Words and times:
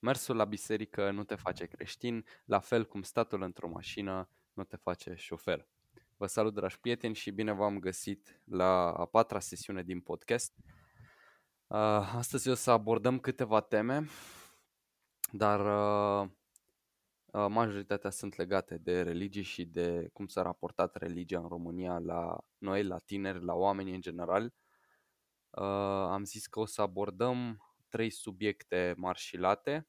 Mersul 0.00 0.36
la 0.36 0.44
biserică 0.44 1.10
nu 1.10 1.24
te 1.24 1.34
face 1.34 1.66
creștin, 1.66 2.24
la 2.44 2.58
fel 2.58 2.86
cum 2.86 3.02
statul 3.02 3.42
într-o 3.42 3.68
mașină 3.68 4.28
nu 4.52 4.64
te 4.64 4.76
face 4.76 5.14
șofer. 5.14 5.66
Vă 6.16 6.26
salut, 6.26 6.54
dragi 6.54 6.80
prieteni, 6.80 7.14
și 7.14 7.30
bine 7.30 7.52
v-am 7.52 7.78
găsit 7.78 8.40
la 8.44 8.92
a 8.92 9.04
patra 9.04 9.40
sesiune 9.40 9.82
din 9.82 10.00
podcast. 10.00 10.54
Uh, 11.66 11.76
astăzi 12.14 12.48
o 12.48 12.54
să 12.54 12.70
abordăm 12.70 13.18
câteva 13.18 13.60
teme, 13.60 14.06
dar 15.32 15.60
uh, 15.60 16.30
uh, 17.26 17.46
majoritatea 17.48 18.10
sunt 18.10 18.36
legate 18.36 18.78
de 18.78 19.02
religie 19.02 19.42
și 19.42 19.64
de 19.64 20.08
cum 20.12 20.26
s-a 20.26 20.42
raportat 20.42 20.96
religia 20.96 21.38
în 21.38 21.48
România 21.48 21.98
la 21.98 22.38
noi, 22.58 22.84
la 22.84 22.98
tineri, 22.98 23.44
la 23.44 23.54
oameni 23.54 23.94
în 23.94 24.00
general. 24.00 24.54
Am 26.10 26.24
zis 26.24 26.46
că 26.46 26.60
o 26.60 26.64
să 26.64 26.82
abordăm 26.82 27.60
trei 27.90 28.10
subiecte 28.10 28.94
marșilate, 28.96 29.88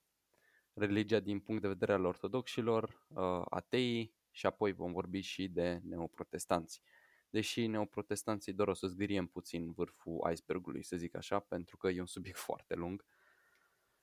religia 0.74 1.20
din 1.20 1.40
punct 1.40 1.62
de 1.62 1.68
vedere 1.68 1.94
al 1.94 2.06
ortodoxilor, 2.06 3.06
ateii 3.50 4.16
și 4.32 4.46
apoi 4.46 4.72
vom 4.72 4.92
vorbi 4.92 5.20
și 5.20 5.48
de 5.48 5.80
neoprotestanți. 5.84 6.82
Deși 7.30 7.68
neoprotestanții 7.68 8.54
doar 8.54 8.68
o 8.68 8.74
să 8.74 8.88
zgâriem 8.88 9.28
puțin 9.28 9.72
vârful 9.72 10.32
icebergului, 10.32 10.84
să 10.84 10.98
zic 10.98 11.16
așa, 11.16 11.40
pentru 11.40 11.78
că 11.78 11.88
e 11.88 12.00
un 12.00 12.06
subiect 12.06 12.38
foarte 12.50 12.76
lung. 12.76 13.06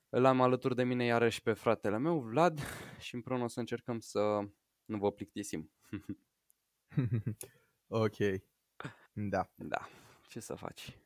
Îl 0.09 0.25
am 0.25 0.41
alături 0.41 0.75
de 0.75 0.83
mine 0.83 1.03
iarăși 1.05 1.41
pe 1.41 1.53
fratele 1.53 1.97
meu, 1.97 2.19
Vlad, 2.19 2.59
și 3.05 3.15
împreună 3.15 3.43
o 3.43 3.47
să 3.47 3.59
încercăm 3.59 3.99
să 3.99 4.49
nu 4.85 4.97
vă 4.97 5.11
plictisim. 5.11 5.71
ok. 7.87 8.17
Da. 9.13 9.51
Da. 9.55 9.89
Ce 10.27 10.39
să 10.39 10.55
faci? 10.55 10.97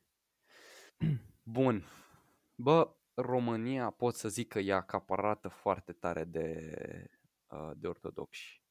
Bun. 1.42 1.84
Bă, 2.54 2.96
România 3.14 3.90
pot 3.90 4.14
să 4.14 4.28
zic 4.28 4.48
că 4.48 4.58
e 4.58 4.72
acaparată 4.72 5.48
foarte 5.48 5.92
tare 5.92 6.24
de, 6.24 6.76
uh, 7.46 7.70
de 7.76 7.86
ortodoxi. 7.86 8.62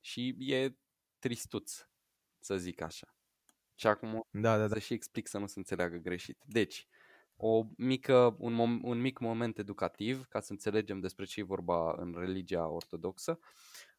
Și 0.00 0.36
e 0.38 0.76
tristuț, 1.18 1.86
să 2.38 2.56
zic 2.56 2.80
așa. 2.80 3.16
Și 3.74 3.86
acum 3.86 4.26
da, 4.30 4.56
da, 4.56 4.66
da. 4.66 4.74
să 4.74 4.78
și 4.78 4.92
explic 4.92 5.28
să 5.28 5.38
nu 5.38 5.46
se 5.46 5.58
înțeleagă 5.58 5.96
greșit. 5.96 6.42
Deci, 6.44 6.88
o 7.36 7.66
mică, 7.76 8.36
un, 8.38 8.52
mom, 8.52 8.80
un 8.82 9.00
mic 9.00 9.18
moment 9.18 9.58
educativ 9.58 10.26
ca 10.28 10.40
să 10.40 10.52
înțelegem 10.52 11.00
despre 11.00 11.24
ce 11.24 11.40
e 11.40 11.44
vorba 11.44 11.94
în 11.96 12.14
religia 12.18 12.68
ortodoxă. 12.68 13.38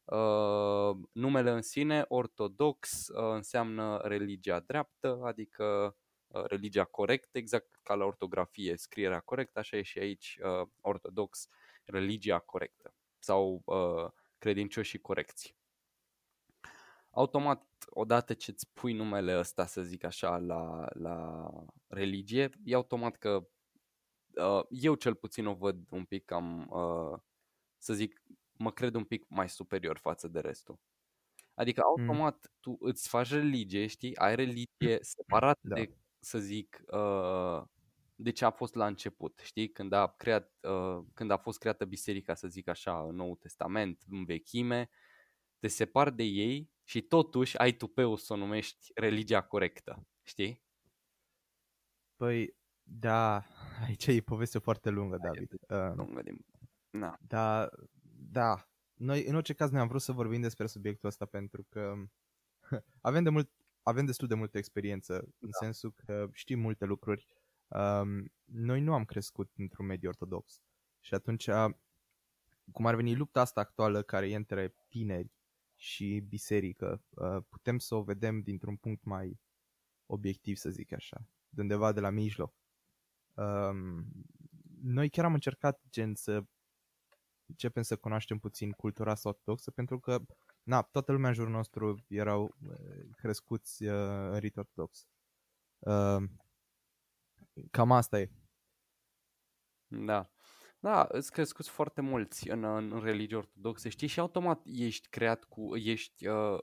Uh, 0.04 0.96
numele 1.12 1.50
în 1.50 1.62
sine, 1.62 2.04
ortodox, 2.08 3.08
uh, 3.08 3.34
înseamnă 3.34 4.00
religia 4.04 4.60
dreaptă, 4.60 5.20
adică 5.24 5.64
uh, 5.64 6.07
religia 6.32 6.84
corectă, 6.84 7.38
exact 7.38 7.78
ca 7.82 7.94
la 7.94 8.04
ortografie, 8.04 8.76
scrierea 8.76 9.20
corectă, 9.20 9.58
așa 9.58 9.76
e 9.76 9.82
și 9.82 9.98
aici 9.98 10.38
uh, 10.42 10.68
ortodox, 10.80 11.48
religia 11.84 12.38
corectă 12.38 12.94
sau 13.18 13.62
uh, 13.64 14.10
credincioșii 14.38 14.98
corecți 14.98 15.56
automat, 17.18 17.66
odată 17.90 18.34
ce 18.34 18.50
îți 18.50 18.70
pui 18.72 18.92
numele 18.92 19.38
ăsta, 19.38 19.66
să 19.66 19.82
zic 19.82 20.04
așa, 20.04 20.38
la, 20.38 20.88
la 20.92 21.50
religie, 21.86 22.50
e 22.64 22.74
automat 22.74 23.16
că 23.16 23.48
uh, 24.34 24.64
eu 24.70 24.94
cel 24.94 25.14
puțin 25.14 25.46
o 25.46 25.54
văd 25.54 25.78
un 25.90 26.04
pic 26.04 26.24
cam, 26.24 26.68
uh, 26.70 27.18
să 27.78 27.94
zic, 27.94 28.22
mă 28.52 28.72
cred 28.72 28.94
un 28.94 29.04
pic 29.04 29.24
mai 29.28 29.48
superior 29.48 29.98
față 29.98 30.28
de 30.28 30.40
restul. 30.40 30.78
Adică 31.54 31.82
mm. 31.84 31.88
automat 31.88 32.34
mm. 32.34 32.56
tu 32.60 32.76
îți 32.80 33.08
faci 33.08 33.30
religie, 33.30 33.86
știi, 33.86 34.16
ai 34.16 34.34
religie 34.34 34.98
separat 35.16 35.58
da. 35.60 35.74
de, 35.74 35.94
să 36.28 36.38
zic, 36.38 36.82
uh, 36.86 37.62
de 38.14 38.30
ce 38.30 38.44
a 38.44 38.50
fost 38.50 38.74
la 38.74 38.86
început, 38.86 39.40
știi, 39.42 39.70
când 39.70 39.92
a, 39.92 40.06
creat, 40.06 40.52
uh, 40.62 41.04
când 41.14 41.30
a 41.30 41.36
fost 41.36 41.58
creată 41.58 41.84
biserica, 41.84 42.34
să 42.34 42.48
zic 42.48 42.68
așa, 42.68 43.02
în 43.02 43.14
Noul 43.14 43.36
Testament, 43.36 44.02
în 44.08 44.24
vechime, 44.24 44.88
te 45.58 45.68
separi 45.68 46.14
de 46.14 46.22
ei 46.22 46.70
și 46.84 47.02
totuși 47.02 47.58
ai 47.58 47.72
tupeu 47.72 48.16
să 48.16 48.32
o 48.32 48.36
numești 48.36 48.90
religia 48.94 49.42
corectă, 49.42 50.06
știi? 50.22 50.62
Păi, 52.16 52.56
da, 52.82 53.44
aici 53.86 54.06
e 54.06 54.20
poveste 54.20 54.58
foarte 54.58 54.90
lungă, 54.90 55.16
David. 55.22 55.52
Uh, 55.52 55.94
lungă 55.94 56.22
din... 56.22 56.44
Na. 56.90 57.18
Da, 57.20 57.68
da. 58.30 58.68
Noi, 58.94 59.24
în 59.24 59.34
orice 59.34 59.52
caz, 59.52 59.70
ne 59.70 59.78
am 59.78 59.88
vrut 59.88 60.00
să 60.00 60.12
vorbim 60.12 60.40
despre 60.40 60.66
subiectul 60.66 61.08
ăsta 61.08 61.24
pentru 61.24 61.66
că 61.68 61.94
avem, 63.00 63.22
de 63.22 63.30
mult, 63.30 63.50
avem 63.88 64.04
destul 64.04 64.28
de 64.28 64.34
multă 64.34 64.58
experiență, 64.58 65.12
da. 65.12 65.28
în 65.40 65.50
sensul 65.52 65.92
că 65.92 66.28
știm 66.32 66.60
multe 66.60 66.84
lucruri. 66.84 67.26
Um, 67.68 68.32
noi 68.44 68.80
nu 68.80 68.94
am 68.94 69.04
crescut 69.04 69.52
într-un 69.56 69.86
mediu 69.86 70.08
ortodox 70.08 70.62
și 71.00 71.14
atunci, 71.14 71.48
cum 72.72 72.86
ar 72.86 72.94
veni 72.94 73.16
lupta 73.16 73.40
asta 73.40 73.60
actuală 73.60 74.02
care 74.02 74.30
e 74.30 74.36
între 74.36 74.74
tineri 74.88 75.32
și 75.74 76.24
biserică, 76.28 77.02
uh, 77.10 77.36
putem 77.48 77.78
să 77.78 77.94
o 77.94 78.02
vedem 78.02 78.40
dintr-un 78.40 78.76
punct 78.76 79.04
mai 79.04 79.40
obiectiv, 80.06 80.56
să 80.56 80.70
zic 80.70 80.92
așa, 80.92 81.26
de 81.48 81.60
undeva 81.60 81.92
de 81.92 82.00
la 82.00 82.10
mijloc. 82.10 82.54
Um, 83.34 84.06
noi 84.82 85.08
chiar 85.08 85.24
am 85.24 85.34
încercat 85.34 85.80
gen 85.90 86.14
să 86.14 86.44
începem 87.46 87.82
să 87.82 87.96
cunoaștem 87.96 88.38
puțin 88.38 88.70
cultura 88.70 89.14
ortodoxă 89.22 89.70
pentru 89.70 89.98
că 89.98 90.22
na, 90.68 90.82
toată 90.82 91.12
lumea 91.12 91.28
în 91.28 91.34
jurul 91.34 91.52
nostru 91.52 92.04
erau 92.08 92.56
uh, 92.68 92.76
crescuți 93.16 93.84
uh, 93.84 93.92
în 94.30 94.38
rit 94.38 94.56
ortodox. 94.56 95.06
Cam 97.70 97.92
asta 97.92 98.20
e. 98.20 98.30
Da. 99.86 100.30
Da, 100.80 101.06
îți 101.10 101.32
crescuți 101.32 101.70
foarte 101.70 102.00
mulți 102.00 102.48
în, 102.48 102.64
în 102.64 103.00
religie 103.02 103.36
ortodoxe, 103.36 103.88
știi, 103.88 104.06
și 104.06 104.20
automat 104.20 104.62
ești 104.64 105.08
creat 105.08 105.44
cu, 105.44 105.76
ești 105.76 106.26
uh, 106.26 106.58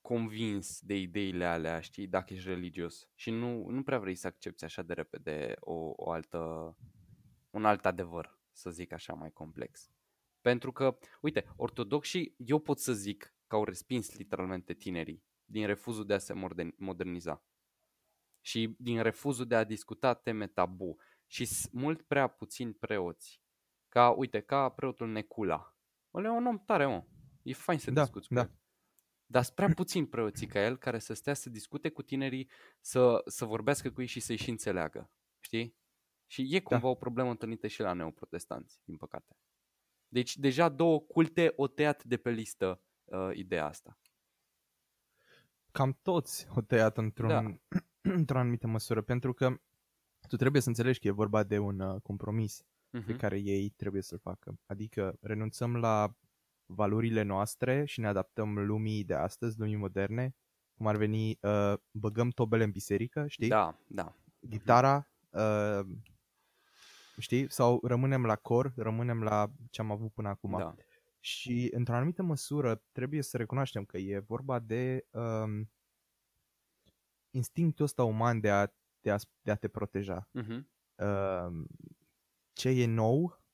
convins 0.00 0.80
de 0.80 0.96
ideile 0.96 1.44
alea, 1.44 1.80
știi, 1.80 2.06
dacă 2.06 2.34
ești 2.34 2.48
religios 2.48 3.08
și 3.14 3.30
nu, 3.30 3.68
nu 3.68 3.82
prea 3.82 3.98
vrei 3.98 4.14
să 4.14 4.26
accepti 4.26 4.64
așa 4.64 4.82
de 4.82 4.92
repede 4.92 5.54
o, 5.58 5.92
o 5.96 6.10
altă, 6.10 6.76
un 7.50 7.64
alt 7.64 7.86
adevăr, 7.86 8.38
să 8.52 8.70
zic 8.70 8.92
așa, 8.92 9.12
mai 9.12 9.30
complex. 9.30 9.90
Pentru 10.40 10.72
că, 10.72 10.98
uite, 11.20 11.52
ortodoxii, 11.56 12.34
eu 12.36 12.58
pot 12.58 12.78
să 12.78 12.92
zic 12.92 13.34
că 13.50 13.56
au 13.56 13.64
respins 13.64 14.16
literalmente 14.16 14.74
tinerii 14.74 15.24
din 15.44 15.66
refuzul 15.66 16.06
de 16.06 16.14
a 16.14 16.18
se 16.18 16.32
moderniza 16.76 17.44
și 18.40 18.74
din 18.78 19.02
refuzul 19.02 19.46
de 19.46 19.54
a 19.54 19.64
discuta 19.64 20.14
teme 20.14 20.46
tabu 20.46 20.96
și 21.26 21.48
mult 21.72 22.02
prea 22.02 22.26
puțini 22.26 22.74
preoți 22.74 23.42
ca, 23.88 24.10
uite, 24.10 24.40
ca 24.40 24.68
preotul 24.68 25.08
Necula. 25.08 25.76
Ăla 26.14 26.28
e 26.28 26.30
un 26.30 26.46
om 26.46 26.64
tare, 26.64 26.86
mă. 26.86 27.04
E 27.42 27.52
fain 27.52 27.78
să 27.78 27.90
da, 27.90 28.02
discuți 28.02 28.28
cu 28.28 28.34
da. 28.34 28.40
el. 28.40 28.58
Dar 29.26 29.42
sunt 29.42 29.54
prea 29.54 29.68
puțin 29.74 30.06
preoții 30.06 30.46
ca 30.46 30.64
el 30.64 30.76
care 30.76 30.98
să 30.98 31.14
stea 31.14 31.34
să 31.34 31.50
discute 31.50 31.90
cu 31.90 32.02
tinerii, 32.02 32.50
să, 32.80 33.22
să 33.26 33.44
vorbească 33.44 33.90
cu 33.90 34.00
ei 34.00 34.06
și 34.06 34.20
să-i 34.20 34.36
și 34.36 34.50
înțeleagă. 34.50 35.10
Știi? 35.40 35.76
Și 36.26 36.54
e 36.54 36.60
cumva 36.60 36.82
da. 36.82 36.88
o 36.88 36.94
problemă 36.94 37.30
întâlnită 37.30 37.66
și 37.66 37.80
la 37.80 37.92
neoprotestanți, 37.92 38.80
din 38.84 38.96
păcate. 38.96 39.36
Deci 40.08 40.36
deja 40.36 40.68
două 40.68 41.00
culte 41.00 41.52
o 41.56 41.66
tăiat 41.66 42.04
de 42.04 42.16
pe 42.16 42.30
listă 42.30 42.84
uh, 43.10 43.30
ideea 43.32 43.66
asta. 43.66 43.98
Cam 45.70 45.98
toți 46.02 46.46
o 46.54 46.60
tăiat 46.60 46.96
într-un, 46.96 47.28
da. 47.28 47.78
într-o 48.18 48.38
anumită 48.38 48.66
măsură, 48.66 49.02
pentru 49.02 49.32
că 49.32 49.60
tu 50.28 50.36
trebuie 50.36 50.62
să 50.62 50.68
înțelegi 50.68 50.98
că 50.98 51.06
e 51.06 51.10
vorba 51.10 51.42
de 51.42 51.58
un 51.58 51.80
uh, 51.80 52.00
compromis 52.02 52.62
uh-huh. 52.62 53.06
pe 53.06 53.16
care 53.16 53.38
ei 53.38 53.68
trebuie 53.68 54.02
să-l 54.02 54.18
facă. 54.18 54.58
Adică 54.66 55.16
renunțăm 55.20 55.76
la 55.76 56.14
valorile 56.66 57.22
noastre 57.22 57.84
și 57.84 58.00
ne 58.00 58.06
adaptăm 58.06 58.58
lumii 58.58 59.04
de 59.04 59.14
astăzi, 59.14 59.58
lumii 59.58 59.76
moderne, 59.76 60.34
cum 60.74 60.86
ar 60.86 60.96
veni, 60.96 61.38
uh, 61.40 61.74
băgăm 61.90 62.30
tobele 62.30 62.64
în 62.64 62.70
biserică, 62.70 63.26
știi? 63.26 63.48
Da, 63.48 63.78
da. 63.86 64.14
Gitara, 64.48 65.10
uh, 65.30 65.80
știi? 67.18 67.50
Sau 67.50 67.80
rămânem 67.82 68.24
la 68.24 68.36
cor, 68.36 68.72
rămânem 68.76 69.22
la 69.22 69.50
ce 69.70 69.80
am 69.80 69.90
avut 69.90 70.12
până 70.12 70.28
acum. 70.28 70.58
Da. 70.58 70.74
Și 71.20 71.68
într-o 71.72 71.94
anumită 71.94 72.22
măsură 72.22 72.84
trebuie 72.92 73.22
să 73.22 73.36
recunoaștem 73.36 73.84
că 73.84 73.98
e 73.98 74.18
vorba 74.18 74.58
de 74.58 75.06
um, 75.10 75.70
instinctul 77.30 77.84
ăsta 77.84 78.04
uman 78.04 78.40
de 78.40 78.50
a, 78.50 78.66
de 79.00 79.10
a, 79.10 79.16
de 79.40 79.50
a 79.50 79.54
te 79.54 79.68
proteja. 79.68 80.28
Uh-huh. 80.38 80.60
Uh, 80.94 81.64
ce 82.52 82.68
e 82.68 82.86
nou 82.86 83.44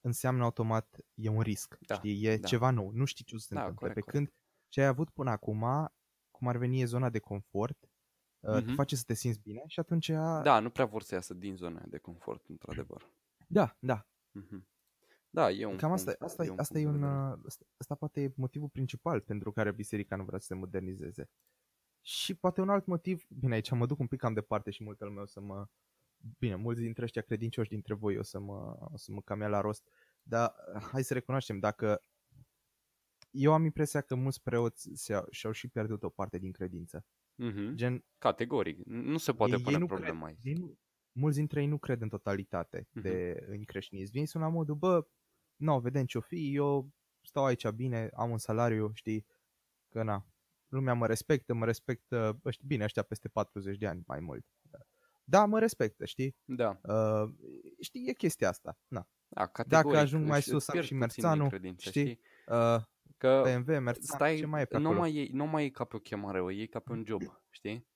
înseamnă 0.00 0.42
automat 0.42 0.98
e 1.14 1.28
un 1.28 1.40
risc. 1.40 1.78
Da, 1.80 1.94
știi? 1.94 2.24
E 2.24 2.36
da. 2.36 2.46
ceva 2.46 2.70
nou. 2.70 2.90
Nu 2.90 3.04
știi 3.04 3.24
ce 3.24 3.34
o 3.34 3.38
să 3.38 3.46
se 3.46 3.54
da, 3.54 3.60
întâmple. 3.60 3.86
Corect, 3.86 4.06
Pe 4.06 4.10
corect. 4.10 4.30
când 4.30 4.40
ce 4.68 4.80
ai 4.80 4.86
avut 4.86 5.10
până 5.10 5.30
acum, 5.30 5.64
cum 6.30 6.48
ar 6.48 6.56
veni 6.56 6.80
e 6.80 6.84
zona 6.84 7.10
de 7.10 7.18
confort, 7.18 7.86
uh-huh. 7.86 8.54
te 8.54 8.64
mhm. 8.64 8.74
face 8.74 8.96
să 8.96 9.02
te 9.06 9.14
simți 9.14 9.40
bine 9.40 9.62
și 9.66 9.80
atunci... 9.80 10.08
Da, 10.42 10.58
nu 10.58 10.70
prea 10.70 10.84
vor 10.84 11.02
să 11.02 11.14
iasă 11.14 11.34
din 11.34 11.56
zona 11.56 11.82
de 11.86 11.98
confort, 11.98 12.46
într-adevăr. 12.46 13.10
Da, 13.46 13.76
da. 13.78 14.06
Uh-huh. 14.40 14.71
Da, 15.34 15.50
e 15.50 15.64
un 15.64 15.76
Cam 15.76 15.92
asta, 15.92 16.14
asta, 16.18 16.44
e 16.44 16.50
un, 16.50 16.58
asta, 16.58 16.78
e 16.78 16.86
un 16.86 17.02
asta, 17.04 17.64
asta 17.76 17.94
poate 17.94 18.22
e 18.22 18.32
motivul 18.36 18.68
principal 18.68 19.20
pentru 19.20 19.52
care 19.52 19.72
biserica 19.72 20.16
nu 20.16 20.24
vrea 20.24 20.38
să 20.38 20.46
se 20.46 20.54
modernizeze. 20.54 21.28
Și 22.00 22.34
poate 22.34 22.60
un 22.60 22.68
alt 22.68 22.86
motiv, 22.86 23.24
bine 23.28 23.54
aici 23.54 23.70
mă 23.70 23.86
duc 23.86 23.98
un 23.98 24.06
pic 24.06 24.18
cam 24.20 24.34
departe 24.34 24.70
și 24.70 24.84
multă 24.84 25.04
lume 25.04 25.20
o 25.20 25.26
să 25.26 25.40
mă 25.40 25.66
Bine, 26.38 26.54
mulți 26.54 26.80
dintre 26.80 27.04
ăștia 27.04 27.22
credincioși 27.22 27.68
dintre 27.68 27.94
voi 27.94 28.16
o 28.18 28.22
să 28.22 28.38
mă, 28.40 28.76
o 28.92 28.96
să 28.96 29.12
mă 29.12 29.20
cam 29.20 29.40
ia 29.40 29.48
la 29.48 29.60
rost. 29.60 29.88
Dar 30.22 30.54
hai 30.92 31.04
să 31.04 31.14
recunoaștem, 31.14 31.58
dacă 31.58 32.00
eu 33.30 33.52
am 33.52 33.64
impresia 33.64 34.00
că 34.00 34.14
mulți 34.14 34.42
preoți 34.42 34.90
se-au, 34.94 35.26
și-au 35.30 35.52
și 35.52 35.68
pierdut 35.68 36.02
o 36.02 36.08
parte 36.08 36.38
din 36.38 36.52
credință. 36.52 37.04
Mhm. 37.34 37.74
Gen, 37.74 38.04
Categoric. 38.18 38.86
Nu 38.86 39.18
se 39.18 39.32
poate 39.32 39.56
ei, 39.56 39.62
pune 39.62 39.78
nu 39.78 39.86
problema 39.86 40.26
cred, 40.26 40.26
aici. 40.26 40.44
ei 40.44 40.52
nu, 40.54 40.78
mulți 41.12 41.36
dintre 41.38 41.60
ei 41.60 41.66
nu 41.66 41.78
cred 41.78 42.00
în 42.00 42.08
totalitate 42.08 42.88
Mhm. 42.92 43.02
de, 43.02 43.44
în 43.48 43.64
creștinism. 43.64 44.12
Vin 44.12 44.26
sunt 44.26 44.42
la 44.42 44.48
modul, 44.48 44.74
bă, 44.74 45.06
nu, 45.62 45.80
vedem 45.80 46.04
ce-o 46.04 46.20
fi, 46.20 46.54
eu 46.54 46.88
stau 47.20 47.44
aici 47.44 47.68
bine, 47.68 48.10
am 48.14 48.30
un 48.30 48.38
salariu, 48.38 48.90
știi, 48.94 49.26
că 49.88 50.02
na, 50.02 50.26
lumea 50.68 50.94
mă 50.94 51.06
respectă, 51.06 51.54
mă 51.54 51.64
respectă, 51.64 52.40
ăștia, 52.44 52.64
bine, 52.68 52.84
ăștia 52.84 53.02
peste 53.02 53.28
40 53.28 53.78
de 53.78 53.86
ani 53.86 54.02
mai 54.06 54.20
mult. 54.20 54.46
Da, 55.24 55.44
mă 55.44 55.58
respectă, 55.58 56.04
știi? 56.04 56.36
Da. 56.44 56.80
Uh, 56.82 57.30
știi, 57.80 58.08
e 58.08 58.12
chestia 58.12 58.48
asta. 58.48 58.78
Na. 58.88 59.08
Da, 59.28 59.46
categoric. 59.46 60.00
ajung 60.00 60.26
mai 60.26 60.38
își- 60.38 60.48
sus, 60.48 60.54
îți 60.66 60.70
am 60.70 60.74
pierzi 60.76 60.92
și 60.92 60.98
puțin 60.98 61.22
din 61.22 61.28
Merțanu, 61.28 61.48
credință, 61.48 61.88
știi? 61.88 62.02
știi? 62.02 62.20
Uh, 62.46 62.82
Că 63.16 63.42
BMW, 63.44 63.80
Merțan, 63.80 64.16
stai, 64.16 64.36
ce 64.36 64.46
mai 64.46 64.62
e 64.62 64.64
pe 64.64 64.78
nu 64.78 64.84
acolo? 64.84 64.98
mai, 65.00 65.16
e, 65.16 65.28
nu 65.32 65.46
mai 65.46 65.64
e 65.64 65.70
ca 65.70 65.84
pe 65.84 65.96
o 65.96 65.98
chemare, 65.98 66.40
o 66.40 66.50
iei 66.50 66.66
ca 66.68 66.78
pe 66.78 66.92
un 66.92 67.04
job, 67.06 67.22
știi? 67.50 67.86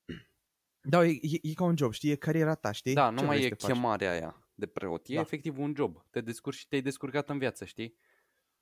Da, 0.81 1.05
e, 1.07 1.11
e, 1.23 1.39
e 1.43 1.53
ca 1.55 1.65
un 1.65 1.77
job, 1.77 1.93
știi, 1.93 2.11
e 2.11 2.15
cariera 2.17 2.55
ta, 2.55 2.73
știi? 2.73 2.95
Da, 2.95 3.11
nu 3.11 3.19
Ce 3.19 3.25
mai 3.25 3.37
vrei 3.37 3.47
e 3.47 3.49
să 3.51 3.55
te 3.55 3.67
faci? 3.67 3.73
chemarea 3.75 4.11
aia 4.11 4.46
de 4.57 4.67
preot. 4.67 5.09
E 5.09 5.15
Da. 5.15 5.21
efectiv 5.21 5.59
un 5.59 5.73
job. 5.77 6.05
Te 6.11 6.21
descurci 6.21 6.57
și 6.57 6.69
te-ai 6.69 6.81
descurcat 6.83 7.29
în 7.29 7.39
viață, 7.39 7.65
știi? 7.65 7.97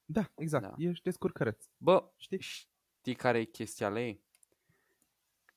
Da, 0.05 0.33
exact, 0.37 0.69
Da. 0.69 0.75
ești 0.77 1.03
descurcăreț, 1.05 1.65
Bă, 1.77 2.13
știi? 2.17 2.39
știi 2.41 3.15
care 3.15 3.39
e 3.39 3.45
chestia 3.45 3.89
lei? 3.89 4.23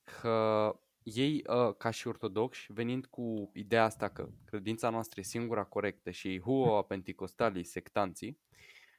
Că 0.04 0.72
ei, 1.02 1.44
uh, 1.48 1.74
ca 1.76 1.90
și 1.90 2.06
ortodoxi, 2.08 2.72
venind 2.72 3.06
cu 3.06 3.50
ideea 3.54 3.84
asta 3.84 4.08
că 4.08 4.28
credința 4.44 4.90
noastră 4.90 5.20
e 5.20 5.22
singura 5.22 5.64
corectă 5.64 6.10
și 6.10 6.40
huo 6.40 6.82
penticostalii, 6.92 7.64
sectanții, 7.64 8.38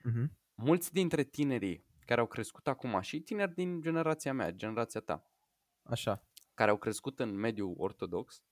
Mhm. 0.04 0.32
mulți 0.56 0.94
dintre 0.94 1.24
tinerii 1.24 1.86
care 2.06 2.22
au 2.22 2.28
crescut 2.28 2.68
acum 2.68 3.02
și 3.02 3.22
tineri 3.22 3.54
din 3.54 3.82
generația 3.82 4.34
mea, 4.34 4.52
generația 4.52 5.00
ta, 5.02 5.32
Așa. 5.84 6.28
care 6.54 6.70
au 6.72 6.78
crescut 6.78 7.20
în 7.20 7.36
mediul 7.36 7.74
ortodox, 7.78 8.44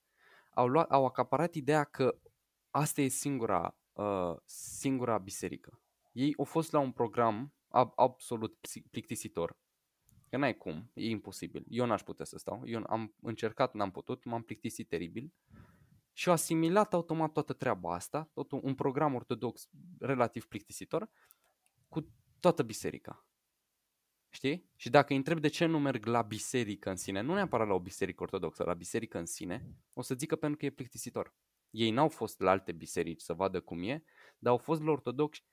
au, 0.54 0.66
luat, 0.68 0.90
au 0.90 1.04
acaparat 1.06 1.54
ideea 1.54 1.84
că 1.84 2.20
asta 2.78 3.00
e 3.00 3.08
singura, 3.08 3.78
uh, 3.92 4.36
singura 4.44 5.18
biserică. 5.18 5.80
Ei 6.12 6.34
au 6.38 6.44
fost 6.44 6.72
la 6.72 6.78
un 6.78 6.92
program 6.92 7.54
ab- 7.68 7.92
absolut 7.96 8.58
psi- 8.60 8.88
plictisitor. 8.90 9.56
Că 10.28 10.36
n-ai 10.36 10.56
cum, 10.56 10.90
e 10.94 11.08
imposibil. 11.08 11.64
Eu 11.68 11.86
n-aș 11.86 12.02
putea 12.02 12.24
să 12.24 12.38
stau. 12.38 12.62
Eu 12.66 12.82
am 12.86 13.14
încercat, 13.20 13.74
n-am 13.74 13.90
putut, 13.90 14.24
m-am 14.24 14.42
plictisit 14.42 14.88
teribil. 14.88 15.32
Și 16.12 16.28
au 16.28 16.34
asimilat 16.34 16.94
automat 16.94 17.32
toată 17.32 17.52
treaba 17.52 17.94
asta, 17.94 18.30
tot 18.34 18.52
un, 18.52 18.60
un 18.62 18.74
program 18.74 19.14
ortodox 19.14 19.68
relativ 19.98 20.46
plictisitor, 20.46 21.10
cu 21.88 22.08
toată 22.40 22.62
biserica. 22.62 23.26
Știi? 24.30 24.70
Și 24.76 24.90
dacă 24.90 25.06
îi 25.12 25.16
întreb 25.16 25.40
de 25.40 25.48
ce 25.48 25.66
nu 25.66 25.78
merg 25.78 26.06
la 26.06 26.22
biserică 26.22 26.90
în 26.90 26.96
sine, 26.96 27.20
nu 27.20 27.34
neapărat 27.34 27.66
la 27.66 27.74
o 27.74 27.80
biserică 27.80 28.22
ortodoxă, 28.22 28.64
la 28.64 28.74
biserică 28.74 29.18
în 29.18 29.26
sine, 29.26 29.76
o 29.92 30.02
să 30.02 30.14
zică 30.14 30.36
pentru 30.36 30.58
că 30.58 30.64
e 30.66 30.70
plictisitor. 30.70 31.34
Ei 31.70 31.90
n-au 31.90 32.08
fost 32.08 32.40
la 32.40 32.50
alte 32.50 32.72
biserici 32.72 33.20
să 33.20 33.34
vadă 33.34 33.60
cum 33.60 33.82
e, 33.82 34.02
dar 34.38 34.52
au 34.52 34.58
fost 34.58 34.82
la 34.82 34.90
ortodoxi 34.90 35.44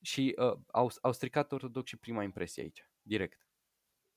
și 0.00 0.34
uh, 0.38 0.58
au, 0.66 0.90
au 1.02 1.12
stricat 1.12 1.52
ortodoxii 1.52 1.96
prima 1.98 2.22
impresie 2.22 2.62
aici, 2.62 2.90
direct. 3.02 3.46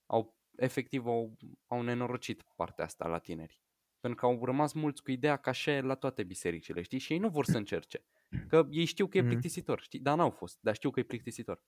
Au, 0.06 0.38
efectiv, 0.58 1.06
au, 1.06 1.38
au 1.68 1.82
nenorocit 1.82 2.44
partea 2.56 2.86
asta 2.86 3.08
la 3.08 3.20
tineri. 3.20 3.62
Pentru 4.00 4.20
că 4.20 4.26
au 4.26 4.46
rămas 4.46 4.74
mulți 4.74 5.04
cu 5.04 5.12
ideea 5.12 5.38
că 5.38 5.50
așa 5.50 5.72
e 5.72 5.82
la 5.82 5.96
toate 5.96 6.24
bisericile, 6.24 6.82
știi? 6.82 7.00
Și 7.00 7.14
ei 7.14 7.20
nu 7.20 7.30
vor 7.30 7.46
să 7.46 7.58
încerce. 7.58 8.06
Că 8.48 8.68
ei 8.72 8.86
știu 8.86 9.08
că 9.08 9.18
e 9.18 9.22
Mhm. 9.22 9.30
plictisitor, 9.30 9.82
știi? 9.82 10.00
Dar 10.00 10.18
n-au 10.18 10.30
fost, 10.30 10.58
dar 10.62 10.76
știu 10.76 10.90
că 10.92 11.00
e 11.00 11.04
plictisitor. 11.04 11.64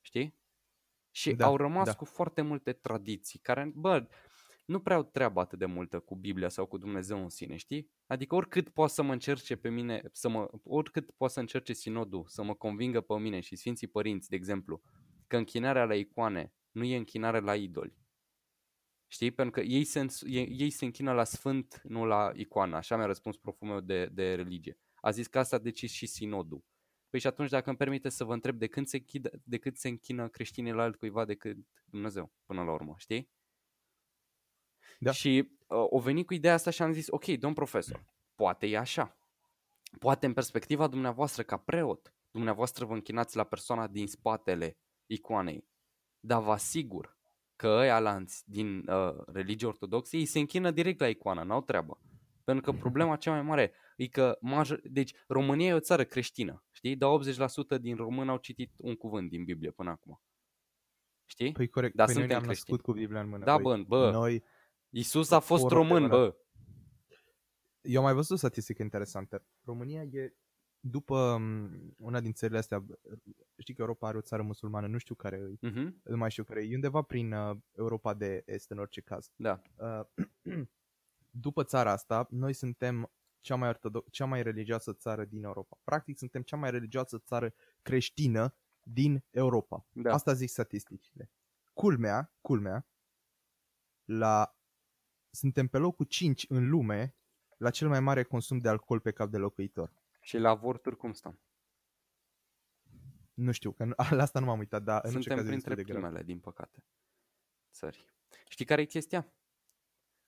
Știi? 0.00 0.38
Și 1.10 1.34
Da, 1.34 1.46
au 1.46 1.56
rămas 1.56 1.86
da. 1.86 1.94
cu 1.94 2.04
foarte 2.04 2.42
multe 2.42 2.72
tradiții 2.72 3.38
care, 3.38 3.72
bă, 3.74 4.08
nu 4.64 4.80
prea 4.80 4.96
au 4.96 5.02
treabă 5.02 5.40
atât 5.40 5.58
de 5.58 5.66
multă 5.66 6.00
cu 6.00 6.16
Biblia 6.16 6.48
sau 6.48 6.66
cu 6.66 6.78
Dumnezeu 6.78 7.22
în 7.22 7.28
sine, 7.28 7.56
știi? 7.56 7.90
Adică 8.06 8.34
oricât 8.34 8.68
poate 8.68 8.92
să 8.92 9.02
mă 9.02 9.12
încerce 9.12 9.56
pe 9.56 9.68
mine, 9.68 10.02
să 10.12 10.28
mă, 10.28 10.50
oricât 10.62 11.10
poate 11.10 11.32
să 11.32 11.40
încerce 11.40 11.72
sinodul 11.72 12.24
să 12.26 12.42
mă 12.42 12.54
convingă 12.54 13.00
pe 13.00 13.18
mine 13.18 13.40
și 13.40 13.56
Sfinții 13.56 13.86
Părinți, 13.86 14.28
de 14.28 14.36
exemplu, 14.36 14.82
că 15.26 15.36
închinarea 15.36 15.84
la 15.84 15.94
icoane 15.94 16.52
nu 16.70 16.84
e 16.84 16.96
închinare 16.96 17.40
la 17.40 17.56
idoli. 17.56 18.02
Știi? 19.06 19.30
Pentru 19.30 19.60
că 19.60 19.66
ei 19.66 19.84
se, 19.84 20.00
îns- 20.00 20.22
ei, 20.26 20.54
ei 20.58 20.70
se 20.70 20.84
închină 20.84 21.12
la 21.12 21.24
sfânt, 21.24 21.80
nu 21.82 22.04
la 22.04 22.32
icoană. 22.34 22.76
Așa 22.76 22.96
mi-a 22.96 23.06
răspuns 23.06 23.36
proful 23.36 23.68
meu 23.68 23.80
de, 23.80 24.06
de 24.06 24.34
religie. 24.34 24.78
A 24.94 25.10
zis 25.10 25.26
că 25.26 25.38
asta 25.38 25.56
a 25.56 25.58
decis 25.58 25.90
și 25.90 26.06
sinodul. 26.06 26.64
Păi 27.10 27.20
și 27.20 27.26
atunci 27.26 27.50
dacă 27.50 27.68
îmi 27.68 27.78
permite 27.78 28.08
să 28.08 28.24
vă 28.24 28.32
întreb 28.32 28.58
de 28.58 28.66
când 28.66 28.86
se, 28.86 28.96
închidă, 28.96 29.30
de 29.44 29.58
când 29.58 29.76
se 29.76 29.88
închină 29.88 30.28
creștinii 30.28 30.72
la 30.72 30.82
altcuiva 30.82 31.24
decât 31.24 31.56
Dumnezeu, 31.84 32.32
până 32.44 32.62
la 32.62 32.72
urmă, 32.72 32.94
știi? 32.96 33.30
Da. 34.98 35.10
Și 35.12 35.48
uh, 35.66 35.86
o 35.88 35.98
venit 35.98 36.26
cu 36.26 36.34
ideea 36.34 36.54
asta 36.54 36.70
și 36.70 36.82
am 36.82 36.92
zis, 36.92 37.06
ok, 37.10 37.24
domn 37.26 37.54
profesor, 37.54 38.04
poate 38.34 38.66
e 38.66 38.78
așa. 38.78 39.18
Poate 39.98 40.26
în 40.26 40.32
perspectiva 40.32 40.86
dumneavoastră 40.86 41.42
ca 41.42 41.56
preot, 41.56 42.14
dumneavoastră 42.30 42.84
vă 42.84 42.94
închinați 42.94 43.36
la 43.36 43.44
persoana 43.44 43.86
din 43.86 44.06
spatele 44.06 44.78
icoanei. 45.06 45.68
Dar 46.20 46.42
vă 46.42 46.50
asigur 46.50 47.16
că 47.56 47.66
ăia 47.66 48.00
lanți 48.00 48.42
din 48.50 48.88
uh, 48.88 49.24
religie 49.26 49.66
ortodoxă, 49.66 50.16
ei 50.16 50.24
se 50.24 50.38
închină 50.38 50.70
direct 50.70 51.00
la 51.00 51.08
icoană, 51.08 51.42
n-au 51.42 51.62
treabă. 51.62 52.00
Pentru 52.44 52.72
că 52.72 52.78
problema 52.78 53.16
cea 53.16 53.30
mai 53.30 53.42
mare 53.42 53.72
e 53.96 54.06
că 54.06 54.38
major... 54.40 54.80
deci 54.84 55.14
România 55.26 55.68
e 55.68 55.72
o 55.72 55.80
țară 55.80 56.04
creștină, 56.04 56.64
știi? 56.70 56.96
Dar 56.96 57.10
80% 57.76 57.80
din 57.80 57.96
români 57.96 58.28
au 58.30 58.36
citit 58.36 58.72
un 58.76 58.94
cuvânt 58.94 59.30
din 59.30 59.44
Biblie 59.44 59.70
până 59.70 59.90
acum. 59.90 60.20
Știi? 61.24 61.52
Păi 61.52 61.68
corect, 61.68 61.94
Da, 61.94 62.04
păi 62.04 62.14
noi 62.14 62.22
suntem 62.22 62.38
ne-am 62.38 62.50
creștini. 62.50 62.76
născut 62.76 62.94
cu 62.94 63.00
Biblia 63.00 63.20
în 63.20 63.28
mână. 63.28 63.44
da, 63.44 63.58
băi. 63.58 63.84
bă, 63.86 63.96
bă, 63.98 64.10
Noi, 64.10 64.44
Iisus 64.94 65.30
a 65.30 65.38
fost 65.38 65.64
o 65.64 65.68
român, 65.68 66.02
rotemără. 66.02 66.28
bă. 66.30 66.36
eu 67.82 67.98
am 67.98 68.04
mai 68.04 68.14
văzut 68.14 68.30
o 68.30 68.38
statistică 68.38 68.82
interesantă. 68.82 69.44
România 69.64 70.02
e 70.02 70.34
după 70.80 71.36
m, 71.36 71.94
una 71.98 72.20
din 72.20 72.32
țările 72.32 72.58
astea, 72.58 72.84
știi 73.58 73.74
că 73.74 73.80
Europa 73.80 74.08
are 74.08 74.16
o 74.16 74.20
țară 74.20 74.42
musulmană, 74.42 74.86
nu 74.86 74.98
știu 74.98 75.14
care 75.14 75.36
e, 75.36 75.68
Mhm, 75.68 76.00
nu 76.04 76.16
mai 76.16 76.30
știu 76.30 76.44
care 76.44 76.64
e, 76.64 76.70
e 76.70 76.74
undeva 76.74 77.02
prin 77.02 77.32
uh, 77.32 77.56
Europa 77.76 78.14
de 78.14 78.42
Est 78.46 78.70
în 78.70 78.78
orice 78.78 79.00
caz. 79.00 79.30
da. 79.36 79.62
Uh, 79.76 80.24
după 81.46 81.64
țara 81.64 81.90
asta, 81.90 82.26
noi 82.30 82.52
suntem 82.52 83.12
cea 83.40 83.56
mai, 83.56 83.68
ortodox, 83.68 84.10
cea 84.10 84.24
mai 84.24 84.42
religioasă 84.42 84.92
țară 84.92 85.24
din 85.24 85.44
Europa. 85.44 85.78
Practic 85.84 86.18
suntem 86.18 86.42
cea 86.42 86.56
mai 86.56 86.70
religioasă 86.70 87.18
țară 87.18 87.54
creștină 87.82 88.54
din 88.82 89.24
Europa. 89.30 89.86
Da. 89.92 90.12
Asta 90.12 90.32
zic 90.32 90.48
statisticile. 90.48 91.30
Culmea, 91.72 92.32
culmea, 92.40 92.86
la, 94.04 94.56
suntem 95.34 95.66
pe 95.68 95.78
locul 95.78 96.04
5 96.04 96.44
în 96.48 96.68
lume 96.68 97.14
la 97.56 97.70
cel 97.70 97.88
mai 97.88 98.00
mare 98.00 98.22
consum 98.22 98.58
de 98.58 98.68
alcool 98.68 99.00
pe 99.00 99.10
cap 99.10 99.28
de 99.30 99.36
locuitor. 99.38 99.92
Și 100.20 100.38
la 100.38 100.48
avorturi 100.50 100.96
cum 100.96 101.12
stăm? 101.12 101.40
Nu 103.34 103.52
știu, 103.52 103.72
că 103.72 103.84
nu, 103.84 103.94
la 104.18 104.22
asta 104.22 104.40
nu 104.40 104.46
m-am 104.46 104.58
uitat, 104.58 104.82
dar 104.82 105.00
în 105.04 105.14
orice 105.14 105.28
Suntem 105.28 105.36
caz 105.36 105.46
e 105.46 105.48
printre 105.48 105.74
destul 105.74 105.84
de 105.84 105.92
grav. 105.92 106.02
primele, 106.02 106.24
din 106.24 106.40
păcate, 106.40 106.84
țări. 107.72 108.04
Știi 108.48 108.64
care 108.64 108.80
e 108.82 108.84
chestia? 108.84 109.32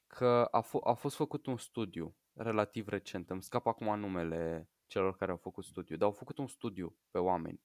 Că 0.06 0.48
a, 0.50 0.62
f- 0.64 0.84
a 0.84 0.92
fost 0.92 1.16
făcut 1.16 1.46
un 1.46 1.56
studiu 1.56 2.16
relativ 2.32 2.88
recent, 2.88 3.30
îmi 3.30 3.42
scap 3.42 3.66
acum 3.66 3.98
numele 3.98 4.70
celor 4.86 5.16
care 5.16 5.30
au 5.30 5.36
făcut 5.36 5.64
studiu, 5.64 5.96
dar 5.96 6.06
au 6.08 6.14
făcut 6.14 6.38
un 6.38 6.46
studiu 6.46 6.98
pe 7.10 7.18
oameni. 7.18 7.60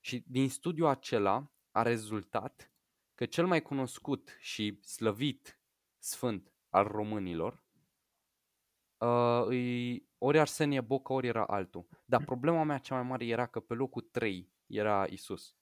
Și 0.00 0.24
din 0.26 0.48
studiul 0.50 0.86
acela 0.88 1.52
a 1.70 1.82
rezultat 1.82 2.72
că 3.14 3.26
cel 3.26 3.46
mai 3.46 3.62
cunoscut 3.62 4.36
și 4.40 4.80
slăvit 4.82 5.60
sfânt 6.06 6.52
al 6.68 6.84
românilor 6.84 7.64
uh, 8.98 9.44
îi, 9.46 10.08
ori 10.18 10.38
Arsenie 10.38 10.80
Boca, 10.80 11.12
ori 11.12 11.26
era 11.26 11.44
altul. 11.44 11.86
Dar 12.04 12.24
problema 12.24 12.62
mea 12.62 12.78
cea 12.78 12.94
mai 12.94 13.04
mare 13.04 13.26
era 13.26 13.46
că 13.46 13.60
pe 13.60 13.74
locul 13.74 14.02
3 14.02 14.52
era 14.66 15.06
Isus. 15.06 15.56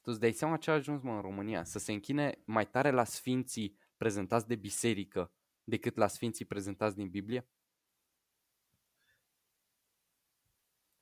Tu 0.00 0.10
îți 0.10 0.20
dai 0.20 0.32
seama 0.32 0.56
ce 0.56 0.70
a 0.70 0.74
ajuns 0.74 1.02
mă 1.02 1.12
în 1.12 1.20
România? 1.20 1.64
Să 1.64 1.78
se 1.78 1.92
închine 1.92 2.42
mai 2.44 2.68
tare 2.68 2.90
la 2.90 3.04
sfinții 3.04 3.78
prezentați 3.96 4.46
de 4.46 4.56
biserică 4.56 5.32
decât 5.64 5.96
la 5.96 6.06
sfinții 6.06 6.44
prezentați 6.44 6.96
din 6.96 7.10
Biblie? 7.10 7.48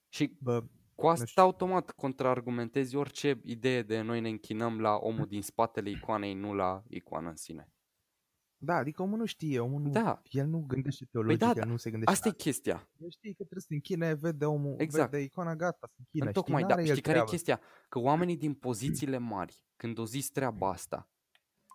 Și 0.09 0.37
Bă, 0.41 0.65
cu 0.95 1.07
asta 1.07 1.25
știu. 1.25 1.43
automat 1.43 1.91
contraargumentezi 1.91 2.97
orice 2.97 3.41
idee 3.45 3.83
de 3.83 4.01
noi 4.01 4.21
ne 4.21 4.29
închinăm 4.29 4.81
la 4.81 4.97
omul 4.97 5.27
din 5.27 5.43
spatele 5.43 5.91
icoanei, 5.91 6.35
nu 6.35 6.55
la 6.55 6.83
icoană 6.89 7.29
în 7.29 7.37
sine. 7.37 7.72
Da, 8.65 8.75
adică 8.75 9.03
omul 9.03 9.19
nu 9.19 9.25
știe, 9.25 9.61
omul 9.61 9.81
nu, 9.81 9.91
Da. 9.91 10.23
el 10.31 10.47
nu 10.47 10.59
gândește 10.67 11.05
teologic, 11.11 11.39
da, 11.39 11.49
el 11.49 11.55
da, 11.55 11.65
nu 11.65 11.77
se 11.77 11.91
gândește 11.91 12.13
Asta 12.15 12.29
e 12.29 12.31
la 12.31 12.37
chestia. 12.37 12.89
El 12.97 13.11
știe 13.11 13.31
că 13.31 13.37
trebuie 13.37 13.61
să 13.61 13.67
se 13.69 13.75
închine, 13.75 14.15
vede 14.15 14.45
omul, 14.45 14.75
Exact. 14.79 15.11
vede 15.11 15.23
icona, 15.23 15.57
gata, 15.57 15.87
se 15.87 15.95
închină. 15.99 16.27
Întocmai, 16.27 16.61
știi, 16.63 16.69
da. 16.69 16.75
N-are 16.75 16.89
el 16.89 16.95
Știi 16.97 17.03
care 17.03 17.17
e 17.17 17.21
treabă. 17.21 17.31
chestia? 17.37 17.61
Că 17.89 17.99
oamenii 17.99 18.37
din 18.37 18.55
pozițiile 18.55 19.19
mari, 19.19 19.63
când 19.77 19.99
o 19.99 20.05
zis 20.05 20.31
treaba 20.31 20.69
asta, 20.71 21.11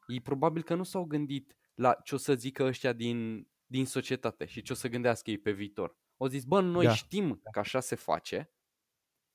ei 0.07 0.21
probabil 0.21 0.63
că 0.63 0.75
nu 0.75 0.83
s-au 0.83 1.03
gândit 1.05 1.55
la 1.73 1.93
ce 1.93 2.15
o 2.15 2.17
să 2.17 2.33
zică 2.33 2.63
ăștia 2.63 2.93
din, 2.93 3.47
din 3.65 3.85
societate 3.85 4.45
și 4.45 4.61
ce 4.61 4.71
o 4.71 4.75
să 4.75 4.87
gândească 4.87 5.29
ei 5.29 5.37
pe 5.37 5.51
viitor. 5.51 5.97
Au 6.17 6.27
zis, 6.27 6.43
bă, 6.43 6.61
noi 6.61 6.85
Da. 6.85 6.93
știm 6.93 7.41
că 7.51 7.59
așa 7.59 7.79
se 7.79 7.95
face 7.95 8.51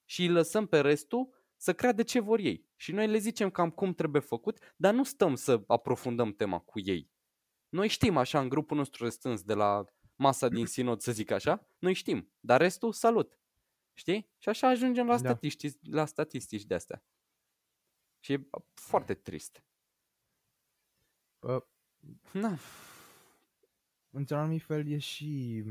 și 0.05 0.23
îi 0.23 0.29
lăsăm 0.29 0.67
pe 0.67 0.81
restul 0.81 1.41
să 1.57 1.73
creadă 1.75 2.03
ce 2.03 2.21
vor 2.21 2.39
ei. 2.39 2.69
Și 2.77 2.93
noi 2.93 3.07
le 3.09 3.19
zicem 3.19 3.51
cam 3.51 3.71
cum 3.71 3.93
trebuie 3.95 4.21
făcut, 4.23 4.59
dar 4.77 4.95
nu 4.95 5.05
stăm 5.05 5.35
să 5.35 5.63
aprofundăm 5.67 6.33
tema 6.33 6.59
cu 6.59 6.81
ei. 6.81 7.12
Noi 7.73 7.89
știm 7.89 8.17
așa 8.17 8.41
în 8.41 8.49
grupul 8.49 8.77
nostru 8.77 9.05
restrâns 9.05 9.43
de 9.43 9.55
la 9.55 9.85
masa 10.17 10.49
din 10.49 10.67
sinod, 10.75 11.01
să 11.01 11.13
zic 11.13 11.31
așa, 11.31 11.67
noi 11.79 11.93
știm, 11.93 12.33
dar 12.41 12.61
restul 12.61 12.93
salut. 12.93 13.39
Știi? 13.95 14.31
Și 14.39 14.49
așa 14.49 14.69
ajungem 14.69 15.07
la 15.07 15.13
Da. 15.13 15.19
statistici, 15.19 15.75
la 15.83 16.05
statistici 16.05 16.65
de 16.65 16.75
astea. 16.75 17.05
Și 18.21 18.33
e 18.33 18.49
foarte 18.75 19.15
trist. 19.15 19.63
Uh, 21.39 21.63
Na, 22.33 22.59
într-un 24.11 24.39
anumit 24.39 24.63
fel 24.63 24.87
e 24.89 24.99
și... 24.99 25.63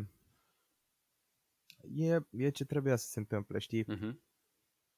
E, 1.95 2.19
e 2.29 2.49
ce 2.49 2.65
trebuia 2.65 2.95
să 2.95 3.07
se 3.07 3.19
întâmple, 3.19 3.59
știi? 3.59 3.83
mhm, 3.87 4.21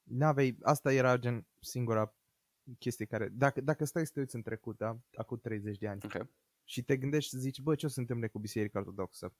N-avei, 0.03 0.57
asta 0.61 0.93
era 0.93 1.17
gen 1.17 1.45
singura 1.59 2.15
chestie 2.79 3.05
care... 3.05 3.29
Dacă, 3.29 3.61
dacă 3.61 3.85
stai 3.85 4.05
să 4.05 4.11
te 4.13 4.19
uiți 4.19 4.35
în 4.35 4.41
trecut, 4.41 4.77
da? 4.77 4.97
Acum 5.15 5.37
30 5.37 5.77
de 5.77 5.87
ani, 5.87 6.01
ok. 6.05 6.27
Și 6.63 6.83
te 6.83 6.97
gândești 6.97 7.29
și 7.29 7.37
zici, 7.41 7.59
bă, 7.61 7.75
ce 7.75 7.85
o 7.85 7.87
să 7.87 7.93
se 7.93 7.99
întâmple 7.99 8.27
cu 8.27 8.39
Biserica 8.39 8.79
Ortodoxă? 8.79 9.33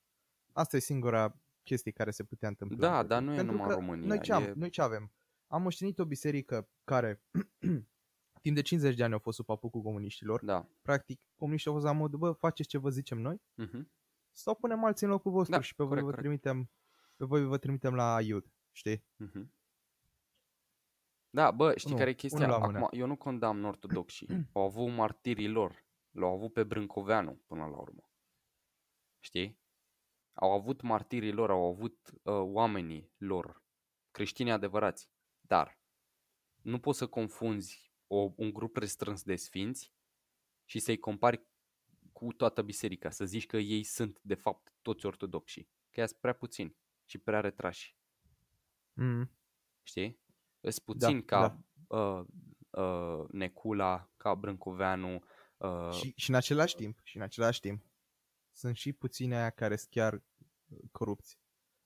Asta 0.52 0.78
e 0.78 0.80
singura 0.80 1.38
chestie 1.64 1.92
care 1.92 2.12
se 2.12 2.24
putea 2.24 2.48
întâmpla. 2.48 2.78
Da, 2.78 3.00
în 3.00 3.08
dar 3.08 3.18
trecut. 3.18 3.26
nu 3.26 3.34
e 3.34 3.36
Pentru 3.36 3.54
numai 3.56 3.68
că 3.68 3.74
în 3.74 3.80
România, 3.80 4.08
Noi 4.08 4.20
ce, 4.20 4.34
am, 4.34 4.44
e- 4.44 4.54
noi 4.56 4.70
ce 4.70 4.82
avem? 4.82 5.12
Am 5.48 5.62
moștenit 5.62 6.00
o 6.00 6.06
biserică 6.06 6.70
care 6.84 7.22
timp 8.42 8.56
de 8.56 8.62
50 8.62 8.96
de 8.96 9.04
ani 9.04 9.14
au 9.14 9.20
fost 9.20 9.38
sub 9.38 9.50
apucul 9.50 9.82
comuniștilor. 9.82 10.46
Da. 10.46 10.68
Practic, 10.82 11.22
comuniștii 11.36 11.70
au 11.70 11.76
fost 11.78 11.88
la 11.90 11.94
modul, 11.94 12.20
bă, 12.20 12.32
faceți 12.32 12.70
ce 12.70 12.78
vă 12.78 12.90
zicem 12.90 13.20
noi 13.20 13.42
mhm. 13.56 13.92
sau 14.32 14.56
punem 14.56 14.84
alții 14.84 15.06
în 15.06 15.12
locul 15.12 15.32
vostru 15.32 15.56
Da, 15.56 15.62
și 15.62 15.76
pe 15.76 15.84
voi 15.84 15.88
corect, 15.88 16.06
vă 16.06 16.14
corect. 16.14 16.42
trimitem 16.42 16.70
pe 17.16 17.26
voi 17.26 17.46
vă 17.46 17.58
trimitem 17.58 17.96
la 17.96 18.22
iud, 18.22 18.52
știi? 18.72 19.04
Mhm. 19.16 19.52
Da, 21.30 21.52
bă, 21.52 21.74
știi 21.78 21.90
Unu- 21.90 21.98
care 21.98 22.10
e 22.10 22.14
chestia? 22.14 22.46
unul 22.46 22.60
la 22.60 22.66
mână. 22.66 22.78
Acum, 22.78 23.00
eu 23.00 23.08
nu 23.08 23.16
condamn 23.16 23.64
ortodoxii. 23.64 24.48
Au 24.52 24.62
avut 24.64 24.92
martirii 24.96 25.48
lor. 25.48 25.86
L-au 26.14 26.34
avut 26.34 26.54
pe 26.54 26.64
Brâncoveanu 26.64 27.42
până 27.48 27.66
la 27.66 27.78
urmă. 27.78 28.10
Știi? 29.20 29.60
Au 30.34 30.52
avut 30.52 30.82
martirii 30.82 31.32
lor, 31.32 31.50
au 31.50 31.66
avut 31.66 32.10
uh, 32.12 32.34
oamenii 32.34 33.12
lor, 33.18 33.64
creștini 34.12 34.52
adevărați. 34.52 35.10
Dar 35.42 35.80
nu 36.62 36.80
poți 36.80 36.98
să 36.98 37.08
confunzi 37.08 37.94
o, 38.08 38.34
un 38.36 38.54
grup 38.54 38.76
restrâns 38.76 39.24
de 39.24 39.36
sfinți 39.36 39.94
și 40.66 40.80
să-i 40.80 41.00
compari 41.00 41.46
cu 42.12 42.34
toată 42.34 42.62
biserica, 42.62 43.10
să 43.10 43.26
zici 43.26 43.46
că 43.46 43.58
ei 43.58 43.84
sunt 43.84 44.20
de 44.22 44.36
fapt 44.36 44.74
toți 44.82 45.06
ortodoxi. 45.06 45.68
Că 45.90 46.00
ea 46.00 46.08
prea 46.20 46.34
puțini 46.34 46.76
și 47.06 47.18
prea 47.18 47.40
retrași. 47.40 47.98
Mm. 48.94 49.32
știi? 49.84 50.20
Îs 50.60 50.80
puțin 50.80 51.26
Da, 51.26 51.26
ca 51.26 51.64
uh, 51.88 52.26
uh, 52.70 53.30
Necula, 53.30 54.12
ca 54.18 54.36
Brâncoveanu. 54.36 55.24
Uh, 55.64 55.92
Și, 55.92 56.14
și 56.16 56.30
în 56.30 56.36
același 56.36 56.76
timp, 56.76 57.00
și 57.04 57.16
în 57.18 57.22
același 57.24 57.60
timp, 57.60 57.86
sunt 58.52 58.76
și 58.76 58.94
puțini 58.94 59.36
aia 59.36 59.50
care 59.50 59.76
sunt 59.76 59.90
chiar 59.92 60.14
uh, 60.14 60.78
corupți. 60.92 61.40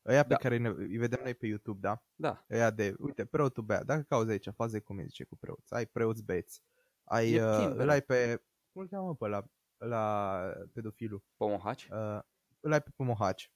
Ăia 0.06 0.22
pe 0.22 0.28
Da. 0.30 0.36
care 0.36 0.58
ne, 0.58 0.68
îi 0.68 0.98
vedem 0.98 1.20
noi 1.24 1.36
pe 1.36 1.48
YouTube, 1.48 1.80
da? 1.80 2.04
Da, 2.16 2.46
Ăia 2.52 2.70
de, 2.72 2.96
uite, 3.00 3.26
preotul 3.26 3.64
bea, 3.64 3.84
dacă 3.84 4.02
cauzi 4.02 4.32
aici, 4.32 4.48
faze 4.56 4.80
cum 4.80 4.98
îi 4.98 5.06
zice 5.06 5.24
cu 5.24 5.36
preoți, 5.38 5.74
ai 5.74 5.86
preoți 5.86 6.24
beți, 6.24 6.62
ai, 7.04 7.32
E 7.32 7.38
plin, 7.38 7.44
uh, 7.70 7.74
bă, 7.76 7.82
îl 7.82 7.86
da. 7.86 7.92
ai 7.92 8.02
pe, 8.02 8.44
cum 8.72 8.82
îl 8.82 8.88
cheamă 8.88 9.16
pe 9.16 9.28
la, 9.28 9.46
la 9.78 10.40
pedofilul, 10.74 11.24
Pomohaci. 11.38 11.84
uh, 11.92 12.20
îl 12.60 12.72
ai 12.72 12.82
pe 12.82 12.90
Pomohaci, 12.96 13.52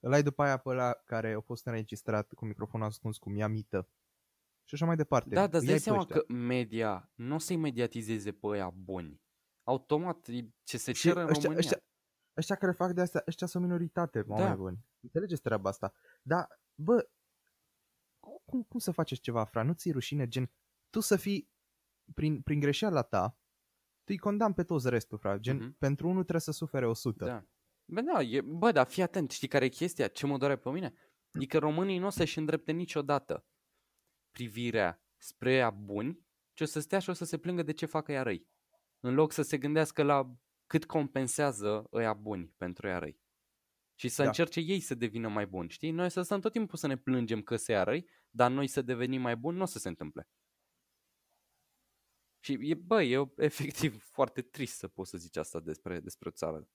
îl 0.00 0.12
ai 0.12 0.22
după 0.22 0.42
aia 0.42 0.56
pe 0.56 0.68
ăla 0.68 0.92
care 0.92 1.32
a 1.32 1.40
fost 1.40 1.66
înregistrat 1.66 2.32
cu 2.32 2.44
microfonul 2.44 2.86
ascuns 2.86 3.18
cu 3.18 3.30
miamită 3.30 3.88
și 4.64 4.74
așa 4.74 4.84
mai 4.86 4.96
departe. 4.96 5.34
Da, 5.34 5.46
dar 5.46 5.60
îți 5.60 5.60
Îi 5.60 5.64
dai 5.66 5.72
ai 5.72 5.78
pe 5.78 5.82
seama 5.84 5.98
ăștia. 6.00 6.16
că 6.20 6.32
media 6.32 7.10
nu 7.14 7.34
o 7.34 7.38
să-i 7.38 7.56
mediatizeze 7.56 8.32
pe 8.32 8.46
ăia 8.46 8.70
buni. 8.70 9.20
Automat, 9.66 10.28
e 10.28 10.48
ce 10.62 10.76
se 10.78 10.92
Și 10.92 11.00
cere 11.00 11.20
în 11.20 11.28
ăștia, 11.28 11.42
România. 11.48 11.58
ăștia, 11.58 11.84
ăștia 12.36 12.56
care 12.56 12.72
fac 12.72 12.92
de 12.92 13.00
astea, 13.00 13.22
ăștia 13.26 13.46
sunt 13.46 13.62
minoritate, 13.62 14.24
oameni 14.28 14.48
Da. 14.48 14.54
buni. 14.56 14.78
Înțelegeți 15.00 15.42
treaba 15.42 15.68
asta. 15.68 15.92
Dar, 16.22 16.60
bă, 16.74 17.08
cum, 18.44 18.62
cum 18.62 18.78
să 18.78 18.90
faceți 18.90 19.20
ceva, 19.20 19.44
fra? 19.44 19.62
Nu 19.62 19.72
ți 19.72 19.90
rușine, 19.90 20.28
gen, 20.28 20.50
tu 20.90 21.00
să 21.00 21.16
fii, 21.16 21.50
prin, 22.14 22.40
prin 22.42 22.60
greșeala 22.60 23.02
ta, 23.02 23.28
tu 23.98 24.12
îi 24.12 24.18
condamn 24.18 24.54
pe 24.54 24.62
toți 24.64 24.88
restul, 24.88 25.18
fra. 25.18 25.38
Gen, 25.38 25.56
Mhm. 25.56 25.76
pentru 25.78 26.06
unul 26.08 26.20
trebuie 26.22 26.40
să 26.40 26.52
sufere 26.52 26.86
100. 26.86 27.24
Da. 27.24 27.46
Bă, 27.84 28.00
da, 28.00 28.22
e, 28.22 28.40
bă, 28.40 28.72
dar 28.72 28.86
fii 28.86 29.02
atent, 29.02 29.30
știi 29.30 29.48
care 29.48 29.64
e 29.64 29.68
chestia? 29.68 30.08
Ce 30.08 30.26
mă 30.26 30.38
doare 30.38 30.56
pe 30.56 30.70
mine? 30.70 30.94
E 31.40 31.46
că 31.46 31.58
românii 31.58 31.98
nu 31.98 32.06
o 32.06 32.10
să-și 32.10 32.38
îndrepte 32.38 32.72
niciodată 32.72 33.46
privirea 34.30 35.02
spre 35.16 35.52
ea 35.54 35.70
buni, 35.70 36.26
ci 36.52 36.60
o 36.60 36.64
să 36.64 36.80
stea 36.80 36.98
și 36.98 37.10
o 37.10 37.12
să 37.12 37.24
se 37.24 37.38
plângă 37.38 37.62
de 37.62 37.72
ce 37.72 37.86
fac 37.86 38.08
ea 38.08 38.22
răi. 38.22 38.48
În 39.00 39.14
loc 39.14 39.32
să 39.32 39.42
se 39.42 39.58
gândească 39.58 40.02
la 40.02 40.36
cât 40.66 40.86
compensează 40.86 41.88
ăia 41.92 42.12
buni 42.14 42.54
pentru 42.56 42.86
ea 42.86 42.98
răi. 42.98 43.20
Și 43.94 44.08
să 44.08 44.22
Da. 44.22 44.28
încerce 44.28 44.60
ei 44.60 44.80
să 44.80 44.94
devină 44.94 45.28
mai 45.28 45.46
buni, 45.46 45.68
știi? 45.68 45.90
Noi 45.90 46.10
să 46.10 46.22
stăm 46.22 46.40
tot 46.40 46.52
timpul 46.52 46.78
să 46.78 46.86
ne 46.86 46.96
plângem 46.96 47.42
că 47.42 47.56
se 47.56 47.72
ia 47.72 47.82
răi, 47.82 48.08
dar 48.30 48.50
noi 48.50 48.66
să 48.66 48.82
devenim 48.82 49.20
mai 49.20 49.36
buni 49.36 49.56
nu 49.56 49.62
o 49.62 49.66
să 49.66 49.78
se 49.78 49.88
întâmple. 49.88 50.28
Și 52.40 52.58
e, 52.60 52.74
bă, 52.74 53.02
e 53.02 53.30
efectiv 53.36 54.02
foarte 54.02 54.42
trist 54.42 54.76
să 54.76 54.88
poți 54.88 55.10
să 55.10 55.18
zici 55.18 55.36
asta 55.36 55.60
despre, 55.60 56.00
despre 56.00 56.28
o 56.28 56.32
țară. 56.32 56.68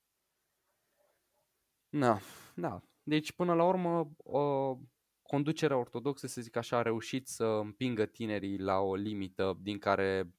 Da, 1.89 2.19
da. 2.55 2.83
Deci, 3.03 3.31
până 3.31 3.53
la 3.53 3.63
urmă, 3.63 4.11
o, 4.17 4.77
conducerea 5.21 5.77
ortodoxă, 5.77 6.27
să 6.27 6.41
zic 6.41 6.55
așa, 6.55 6.77
a 6.77 6.81
reușit 6.81 7.27
să 7.27 7.45
împingă 7.45 8.05
tinerii 8.05 8.57
la 8.57 8.79
o 8.79 8.95
limită 8.95 9.57
din 9.61 9.77
care 9.79 10.33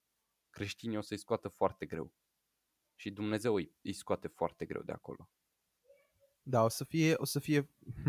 creștinii 0.53 0.97
o 0.97 1.01
să-i 1.01 1.17
scoată 1.19 1.49
foarte 1.49 1.87
greu. 1.87 2.13
Și 2.95 3.11
Dumnezeu 3.11 3.55
îi, 3.55 3.73
îi 3.83 3.93
scoate 3.93 4.29
foarte 4.29 4.65
greu 4.65 4.83
de 4.83 4.93
acolo. 4.93 5.29
Da, 6.43 6.65
o 6.65 6.69
să 6.69 6.85
fie, 6.85 7.15
o 7.17 7.25
să 7.25 7.39
fie, 7.39 7.69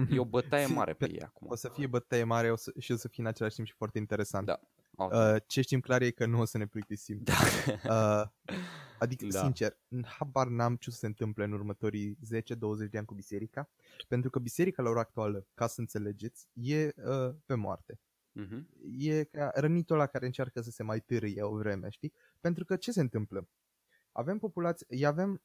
E 0.09 0.19
o 0.19 0.25
bătaie 0.35 0.65
Si- 0.65 0.71
mare 0.73 0.93
pe 0.93 1.05
pe- 1.05 1.13
ei 1.13 1.21
acum. 1.21 1.47
o 1.49 1.55
să 1.55 1.69
fie 1.69 1.87
bătaie 1.87 2.23
mare 2.23 2.51
o 2.51 2.55
să, 2.55 2.73
și 2.79 2.91
o 2.91 2.95
să 2.95 3.07
fie 3.07 3.23
în 3.23 3.29
același 3.29 3.55
timp 3.55 3.67
și 3.67 3.73
foarte 3.73 3.97
interesant. 3.97 4.45
Da. 4.45 4.59
Au- 4.95 5.33
Uh, 5.33 5.41
ce 5.47 5.61
știm 5.61 5.79
clar 5.79 6.01
e 6.01 6.11
că 6.11 6.25
nu 6.25 6.39
o 6.39 6.45
să 6.45 6.57
ne 6.57 6.67
plictisim. 6.67 7.19
Da. 7.23 7.33
Uh, 7.83 8.55
adică, 8.99 9.25
Da. 9.25 9.31
da. 9.39 9.43
sincer, 9.43 9.77
habar 10.05 10.47
n-am 10.47 10.75
ce 10.75 10.89
o 10.89 10.91
să 10.91 10.97
se 10.97 11.05
întâmple 11.05 11.43
în 11.43 11.51
următorii 11.51 12.17
10-20 12.21 12.89
de 12.89 12.97
ani 12.97 13.05
cu 13.07 13.13
biserica, 13.13 13.69
pentru 14.07 14.29
că 14.29 14.39
biserica 14.39 14.81
la 14.81 14.89
ora 14.89 14.99
actuală, 14.99 15.47
ca 15.53 15.67
să 15.67 15.79
înțelegeți, 15.79 16.47
e 16.53 16.85
uh, 16.85 17.33
pe 17.45 17.53
moarte. 17.53 17.99
Mhm. 18.31 18.67
E 18.97 19.23
ca 19.23 19.51
rănitul 19.55 19.95
ăla 19.95 20.07
care 20.07 20.25
încearcă 20.25 20.61
să 20.61 20.69
se 20.71 20.83
mai 20.83 20.99
târâie 21.01 21.41
o 21.43 21.55
vreme, 21.55 21.89
știi? 21.89 22.13
Pentru 22.43 22.65
că 22.65 22.75
ce 22.75 22.91
se 22.91 23.01
întâmplă? 23.01 23.49
Avem 24.11 24.37
populație, 24.37 25.05
avem, 25.05 25.43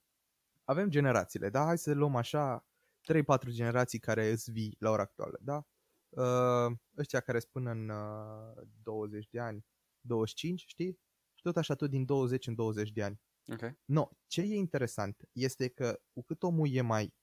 avem 0.65 0.89
generațiile, 0.91 1.51
da? 1.51 1.65
Hai 1.65 1.79
să 1.79 1.93
luăm 1.93 2.17
așa 2.17 2.67
3-4 3.13 3.49
generații 3.49 3.99
care 3.99 4.31
îți 4.31 4.51
vii 4.51 4.77
la 4.79 4.91
ora 4.91 5.03
actuală, 5.03 5.39
da? 5.43 5.67
Uh, 6.09 6.77
ăștia 6.97 7.21
care 7.21 7.39
spun 7.39 7.67
în 7.67 7.89
uh, 7.89 8.67
20 8.83 9.29
de 9.31 9.41
ani, 9.41 9.65
25, 10.01 10.65
știi? 10.67 11.01
Și 11.35 11.43
tot 11.43 11.57
așa, 11.57 11.75
tot 11.75 11.91
din 11.91 12.05
20 12.05 12.47
în 12.47 12.55
20 12.55 12.91
de 12.91 13.03
ani. 13.03 13.21
Ok. 13.47 13.73
No, 13.85 14.09
ce 14.27 14.41
e 14.41 14.55
interesant 14.55 15.29
este 15.33 15.69
că 15.69 16.01
cu 16.13 16.23
cât 16.23 16.43
omul 16.43 16.69
e 16.71 16.81
mai 16.81 17.15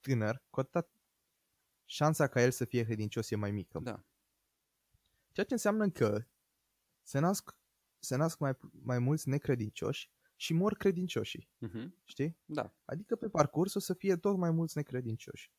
tânăr, 0.00 0.42
cu 0.50 0.60
atât 0.60 0.88
șansa 1.84 2.26
ca 2.26 2.42
el 2.42 2.50
să 2.50 2.64
fie 2.64 2.84
credincios 2.84 3.30
e 3.30 3.36
mai 3.36 3.50
mică. 3.50 3.78
Da. 3.78 4.04
Ceea 5.32 5.46
ce 5.46 5.52
înseamnă 5.52 5.90
că 5.90 6.24
se 7.02 7.18
nasc, 7.18 7.60
se 8.02 8.16
nasc 8.16 8.38
mai, 8.38 8.52
mai 8.82 8.98
mulți 8.98 9.28
necredincioși 9.28 10.10
și 10.36 10.52
mor 10.54 10.74
credincioșii, 10.74 11.48
Mhm. 11.58 11.94
știi? 12.04 12.38
Da. 12.44 12.74
Adică 12.84 13.16
pe 13.16 13.28
parcurs 13.28 13.74
o 13.74 13.78
să 13.78 13.94
fie 13.94 14.16
tot 14.16 14.36
mai 14.36 14.50
mulți 14.50 14.76
necredincioși. 14.76 15.52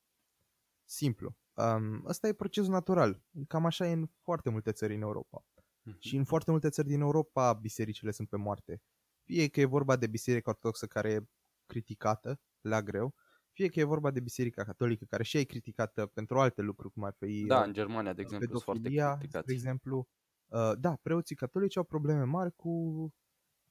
Simplu. 0.85 1.35
Um, 1.53 2.03
ăsta 2.05 2.27
e 2.27 2.33
procesul 2.33 2.71
natural. 2.71 3.23
Cam 3.47 3.65
așa 3.65 3.87
e 3.87 3.91
în 3.91 4.07
foarte 4.21 4.49
multe 4.49 4.71
țări 4.71 4.95
în 4.95 5.01
Europa. 5.01 5.45
Mhm. 5.81 5.97
Și 5.99 6.15
în 6.15 6.23
foarte 6.23 6.51
multe 6.51 6.69
țări 6.69 6.87
din 6.87 7.01
Europa 7.01 7.53
bisericile 7.53 8.11
sunt 8.11 8.29
pe 8.29 8.37
moarte. 8.37 8.81
Fie 9.23 9.47
că 9.49 9.59
e 9.59 9.65
vorba 9.65 9.95
de 9.95 10.07
biserica 10.07 10.49
ortodoxă 10.49 10.87
care 10.87 11.11
e 11.11 11.27
criticată 11.65 12.41
la 12.61 12.81
greu, 12.81 13.15
fie 13.51 13.67
că 13.69 13.79
e 13.79 13.83
vorba 13.83 14.11
de 14.11 14.19
biserica 14.19 14.63
catolică 14.63 15.05
care 15.05 15.23
și 15.23 15.37
e 15.37 15.43
criticată 15.43 16.05
pentru 16.05 16.39
alte 16.39 16.61
lucruri, 16.61 16.93
cum 16.93 17.03
ar 17.03 17.15
fi 17.19 17.45
Da, 17.45 17.59
uh, 17.59 17.65
în 17.65 17.73
Germania, 17.73 18.13
de 18.13 18.21
exemplu, 18.21 18.47
sunt 18.49 18.63
foarte 18.63 18.81
pedofilia, 18.81 19.17
criticați. 19.17 19.45
de 19.47 19.53
exemplu. 19.53 20.07
Uh, 20.53 20.71
da, 20.79 20.95
preoții 21.01 21.35
catolici 21.35 21.77
au 21.77 21.83
probleme 21.83 22.23
mari 22.23 22.55
cu, 22.55 23.13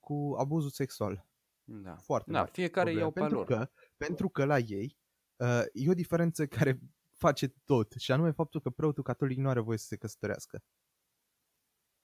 cu 0.01 0.35
abuzul 0.39 0.71
sexual. 0.71 1.27
Da. 1.65 1.97
Foarte 1.97 2.31
Da, 2.31 2.39
mari 2.39 2.51
fiecare 2.51 2.91
probleme. 2.91 3.01
iau 3.01 3.11
pe 3.13 3.21
pentru 3.21 3.37
lor. 3.39 3.47
Că, 3.47 3.71
pentru 3.97 4.29
că 4.29 4.45
la 4.45 4.59
ei 4.59 4.99
uh, 5.37 5.63
e 5.73 5.91
o 5.91 5.95
diferență 5.95 6.47
care 6.47 6.81
face 7.17 7.49
tot, 7.65 7.93
și 7.93 8.13
anume 8.13 8.31
faptul 8.31 8.61
că 8.61 8.71
preotul 8.71 9.03
catolic 9.03 9.39
nu 9.39 9.49
are 9.49 9.61
voie 9.61 9.79
să 9.79 9.87
se 9.87 9.97
căsătorească. 9.97 10.63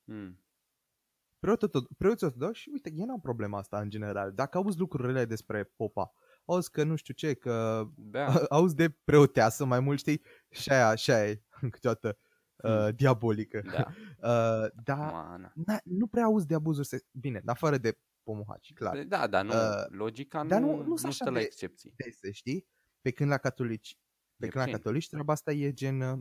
Mm. 0.05 0.43
Preotul, 1.39 1.69
tot- 1.69 1.97
preoții 1.99 2.27
ortodoxi, 2.27 2.69
uite, 2.73 2.91
ei 2.95 3.05
n-au 3.05 3.21
problema 3.21 3.59
asta 3.59 3.81
în 3.81 3.91
general. 3.91 4.33
Dacă 4.33 4.59
auzi 4.59 4.79
lucrurile 4.79 5.25
despre 5.25 5.65
popa, 5.65 6.13
auzi 6.45 6.71
că 6.71 6.83
nu 6.85 6.97
știu 6.97 7.15
ce, 7.15 7.35
că 7.35 7.85
Da. 7.97 8.27
auzi 8.49 8.75
de 8.75 8.89
preoteasă 8.91 9.65
mai 9.65 9.81
mult, 9.81 9.99
știi, 9.99 10.23
și 10.51 10.71
aia, 10.71 10.95
și 10.95 11.11
aia 11.11 11.29
e 11.29 11.43
câteodată. 11.71 12.19
Uh, 12.63 12.71
Hmm. 12.85 12.91
diabolică. 12.97 13.61
Da. 13.73 13.87
Uh, 14.19 14.67
dar 14.85 15.13
Mana. 15.13 15.53
na, 15.67 15.81
nu 15.85 16.07
prea 16.07 16.25
auzi 16.25 16.47
de 16.47 16.55
abuzuri. 16.55 16.87
Se... 16.87 17.05
Bine, 17.11 17.39
în 17.43 17.49
afară 17.49 17.79
de 17.79 17.99
Pomohaci, 18.23 18.73
clar. 18.73 19.03
Da, 19.05 19.27
dar 19.27 19.45
nu, 19.45 19.51
Uh, 19.53 19.85
logica 19.89 20.45
dar 20.45 20.61
nu, 20.61 20.67
nu- 20.71 20.77
nu 20.77 20.87
nu, 20.87 20.97
sunt 20.97 21.13
stă 21.13 21.23
așa 21.25 21.33
la 21.33 21.39
de- 21.39 21.45
excepții. 21.45 21.93
Dese, 21.97 22.31
știi? 22.31 22.67
Pe 23.01 23.11
când 23.11 23.31
la 23.31 23.39
catolici, 23.39 23.99
pe 24.37 24.47
E 24.47 24.49
când 24.49 24.55
la 24.55 24.61
puțin. 24.63 24.77
catolici 24.77 25.09
treaba 25.09 25.33
asta 25.33 25.53
e 25.53 25.73
gen... 25.73 26.01
uh, 26.01 26.19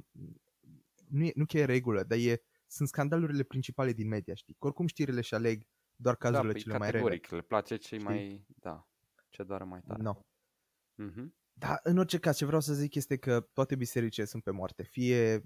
Nu, 1.10 1.24
e, 1.26 1.32
nu 1.36 1.46
că 1.46 1.58
e 1.58 1.66
regulă, 1.66 2.04
dar 2.04 2.18
e, 2.18 2.42
sunt 2.68 2.88
scandalurile 2.88 3.44
principale 3.44 3.92
din 3.94 4.08
media, 4.08 4.34
știi? 4.34 4.54
Că 4.60 4.66
oricum 4.66 4.88
știrile 4.88 5.22
și 5.22 5.34
aleg 5.34 5.68
doar 5.96 6.16
Da, 6.20 6.30
cazurile 6.30 6.52
păi 6.54 6.62
cele 6.62 6.78
mai 6.78 6.92
rele. 6.92 7.04
categoric, 7.04 7.30
le 7.32 7.42
place 7.42 7.76
cei 7.76 8.00
Știi? 8.00 8.10
mai, 8.12 8.46
da, 8.48 8.88
ce 9.30 9.44
doare 9.44 9.64
mai 9.64 9.82
tare. 9.88 10.02
No. 10.02 10.20
Mhm. 10.96 11.36
Dar 11.54 11.80
în 11.84 11.98
orice 11.98 12.20
caz, 12.20 12.38
ce 12.38 12.46
vreau 12.46 12.62
să 12.62 12.74
zic 12.74 12.96
este 12.96 13.18
că 13.18 13.40
toate 13.54 13.76
bisericile 13.76 14.26
sunt 14.26 14.44
pe 14.44 14.52
moarte. 14.52 14.84
Fie... 14.84 15.44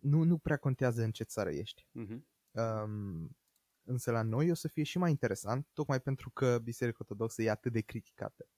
Nu, 0.00 0.22
nu 0.22 0.38
prea 0.38 0.56
contează 0.56 1.02
în 1.02 1.12
ce 1.12 1.24
țară 1.24 1.50
ești. 1.50 1.86
Mhm. 1.92 2.26
Um, 2.50 3.36
însă 3.82 4.10
la 4.10 4.22
noi 4.22 4.50
o 4.50 4.54
să 4.54 4.68
fie 4.68 4.82
și 4.82 4.98
mai 4.98 5.10
interesant, 5.10 5.68
tocmai 5.72 6.00
pentru 6.00 6.30
că 6.30 6.58
Biserica 6.58 6.98
Ortodoxă 7.00 7.42
e 7.42 7.50
atât 7.50 7.72
de 7.72 7.80
criticată. 7.80 8.48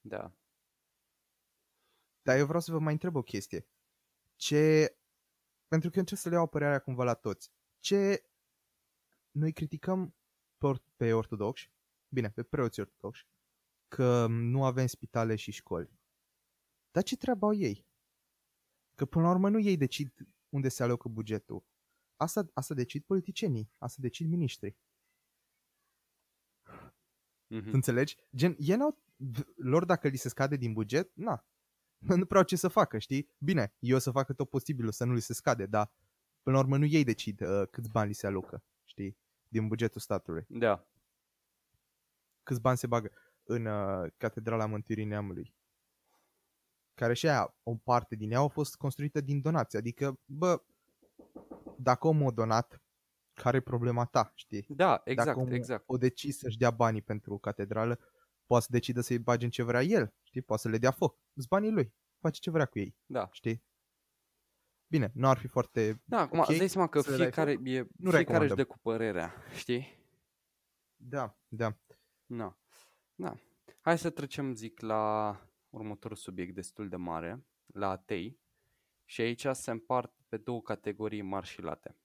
Da. 0.00 0.32
Dar 2.22 2.38
eu 2.38 2.46
vreau 2.46 2.60
să 2.60 2.72
vă 2.72 2.78
mai 2.78 2.92
întreb 2.92 3.14
o 3.14 3.22
chestie. 3.22 3.66
Ce... 4.36 4.96
Pentru 5.68 5.88
că 5.88 5.94
eu 5.94 6.00
încerc 6.00 6.20
să 6.20 6.28
le 6.28 6.34
iau 6.34 6.44
apărarea 6.44 6.78
cumva 6.78 7.04
la 7.04 7.14
toți. 7.14 7.52
Ce... 7.78 8.28
Noi 9.30 9.52
criticăm 9.52 10.14
pe, 10.58 10.66
or- 10.66 10.84
pe 10.96 11.12
ortodoxi, 11.12 11.72
bine, 12.08 12.30
pe 12.30 12.42
preoții 12.42 12.82
ortodoxi, 12.82 13.26
că 13.88 14.26
nu 14.26 14.64
avem 14.64 14.86
spitale 14.86 15.36
și 15.36 15.50
școli. 15.50 15.90
Dar 16.90 17.02
ce 17.02 17.16
treabă 17.16 17.46
au 17.46 17.54
ei? 17.54 17.86
Că 18.94 19.06
până 19.06 19.24
la 19.24 19.30
urmă 19.30 19.48
nu 19.48 19.58
ei 19.58 19.76
decid 19.76 20.12
unde 20.54 20.68
se 20.68 20.82
alocă 20.82 21.08
bugetul. 21.08 21.64
Asta, 22.16 22.50
asta 22.52 22.74
decid 22.74 23.02
politicienii, 23.04 23.70
asta 23.78 23.98
decid 24.00 24.28
miniștrii. 24.28 24.76
Mhm. 27.46 27.64
Tu 27.64 27.70
înțelegi? 27.72 28.16
Gen, 28.36 28.56
ei 28.58 28.76
n-au, 28.76 29.02
lor 29.56 29.84
dacă 29.84 30.08
li 30.08 30.16
se 30.16 30.28
scade 30.28 30.56
din 30.56 30.72
buget, 30.72 31.10
na, 31.14 31.46
nu 32.20 32.26
prea 32.26 32.40
au 32.40 32.46
ce 32.46 32.56
să 32.56 32.68
facă, 32.68 32.98
știi? 32.98 33.30
Bine, 33.38 33.74
eu 33.78 33.96
o 33.96 33.98
să 33.98 34.10
facă 34.10 34.32
tot 34.32 34.50
posibilul 34.50 34.92
să 34.92 35.04
nu 35.04 35.12
li 35.12 35.20
se 35.20 35.32
scade, 35.32 35.66
dar 35.66 35.92
până 36.42 36.56
la 36.56 36.62
urmă 36.62 36.76
nu 36.76 36.84
ei 36.84 37.04
decid 37.04 37.40
uh, 37.40 37.68
câți 37.70 37.90
bani 37.90 38.08
li 38.08 38.14
se 38.14 38.26
alocă, 38.26 38.64
știi? 38.84 39.18
Din 39.48 39.68
bugetul 39.68 40.00
statului. 40.00 40.44
Da. 40.48 40.88
Câți 42.42 42.60
bani 42.60 42.76
se 42.76 42.86
bagă 42.86 43.10
în 43.42 43.66
uh, 43.66 44.12
Catedrala 44.16 44.66
Mântuirii 44.66 45.04
Neamului. 45.04 45.54
Care 46.94 47.14
și 47.14 47.28
aia, 47.28 47.54
o 47.62 47.76
parte 47.76 48.14
din 48.14 48.30
ea 48.30 48.40
a 48.40 48.48
fost 48.48 48.76
construită 48.76 49.20
din 49.20 49.40
donație. 49.40 49.78
Adică, 49.78 50.18
bă, 50.24 50.62
dacă 51.78 52.06
omul 52.06 52.28
a 52.28 52.30
donat, 52.30 52.82
care 53.32 53.56
e 53.56 53.60
problema 53.60 54.04
ta, 54.04 54.32
știi? 54.34 54.64
Da, 54.68 55.00
exact, 55.04 55.28
Dacă 55.28 55.40
omul 55.40 55.52
exact. 55.52 55.84
o 55.86 55.96
decis 55.96 56.38
să-și 56.38 56.56
dea 56.58 56.70
banii 56.70 57.02
pentru 57.02 57.38
catedrală, 57.38 57.98
poate 58.46 58.64
să 58.64 58.72
decidă 58.72 59.00
să-i 59.00 59.18
bage 59.18 59.44
în 59.44 59.50
ce 59.50 59.62
vrea 59.62 59.82
el, 59.82 60.14
știi? 60.22 60.42
Poate 60.42 60.62
să 60.62 60.68
le 60.68 60.78
dea 60.78 60.90
foc. 60.90 61.18
Sunt 61.34 61.48
banii 61.48 61.70
lui. 61.70 61.94
Face 62.20 62.40
ce 62.40 62.50
vrea 62.50 62.66
cu 62.66 62.78
ei, 62.78 62.96
Da. 63.06 63.28
știi? 63.32 63.64
Bine, 64.86 65.10
nu 65.14 65.28
ar 65.28 65.38
fi 65.38 65.46
foarte... 65.46 66.02
Da, 66.04 66.20
acum 66.20 66.38
ok 66.38 66.48
îți 66.48 66.58
dai 66.58 66.68
seama 66.68 66.88
că 66.88 67.00
să 67.00 67.10
le 67.10 67.16
dai 67.16 67.26
fiecare, 67.26 67.52
foc. 67.54 67.66
e, 67.66 67.78
Nu 67.78 67.86
fiecare 67.86 68.16
își 68.16 68.16
recomandăm. 68.16 68.56
dă 68.56 68.64
cu 68.64 68.78
părerea, 68.78 69.34
știi? 69.56 69.98
Da, 70.96 71.38
da. 71.48 71.76
Da. 72.26 72.58
Da. 73.14 73.34
Hai 73.80 73.98
să 73.98 74.10
trecem, 74.10 74.54
zic, 74.54 74.80
la 74.80 75.30
următorul 75.74 76.16
subiect 76.16 76.54
destul 76.54 76.88
de 76.88 76.96
mare, 76.96 77.44
la 77.66 77.88
atei. 77.90 78.38
Și 79.04 79.20
aici 79.20 79.46
se 79.52 79.70
împart 79.70 80.12
pe 80.28 80.36
două 80.36 80.62
categorii 80.62 81.22
mari 81.22 81.46
și 81.46 81.60
late. 81.62 81.96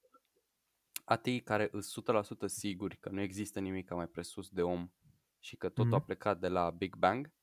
Ateii 1.05 1.39
care 1.41 1.69
sunt 1.79 1.85
100% 1.85 2.45
siguri 2.47 2.97
că 2.97 3.09
nu 3.09 3.21
există 3.21 3.60
nimic 3.60 3.89
mai 3.93 4.08
presus 4.08 4.49
de 4.49 4.62
om 4.62 4.89
și 5.39 5.55
că 5.58 5.69
totul 5.69 5.93
a 5.93 5.97
Mhm. 5.97 6.05
plecat 6.05 6.39
de 6.39 6.47
la 6.47 6.69
Big 6.69 6.95
Bang 6.95 7.34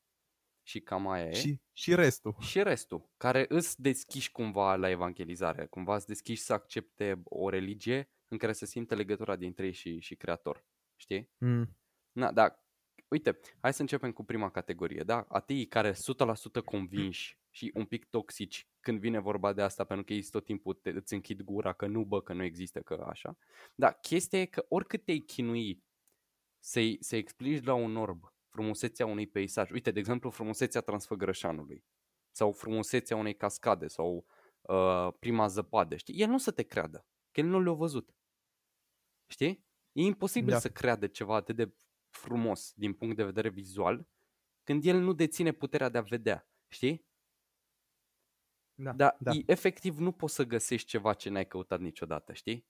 și 0.63 0.79
cam 0.81 1.07
aia 1.07 1.25
e. 1.25 1.33
Și, 1.33 1.61
și 1.71 1.95
restul. 1.95 2.35
Și 2.39 2.63
restul, 2.63 3.09
care 3.17 3.45
îți 3.49 3.81
deschiși 3.81 4.31
cumva 4.31 4.75
la 4.75 4.89
evangelizare, 4.89 5.65
cumva 5.65 5.95
îți 5.95 6.07
deschiși 6.07 6.41
să 6.41 6.53
accepte 6.53 7.21
o 7.23 7.49
religie 7.49 8.09
în 8.27 8.37
care 8.37 8.51
se 8.53 8.65
simte 8.65 8.95
legătura 8.95 9.35
dintre 9.35 9.65
ei 9.65 9.71
și, 9.71 9.99
și 9.99 10.15
creator. 10.15 10.65
Știi? 10.95 11.29
Mm. 11.37 11.77
Na, 12.11 12.31
da, 12.31 12.63
uite, 13.07 13.39
hai 13.59 13.73
să 13.73 13.81
începem 13.81 14.11
cu 14.11 14.23
prima 14.23 14.51
categorie, 14.51 15.03
da? 15.03 15.25
Ateii 15.27 15.67
care 15.67 15.91
100% 15.91 15.95
convinși 16.65 17.39
și 17.49 17.71
un 17.73 17.85
pic 17.85 18.05
toxici 18.05 18.67
când 18.79 18.99
vine 18.99 19.19
vorba 19.19 19.53
de 19.53 19.61
asta, 19.61 19.83
pentru 19.83 20.05
că 20.05 20.13
ei 20.13 20.21
tot 20.21 20.45
timpul 20.45 20.73
te, 20.73 20.89
îți 20.89 21.13
închid 21.13 21.41
gura 21.41 21.73
că 21.73 21.87
nu, 21.87 22.03
bă, 22.03 22.21
că 22.21 22.33
nu 22.33 22.43
există, 22.43 22.79
că 22.81 23.05
așa. 23.09 23.37
Da, 23.75 23.91
chestia 23.91 24.39
e 24.39 24.45
că 24.45 24.65
oricât 24.69 25.05
te-ai 25.05 25.19
chinui 25.19 25.83
să-i, 26.59 26.97
să 26.99 27.15
explici 27.15 27.63
la 27.63 27.73
un 27.73 27.95
orb 27.95 28.31
frumusețea 28.49 29.05
unui 29.05 29.27
peisaj, 29.27 29.71
uite, 29.71 29.91
de 29.91 29.99
exemplu, 29.99 30.29
frumusețea 30.29 30.81
Transfăgărășanului, 30.81 31.83
sau 32.31 32.51
frumusețea 32.51 33.17
unei 33.17 33.35
cascade, 33.35 33.87
sau 33.87 34.25
uh, 34.61 35.13
prima 35.19 35.47
zăpadă, 35.47 35.95
știi? 35.95 36.21
El 36.21 36.29
nu 36.29 36.37
să 36.37 36.51
te 36.51 36.63
creadă, 36.63 37.05
că 37.31 37.39
el 37.39 37.45
nu 37.45 37.61
le-a 37.61 37.73
văzut. 37.73 38.15
Știi? 39.27 39.65
E 39.91 40.01
imposibil 40.01 40.51
Da. 40.51 40.59
să 40.59 40.69
creadă 40.69 41.07
ceva 41.07 41.35
atât 41.35 41.55
de 41.55 41.73
frumos 42.17 42.73
din 42.75 42.93
punct 42.93 43.15
de 43.15 43.23
vedere 43.23 43.49
vizual 43.49 44.07
când 44.63 44.85
el 44.85 44.97
nu 44.99 45.13
deține 45.13 45.51
puterea 45.51 45.89
de 45.89 45.97
a 45.97 46.01
vedea. 46.01 46.49
Știi? 46.67 47.05
Da, 48.75 48.93
Dar 48.93 49.17
da. 49.19 49.31
e, 49.31 49.43
efectiv 49.45 49.97
nu 49.97 50.11
poți 50.11 50.33
să 50.33 50.43
găsești 50.43 50.87
ceva 50.87 51.13
ce 51.13 51.29
n-ai 51.29 51.47
căutat 51.47 51.79
niciodată, 51.79 52.33
știi? 52.33 52.65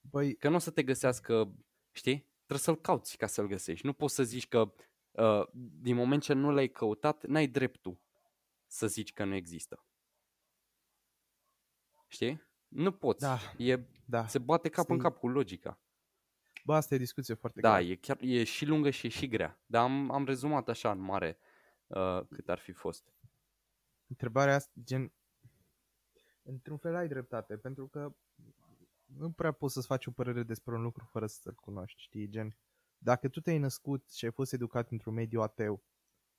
Băi, 0.00 0.36
Că 0.36 0.48
nu 0.48 0.54
o 0.54 0.58
să 0.58 0.70
te 0.70 0.82
găsească, 0.82 1.54
știi? 1.92 2.18
Trebuie 2.36 2.58
să-l 2.58 2.80
cauți 2.80 3.16
ca 3.16 3.26
să-l 3.26 3.46
găsești. 3.46 3.86
Nu 3.86 3.92
poți 3.92 4.14
să 4.14 4.22
zici 4.22 4.48
că 4.48 4.72
uh, 5.10 5.46
din 5.80 5.94
moment 5.94 6.22
ce 6.22 6.32
nu 6.32 6.50
l-ai 6.50 6.68
căutat, 6.68 7.26
n-ai 7.26 7.46
dreptul 7.46 8.00
să 8.66 8.86
zici 8.86 9.12
că 9.12 9.24
nu 9.24 9.34
există. 9.34 9.84
Știi? 12.08 12.42
Nu 12.68 12.92
poți. 12.92 13.20
Da. 13.20 13.38
E, 13.58 13.78
da. 14.04 14.26
se 14.26 14.38
bate 14.38 14.68
cap 14.68 14.88
în 14.88 14.96
Asta 14.96 15.06
e- 15.06 15.10
cap 15.10 15.20
cu 15.20 15.28
logica. 15.28 15.80
Bă, 16.66 16.74
asta 16.74 16.94
e 16.94 16.98
discuție 16.98 17.34
foarte 17.34 17.60
Da, 17.60 17.78
grea. 17.78 17.90
e 17.90 17.94
chiar 17.96 18.18
e 18.20 18.44
și 18.44 18.64
lungă 18.66 18.90
și 18.90 19.06
e 19.06 19.08
și 19.08 19.28
grea. 19.28 19.62
Dar 19.66 19.82
am, 19.82 20.10
am 20.10 20.24
rezumat 20.24 20.68
așa 20.68 20.90
în 20.90 20.98
mare 20.98 21.38
uh, 21.86 22.20
cât 22.30 22.48
ar 22.48 22.58
fi 22.58 22.72
fost. 22.72 23.12
Întrebarea 24.06 24.54
asta, 24.54 24.72
gen, 24.84 25.12
într-un 26.42 26.76
fel 26.76 26.94
ai 26.94 27.08
dreptate, 27.08 27.56
pentru 27.56 27.86
că 27.88 28.14
nu 29.04 29.30
prea 29.32 29.52
poți 29.52 29.74
să-ți 29.74 29.86
faci 29.86 30.06
o 30.06 30.10
părere 30.10 30.42
despre 30.42 30.74
un 30.74 30.82
lucru 30.82 31.04
fără 31.04 31.26
să-l 31.26 31.54
cunoști, 31.54 32.02
știi, 32.02 32.28
gen, 32.28 32.56
dacă 32.98 33.28
tu 33.28 33.40
te-ai 33.40 33.58
născut 33.58 34.10
și 34.10 34.24
ai 34.24 34.30
fost 34.30 34.52
educat 34.52 34.90
într-un 34.90 35.14
mediu 35.14 35.40
ateu 35.40 35.84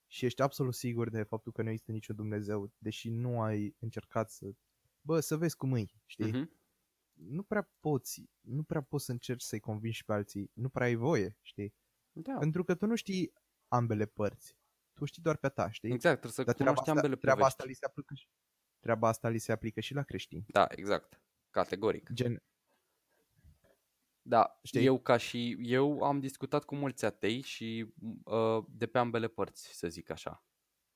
și 0.08 0.26
ești 0.26 0.42
absolut 0.42 0.74
sigur 0.74 1.10
de 1.10 1.24
faptul 1.24 1.52
că 1.52 1.62
nu 1.62 1.70
există 1.70 1.92
niciun 1.92 2.16
Dumnezeu, 2.16 2.72
deși 2.78 3.10
nu 3.10 3.42
ai 3.42 3.76
încercat 3.80 4.30
să, 4.30 4.46
bă, 5.02 5.20
să 5.20 5.38
vezi 5.38 5.56
cum 5.56 5.72
îi, 5.74 6.02
știi, 6.06 6.32
Mhm. 6.32 6.57
Nu 7.18 7.44
prea 7.44 7.72
poți, 7.80 8.30
nu 8.42 8.64
prea 8.64 8.82
poți 8.82 9.06
să 9.06 9.12
încerci 9.12 9.42
să-i 9.44 9.60
convingi 9.60 10.06
pe 10.06 10.14
alții, 10.14 10.52
nu 10.54 10.70
prea 10.70 10.86
ai 10.88 10.96
voie, 10.96 11.38
știi, 11.42 11.74
Da. 12.12 12.38
pentru 12.38 12.64
că 12.64 12.76
tu 12.76 12.86
nu 12.86 12.96
știi 12.96 13.34
ambele 13.68 14.06
părți, 14.06 14.56
tu 14.94 15.06
știi 15.06 15.22
doar 15.22 15.38
pe 15.38 15.46
a 15.46 15.50
ta, 15.50 15.70
știi? 15.72 15.92
Exact, 15.92 16.20
trebuie 16.20 16.32
să 16.32 16.44
Dar 16.44 16.54
treaba 16.54 16.72
cunoști 16.74 16.90
asta, 16.90 17.02
ambele 17.02 17.22
treaba 17.22 17.40
povești. 17.40 17.60
asta 17.60 17.70
li 17.70 17.76
se 17.76 17.86
aplică 17.86 18.14
și 18.14 18.28
treaba 18.80 19.08
asta 19.08 19.30
li 19.30 19.38
se 19.38 19.52
aplică 19.52 19.80
și 19.80 19.94
la 19.94 20.04
creștini. 20.04 20.46
Da, 20.48 20.68
exact. 20.70 21.22
Categoric. 21.50 22.10
Gen, 22.14 22.44
Da, 24.22 24.60
Știi? 24.64 24.86
eu 24.86 25.00
ca 25.00 25.18
și 25.18 25.58
eu 25.60 26.02
am 26.04 26.20
discutat 26.20 26.64
cu 26.66 26.76
mulți 26.76 27.06
atei 27.06 27.42
și 27.42 27.94
uh, 28.24 28.66
de 28.70 28.88
pe 28.88 28.98
ambele 28.98 29.28
părți, 29.28 29.68
să 29.78 29.88
zic 29.88 30.10
așa. 30.10 30.46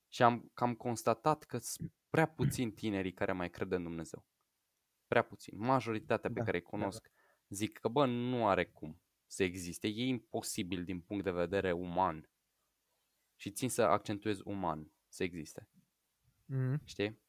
Și 0.10 0.23
am 0.23 0.51
cam 0.53 0.75
constatat 0.75 1.43
că 1.43 1.57
sunt 1.57 1.93
prea 2.10 2.27
puțini 2.27 2.71
tinerii 2.71 3.13
care 3.13 3.31
mai 3.31 3.49
cred 3.49 3.71
în 3.71 3.84
Dumnezeu. 3.84 4.25
Prea 5.12 5.24
puțin. 5.24 5.58
Majoritatea 5.58 6.30
pe 6.30 6.39
Da, 6.39 6.43
care 6.43 6.58
îi 6.58 6.63
da, 6.63 6.69
cunosc 6.69 7.12
zic 7.50 7.78
că, 7.80 7.88
bă, 7.88 8.06
nu 8.06 8.47
are 8.47 8.65
cum 8.65 9.02
să 9.26 9.43
existe. 9.43 9.88
E 9.88 10.04
imposibil 10.06 10.84
din 10.84 11.02
punct 11.02 11.24
de 11.24 11.32
vedere 11.32 11.71
uman. 11.71 12.30
Și 13.36 13.52
țin 13.52 13.69
să 13.69 13.82
accentuez 13.82 14.39
uman 14.43 14.91
să 15.08 15.24
existe. 15.24 15.69
mm, 16.45 16.82
Știi? 16.84 17.19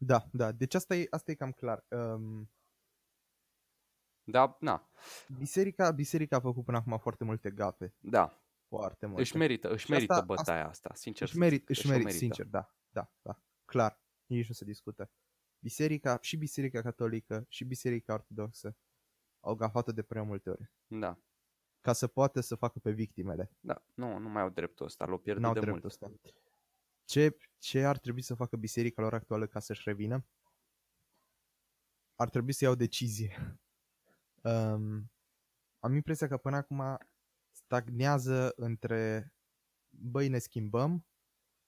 da, 0.00 0.28
da, 0.32 0.52
deci 0.52 0.74
asta 0.74 0.96
e, 0.96 1.06
asta 1.10 1.30
e 1.30 1.34
cam 1.34 1.52
clar. 1.52 1.84
Um, 1.88 2.50
Da, 4.24 4.56
na, 4.60 4.90
biserica, 5.38 5.90
biserica 5.90 6.36
a 6.36 6.40
făcut 6.40 6.64
până 6.64 6.76
acum 6.76 6.98
foarte 6.98 7.24
multe 7.24 7.50
gafe, 7.50 7.94
da. 7.98 8.42
foarte 8.68 9.06
multe. 9.06 9.20
Își 9.20 9.36
merită, 9.36 9.70
își 9.72 9.84
Și 9.84 9.90
merită 9.90 10.12
asta- 10.12 10.24
bătaia 10.24 10.68
asta, 10.68 10.94
sincer. 10.94 11.22
își 11.26 11.32
să 11.32 11.38
merit, 11.38 11.58
zic, 11.60 11.68
își 11.68 11.86
o 11.86 11.88
merit, 11.90 12.10
sincer, 12.10 12.46
da, 12.46 12.74
da, 12.88 13.12
da, 13.22 13.42
clar, 13.64 14.00
nici 14.26 14.48
nu 14.48 14.54
se 14.54 14.64
discută. 14.64 15.10
Biserica, 15.60 16.18
și 16.20 16.36
biserica 16.36 16.82
catolică, 16.82 17.46
și 17.48 17.64
biserica 17.64 18.12
ortodoxă 18.14 18.76
au 19.40 19.54
gafat 19.54 19.92
de 19.94 20.02
prea 20.02 20.22
multe 20.22 20.50
ori. 20.50 20.70
Da, 20.86 21.18
Ca 21.80 21.92
să 21.92 22.06
poată 22.06 22.40
să 22.40 22.54
facă 22.54 22.78
pe 22.78 22.90
victimele. 22.92 23.50
da, 23.60 23.84
nu, 23.94 24.18
nu 24.18 24.28
mai 24.28 24.42
au 24.42 24.48
dreptul 24.48 24.86
ăsta, 24.86 25.04
l-au 25.06 25.18
pierdut 25.18 25.42
N-au 25.42 25.52
de 25.52 25.60
dreptul 25.60 25.80
mult. 25.80 25.92
ăsta. 25.92 26.12
Ce, 27.04 27.36
ce 27.58 27.84
ar 27.84 27.98
trebui 27.98 28.22
să 28.22 28.34
facă 28.34 28.56
biserica 28.56 29.02
lor 29.02 29.14
actuală 29.14 29.46
ca 29.46 29.60
să-și 29.60 29.82
revină? 29.84 30.26
ar 32.20 32.28
trebui 32.30 32.52
să 32.52 32.64
iau 32.64 32.74
decizie. 32.74 33.36
Um, 34.42 35.12
am 35.78 35.94
impresia 35.94 36.28
că 36.28 36.36
până 36.36 36.56
acum 36.56 36.98
stagnează 37.50 38.52
între 38.56 39.32
băi 39.88 40.28
ne 40.28 40.38
schimbăm 40.38 41.06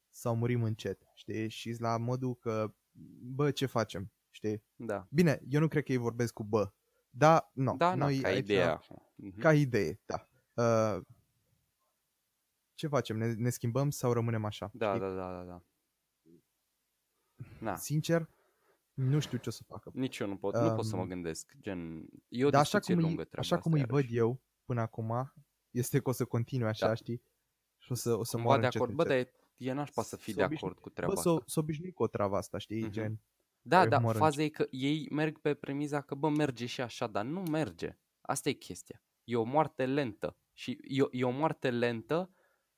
sau 0.09 0.35
murim 0.37 0.63
încet, 0.63 1.03
știi? 1.15 1.49
Și 1.49 1.77
la 1.79 1.97
modul 1.97 2.35
că 2.35 2.75
bă, 3.23 3.51
ce 3.51 3.67
facem, 3.67 4.13
știi? 4.31 4.63
Da. 4.77 5.07
Bine, 5.11 5.41
eu 5.49 5.61
nu 5.61 5.69
cred 5.69 5.85
că 5.85 5.93
ei 5.93 5.99
vorbesc 5.99 6.33
cu 6.33 6.45
bă. 6.45 6.73
Da, 7.11 7.51
nu. 7.55 7.77
Da, 7.77 7.95
noi 7.95 8.17
na, 8.17 8.23
ca 8.23 8.29
aici, 8.29 8.39
idee. 8.39 8.81
Mhm. 9.17 9.39
Ca 9.41 9.55
idee, 9.55 10.01
da. 10.07 10.29
Uh, 10.55 11.03
ce 12.75 12.87
facem? 12.87 13.17
Ne, 13.17 13.33
ne 13.33 13.51
schimbăm 13.51 13.91
sau 13.91 14.13
rămânem 14.13 14.45
așa? 14.45 14.71
Da, 14.73 14.89
știi? 14.89 15.01
da, 15.01 15.15
da, 15.15 15.31
da, 15.33 15.43
da. 15.45 15.63
Na, 17.61 17.77
Sincer, 17.77 18.29
nu 18.95 19.19
știu 19.21 19.39
ce 19.39 19.49
o 19.49 19.53
să 19.53 19.63
facă. 19.67 19.91
nici 19.95 20.19
eu 20.19 20.27
nu 20.27 20.37
pot, 20.37 20.55
nu 20.57 20.75
pot 20.75 20.85
să 20.85 20.97
mă 20.97 21.03
Um, 21.03 21.09
gândesc. 21.09 21.53
Gen, 21.61 22.07
e 22.29 22.45
o 22.45 22.51
Dar 22.51 22.61
așa 22.61 22.79
discuție 22.79 22.95
cum, 22.95 23.03
lungă 23.03 23.21
îi, 23.23 23.29
treaba 23.29 23.47
așa 23.47 23.59
cum 23.59 23.73
asta, 23.73 23.85
îi 23.85 23.91
văd 23.91 24.03
iarăși. 24.03 24.17
eu 24.17 24.41
până 24.65 24.81
acum, 24.81 25.33
este 25.71 26.01
că 26.01 26.09
o 26.09 26.13
să 26.13 26.25
continue 26.25 26.69
așa, 26.69 26.87
Da. 26.87 26.95
știi? 26.95 27.23
Și 27.79 27.93
o 27.93 27.95
să, 27.95 28.17
o 28.17 28.25
să 28.25 28.31
Cumva 28.37 28.47
moară 28.47 28.61
de 28.61 28.67
încet, 28.67 28.81
acord. 28.81 28.97
Bă, 28.97 29.05
dar 29.05 29.17
încet. 29.17 29.35
E, 29.61 29.69
e 29.69 29.73
nașpa 29.73 30.03
să 30.03 30.17
fii 30.17 30.33
S-o 30.33 30.39
de 30.39 30.45
obișnu- 30.45 30.67
acord 30.67 30.83
cu 30.83 30.91
treaba 30.91 31.13
Bă, 31.13 31.19
asta. 31.19 31.31
s-o, 31.31 31.43
s-o 31.47 31.61
obișnui 31.61 31.93
cu 31.93 32.03
o 32.03 32.07
treaba 32.07 32.37
asta, 32.37 32.59
știi? 32.59 32.81
Mhm. 32.83 32.91
Gen, 32.91 33.21
Da, 33.63 33.77
care 33.77 33.89
da, 33.89 33.99
moară 33.99 34.19
faza 34.19 34.43
e 34.43 34.49
că 34.49 34.67
ei 34.71 35.09
merg 35.11 35.39
pe 35.39 35.55
premiza 35.55 36.01
că, 36.01 36.15
bă, 36.15 36.29
merge 36.29 36.67
și 36.67 36.81
așa, 36.81 37.07
dar 37.07 37.25
nu 37.25 37.41
merge. 37.41 37.99
Asta 38.21 38.49
e 38.49 38.53
chestia. 38.53 39.03
E 39.25 39.37
o 39.37 39.43
moarte 39.43 39.87
lentă. 39.87 40.37
Și 40.53 40.79
e, 40.83 41.03
o- 41.03 41.09
e 41.11 41.25
o 41.25 41.31
moarte 41.31 41.71
lentă 41.71 42.35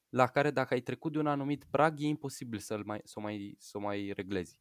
la 0.08 0.26
care 0.26 0.50
dacă 0.50 0.74
ai 0.74 0.80
trecut 0.80 1.12
de 1.12 1.18
un 1.18 1.26
anumit 1.26 1.64
prag, 1.70 2.00
e 2.00 2.06
imposibil 2.06 2.58
să-l 2.58 2.84
mai, 2.84 3.00
să 3.04 3.14
o 3.16 3.20
mai, 3.20 3.54
să 3.58 3.76
o 3.78 3.80
mai 3.80 4.12
reglezi. 4.12 4.60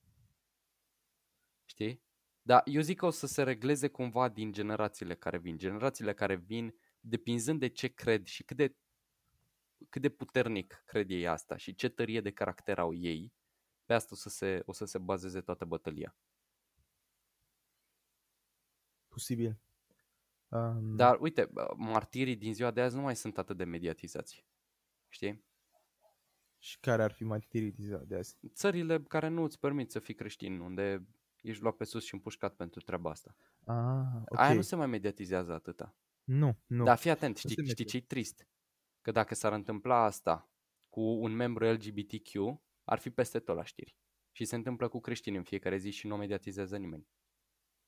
Știi? 1.66 2.02
Dar 2.42 2.62
eu 2.66 2.82
zic 2.82 2.98
că 2.98 3.06
o 3.06 3.10
să 3.10 3.28
se 3.28 3.44
regleze 3.44 3.88
cumva 3.88 4.30
din 4.30 4.52
generațiile 4.52 5.16
care 5.16 5.38
vin. 5.38 5.58
Generațiile 5.58 6.14
care 6.14 6.36
vin, 6.36 6.76
depinzând 7.00 7.60
de 7.60 7.68
ce 7.68 7.88
cred 7.88 8.26
și 8.26 8.44
cât 8.44 8.58
de, 8.58 8.76
cât 9.90 10.02
de 10.02 10.10
puternic 10.10 10.84
cred 10.86 11.10
ei 11.10 11.28
asta 11.28 11.58
și 11.58 11.76
ce 11.76 11.90
tărie 11.90 12.22
de 12.22 12.32
caracter 12.32 12.80
au 12.80 12.94
ei, 12.94 13.34
pe 13.86 13.94
asta 13.94 14.10
o 14.12 14.16
să 14.16 14.30
se, 14.30 14.62
o 14.66 14.72
să 14.74 14.86
se 14.86 14.98
bazeze 14.98 15.42
toată 15.42 15.66
bătălia. 15.66 16.16
posibil. 19.08 19.60
Um, 20.48 20.96
Dar 20.96 21.20
uite, 21.20 21.46
bă, 21.52 21.74
martirii 21.78 22.36
din 22.36 22.54
ziua 22.54 22.72
de 22.72 22.82
azi 22.82 22.96
nu 22.96 23.02
mai 23.02 23.16
sunt 23.16 23.38
atât 23.38 23.58
de 23.58 23.64
mediatizați. 23.64 24.46
Știi? 25.10 25.46
Și 26.58 26.80
care 26.80 27.04
ar 27.04 27.12
fi 27.12 27.24
martirii 27.24 27.72
din 27.72 27.86
ziua 27.86 27.98
de 28.06 28.16
azi? 28.16 28.38
Țările 28.54 29.02
care 29.02 29.28
nu 29.28 29.44
îți 29.44 29.60
permit 29.60 29.92
să 29.92 30.00
fii 30.00 30.14
creștin, 30.14 30.60
unde 30.60 31.08
ești 31.42 31.62
luat 31.62 31.76
pe 31.76 31.84
sus 31.84 32.04
și 32.06 32.14
împușcat 32.14 32.56
pentru 32.56 32.82
treaba 32.82 33.10
asta. 33.10 33.36
Ah, 33.66 34.22
ok. 34.26 34.40
Aia 34.40 34.54
nu 34.54 34.62
se 34.62 34.76
mai 34.76 34.88
mediatizează 34.88 35.52
atâta. 35.54 35.96
Nu, 36.24 36.58
nu. 36.66 36.84
Dar 36.84 36.98
fii 36.98 37.10
atent, 37.12 37.34
Nu 37.44 37.50
știi, 37.50 37.50
se 37.50 37.62
știi 37.72 37.84
media- 37.86 37.86
ce-i 37.92 38.02
trist? 38.08 38.48
Că 39.02 39.12
dacă 39.12 39.36
s-ar 39.36 39.54
întâmpla 39.54 40.04
asta 40.04 40.52
cu 40.90 41.02
un 41.02 41.32
membru 41.32 41.66
LGBTQ, 41.66 42.34
ar 42.84 43.00
fi 43.00 43.10
peste 43.10 43.40
tot 43.40 43.56
la 43.56 43.64
știri. 43.64 43.98
Și 44.32 44.46
se 44.46 44.56
întâmplă 44.56 44.88
cu 44.88 45.00
creștini 45.00 45.38
în 45.38 45.44
fiecare 45.44 45.78
zi 45.78 45.90
și 45.90 46.08
nu 46.08 46.14
o 46.14 46.18
mediatizează 46.18 46.78
nimeni. 46.78 47.08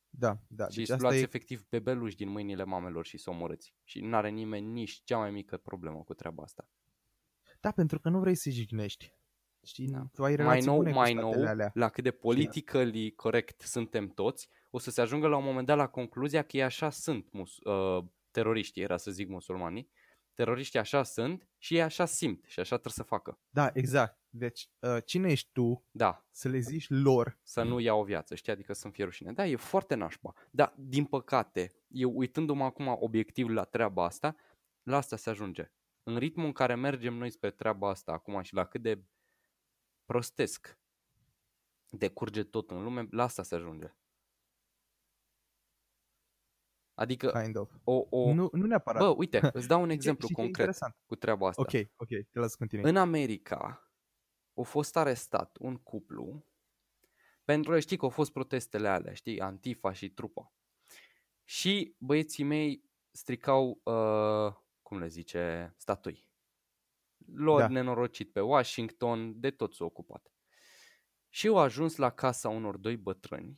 Da, 0.09 0.37
da. 0.47 0.67
și 0.67 0.75
Deci 0.75 0.83
îți 0.83 0.91
asta 0.91 1.03
luați 1.03 1.19
e... 1.19 1.23
efectiv 1.23 1.67
bebeluși 1.69 2.15
din 2.15 2.29
mâinile 2.29 2.63
mamelor 2.63 3.05
și 3.05 3.17
să 3.17 3.29
omorâți. 3.29 3.75
Și 3.83 4.01
nu 4.01 4.15
are 4.15 4.29
nimeni 4.29 4.67
nici 4.67 5.01
cea 5.03 5.17
mai 5.17 5.31
mică 5.31 5.57
problemă 5.57 6.03
cu 6.03 6.13
treaba 6.13 6.43
asta. 6.43 6.69
Da, 7.59 7.71
pentru 7.71 7.99
că 7.99 8.09
nu 8.09 8.19
vrei 8.19 8.35
să 8.35 8.49
jignești. 8.49 9.13
Știi, 9.65 9.87
Da. 9.87 10.07
tu 10.11 10.23
ai 10.23 10.35
mai 10.35 10.35
relații 10.35 10.65
nou, 10.67 10.75
bune 10.77 10.91
cu 10.91 10.97
mai 10.97 11.11
statele 11.11 11.35
nou, 11.41 11.47
alea. 11.47 11.71
la 11.73 11.89
cât 11.89 12.03
de 12.03 12.11
politically 12.11 13.11
corect 13.11 13.61
suntem 13.61 14.07
toți, 14.07 14.49
o 14.69 14.77
să 14.79 14.91
se 14.91 15.01
ajungă 15.01 15.27
la 15.27 15.37
un 15.37 15.43
moment 15.43 15.67
dat 15.67 15.77
la 15.77 15.87
concluzia 15.87 16.41
că 16.43 16.57
ei 16.57 16.63
așa 16.63 16.89
sunt 16.89 17.31
mus- 17.31 17.57
uh, 17.57 18.03
teroriștii, 18.31 18.81
era 18.81 18.97
să 18.97 19.11
zic 19.11 19.27
musulmanii, 19.27 19.89
teroriștii 20.33 20.79
așa 20.79 21.03
sunt 21.03 21.47
și 21.57 21.75
ei 21.75 21.81
așa 21.81 22.05
simt 22.05 22.45
și 22.45 22.59
așa 22.59 22.77
trebuie 22.77 22.93
să 22.93 23.03
facă. 23.03 23.39
Da, 23.49 23.69
exact. 23.73 24.21
Deci, 24.29 24.69
uh, 24.79 24.97
cine 25.05 25.31
ești 25.31 25.49
tu 25.51 25.85
Da, 25.91 26.25
să 26.31 26.47
le 26.47 26.57
zici 26.57 26.89
lor? 26.89 27.39
să 27.43 27.63
nu 27.63 27.79
ia 27.79 27.93
o 27.93 28.03
viață, 28.03 28.35
știi? 28.35 28.51
Adică 28.51 28.73
să-mi 28.73 28.93
fie 28.93 29.03
rușine. 29.03 29.31
Da, 29.31 29.45
e 29.45 29.55
foarte 29.55 29.95
nașpa. 29.95 30.33
Dar, 30.51 30.73
din 30.77 31.05
păcate, 31.05 31.71
eu 31.87 32.17
uitându-mă 32.17 32.63
acum 32.63 32.97
obiectiv 32.99 33.47
la 33.47 33.63
treaba 33.63 34.03
asta, 34.03 34.35
la 34.83 34.97
asta 34.97 35.15
se 35.15 35.29
ajunge. 35.29 35.71
În 36.03 36.17
ritmul 36.17 36.45
în 36.45 36.51
care 36.51 36.75
mergem 36.75 37.13
noi 37.13 37.29
spre 37.29 37.51
treaba 37.51 37.89
asta 37.89 38.11
acum 38.11 38.41
și 38.41 38.53
la 38.53 38.65
cât 38.65 38.81
de 38.81 39.03
prostesc 40.05 40.79
decurge 41.89 42.43
tot 42.43 42.71
în 42.71 42.83
lume, 42.83 43.07
la 43.09 43.23
asta 43.23 43.43
se 43.43 43.55
ajunge. 43.55 43.95
Adică, 46.93 47.39
Kind 47.43 47.55
of. 47.57 47.71
o, 47.83 48.05
o... 48.09 48.33
Nu, 48.33 48.49
nu 48.51 48.65
neapărat. 48.65 49.01
Bă, 49.01 49.07
uite, 49.17 49.39
îți 49.53 49.67
dau 49.67 49.79
un 49.81 49.85
Și 49.85 49.89
ce- 49.89 49.93
exemplu 49.95 50.27
și 50.27 50.33
ce 50.33 50.41
concret 50.41 50.65
interesant. 50.67 50.95
cu 51.05 51.15
treaba 51.15 51.47
asta. 51.47 51.61
Ok, 51.61 51.71
ok, 51.95 52.07
te 52.31 52.39
las 52.39 52.49
să 52.51 52.55
continui. 52.57 52.89
În 52.89 52.95
America 52.97 53.91
a 54.53 54.61
fost 54.61 54.97
arestat 54.97 55.57
un 55.59 55.75
cuplu 55.77 56.45
pentru 57.45 57.71
că 57.71 57.79
știi 57.79 57.97
că 57.97 58.03
au 58.05 58.11
fost 58.11 58.31
protestele 58.31 58.87
alea, 58.87 59.13
știi, 59.13 59.39
Antifa 59.39 59.91
și 59.93 60.09
trupa. 60.09 60.53
Și 61.43 61.95
băieții 61.99 62.43
mei 62.43 62.83
stricau, 63.11 63.81
uh, 63.83 64.53
cum 64.81 64.99
le 64.99 65.07
zice, 65.07 65.73
statui. 65.77 66.31
Lor 67.33 67.59
Da. 67.59 67.67
da. 67.67 67.73
nenorocit 67.73 68.31
pe 68.31 68.39
Washington, 68.39 69.39
de 69.39 69.51
tot 69.51 69.73
s-au 69.73 69.87
ocupat. 69.87 70.33
Și 71.29 71.47
au 71.47 71.57
ajuns 71.57 71.95
la 71.95 72.09
casa 72.09 72.49
unor 72.49 72.77
doi 72.77 72.97
bătrâni. 72.97 73.55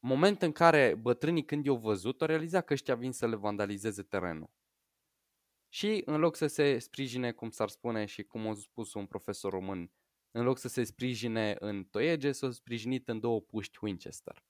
Moment 0.00 0.42
în 0.42 0.52
care 0.52 0.94
bătrânii 0.94 1.44
când 1.44 1.64
i-au 1.64 1.76
văzut, 1.76 2.20
au 2.20 2.26
realizat 2.26 2.64
că 2.64 2.72
ăștia 2.72 2.94
vin 2.94 3.12
să 3.12 3.26
le 3.26 3.36
vandalizeze 3.36 4.02
terenul. 4.02 4.50
Și 5.68 6.02
în 6.04 6.20
loc 6.20 6.36
să 6.36 6.46
se 6.46 6.78
sprijine, 6.78 7.32
cum 7.32 7.50
s-ar 7.50 7.68
spune 7.68 8.04
și 8.04 8.22
cum 8.22 8.48
a 8.48 8.54
spus 8.54 8.94
un 8.94 9.06
profesor 9.06 9.52
român, 9.52 9.92
în 10.30 10.44
loc 10.44 10.58
să 10.58 10.68
se 10.68 10.84
sprijine 10.84 11.56
în 11.58 11.84
toiege, 11.84 12.32
s-au 12.32 12.50
sprijinit 12.50 13.08
în 13.08 13.20
două 13.20 13.40
puști 13.40 13.78
Winchester. 13.80 14.44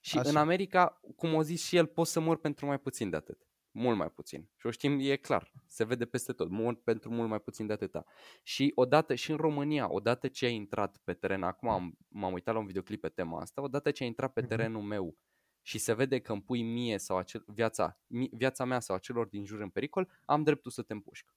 Și 0.00 0.18
Așa. 0.18 0.28
în 0.28 0.36
America, 0.36 1.00
cum 1.16 1.34
o 1.34 1.42
zis 1.42 1.64
și 1.64 1.76
el, 1.76 1.86
poți 1.86 2.12
să 2.12 2.20
mor 2.20 2.38
pentru 2.38 2.66
mai 2.66 2.78
puțin 2.78 3.10
de 3.10 3.16
atât. 3.16 3.49
Mult 3.72 3.96
mai 3.96 4.10
puțin. 4.10 4.50
Și 4.56 4.66
o 4.66 4.70
știm, 4.70 4.98
e 5.00 5.16
clar. 5.16 5.52
Se 5.66 5.84
vede 5.84 6.04
peste 6.06 6.32
tot. 6.32 6.48
Mor 6.50 6.74
pentru 6.82 7.10
mult 7.10 7.28
mai 7.28 7.40
puțin 7.40 7.66
de 7.66 7.72
atâta. 7.72 8.04
Și 8.42 8.72
odată, 8.74 9.14
și 9.14 9.30
în 9.30 9.36
România, 9.36 9.92
odată 9.92 10.28
ce 10.28 10.46
ai 10.46 10.54
intrat 10.54 10.96
pe 11.04 11.14
teren, 11.14 11.42
acum 11.42 11.68
am, 11.68 11.98
m-am 12.08 12.32
uitat 12.32 12.54
la 12.54 12.60
un 12.60 12.66
videoclip 12.66 13.00
pe 13.00 13.08
tema 13.08 13.40
asta, 13.40 13.62
odată 13.62 13.90
ce 13.90 14.02
ai 14.02 14.08
intrat 14.08 14.32
pe 14.32 14.40
Mhm. 14.40 14.48
terenul 14.48 14.82
meu 14.82 15.18
și 15.62 15.78
se 15.78 15.94
vede 15.94 16.20
că 16.20 16.32
îmi 16.32 16.42
pui 16.42 16.62
mie 16.62 16.98
sau 16.98 17.16
acel, 17.16 17.44
viața, 17.46 18.00
mi, 18.06 18.28
viața 18.32 18.64
mea 18.64 18.80
sau 18.80 18.96
a 18.96 18.98
celor 18.98 19.26
din 19.26 19.44
jur 19.44 19.60
în 19.60 19.68
pericol, 19.70 20.10
am 20.24 20.42
dreptul 20.42 20.70
să 20.70 20.82
te 20.82 20.92
împușc. 20.92 21.34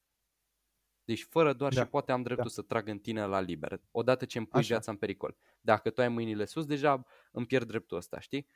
Deci 1.05 1.23
fără 1.29 1.53
doar 1.53 1.71
Da, 1.71 1.81
și 1.81 1.87
poate 1.87 2.11
am 2.11 2.21
dreptul 2.23 2.49
să 2.49 2.61
trag 2.61 2.87
în 2.87 2.99
tine 2.99 3.25
la 3.25 3.39
liber, 3.39 3.81
odată 3.91 4.25
ce 4.25 4.37
îmi 4.37 4.47
pui 4.47 4.59
Așa. 4.59 4.67
viața 4.67 4.91
în 4.91 4.97
pericol. 4.97 5.37
Dacă 5.61 5.89
tu 5.89 6.01
ai 6.01 6.09
mâinile 6.09 6.45
sus, 6.45 6.65
deja 6.65 7.05
îmi 7.31 7.45
pierd 7.45 7.67
dreptul 7.67 7.97
ăsta, 7.97 8.19
știi? 8.19 8.47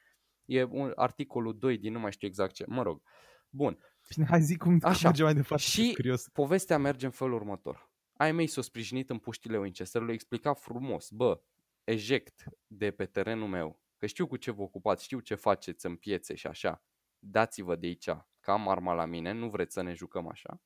E 0.46 0.64
un 0.64 0.92
articolul 0.96 1.58
2 1.58 1.78
din 1.78 1.92
nu 1.94 2.00
mai 2.00 2.12
știu 2.12 2.28
exact 2.28 2.54
ce, 2.54 2.66
mă 2.68 2.82
rog. 2.82 3.02
Bun, 3.50 3.80
Bine, 4.16 4.26
hai 4.26 4.42
zic 4.42 4.58
cum, 4.58 4.80
cum 4.80 4.90
Așa. 4.90 5.08
merge 5.08 5.24
mai 5.24 5.34
departe. 5.34 5.64
Și- 5.64 5.82
sunt 5.82 5.94
curios. 5.94 6.28
povestea 6.28 6.78
merge 6.78 7.06
în 7.06 7.12
felul 7.12 7.34
următor. 7.34 7.90
Ai 8.14 8.32
mei 8.32 8.48
s-au 8.48 8.64
sprijinit 8.64 9.10
în 9.10 9.18
puștile 9.18 9.58
Winchester, 9.60 10.02
le-au 10.02 10.14
explicat 10.14 10.60
frumos, 10.60 11.10
bă, 11.10 11.42
eject 11.84 12.44
de 12.68 12.92
pe 12.92 13.06
terenul 13.06 13.48
meu, 13.48 13.80
că 13.98 14.06
știu 14.06 14.28
cu 14.28 14.38
ce 14.38 14.52
vă 14.52 14.62
ocupați, 14.62 15.04
știu 15.04 15.20
ce 15.20 15.36
faceți 15.36 15.86
în 15.86 15.96
piețe 15.96 16.36
și 16.36 16.48
așa, 16.48 16.84
dați-vă 17.20 17.76
de 17.76 17.88
aici, 17.88 18.10
că 18.40 18.52
am 18.52 18.70
arma 18.70 18.94
la 18.94 19.06
mine, 19.06 19.32
nu 19.32 19.50
vreți 19.50 19.74
să 19.74 19.82
ne 19.82 19.94
jucăm 19.94 20.28
așa. 20.28 20.62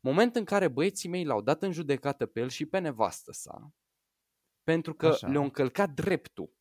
Moment 0.00 0.36
în 0.36 0.44
care 0.44 0.68
băieții 0.68 1.08
mei 1.08 1.24
l-au 1.24 1.40
dat 1.40 1.62
în 1.62 1.72
judecată 1.72 2.26
pe 2.26 2.40
el 2.40 2.48
și 2.48 2.66
pe 2.66 2.78
nevastă 2.78 3.32
sa, 3.32 3.72
pentru 4.62 4.94
că 4.94 5.06
Așa. 5.06 5.28
le-au 5.28 5.42
încălcat 5.42 5.90
dreptul 5.90 6.56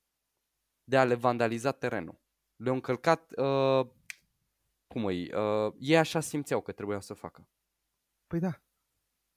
de 0.83 0.97
a 0.97 1.03
le 1.03 1.15
vandaliza 1.15 1.71
terenul. 1.71 2.21
Le-au 2.55 2.75
încălcat, 2.75 3.31
uh, 3.38 3.88
cum 4.97 5.05
îi, 5.05 5.33
uh, 5.33 5.73
ei 5.79 5.97
așa 5.97 6.19
simțeau 6.19 6.62
că 6.62 6.71
trebuiau 6.71 7.01
să 7.01 7.13
facă. 7.13 7.49
Păi 8.27 8.39
da. 8.39 8.62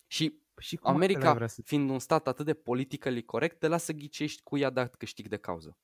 Și 0.07 0.42
Și 0.59 0.77
cum 0.77 0.90
altfel 0.90 1.09
ai 1.09 1.12
America, 1.14 1.35
vrea 1.35 1.46
să... 1.46 1.62
fiind 1.62 1.90
un 1.90 1.99
stat 1.99 2.27
atât 2.27 2.44
de 2.44 2.55
politically 2.55 3.25
corect, 3.25 3.59
te 3.59 3.66
lasă 3.66 3.92
ghicești 3.92 4.42
cu 4.42 4.57
i-a 4.57 4.70
dat 4.70 4.94
câștig 4.94 5.29
de 5.29 5.37
cauză. 5.37 5.79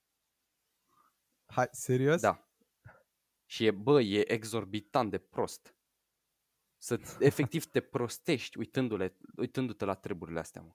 Hai, 1.47 1.69
serios? 1.71 2.21
Da. 2.21 2.51
Și 3.45 3.65
e, 3.65 3.71
bă, 3.71 4.01
e 4.01 4.33
exorbitant 4.33 5.11
de 5.11 5.19
prost. 5.19 5.77
Să 6.77 7.01
efectiv 7.31 7.65
te 7.65 7.81
prostești 7.81 8.59
uitându-le, 8.59 9.17
uitându-te 9.37 9.85
la 9.85 9.95
treburile 9.95 10.39
astea, 10.39 10.63
mă. 10.63 10.75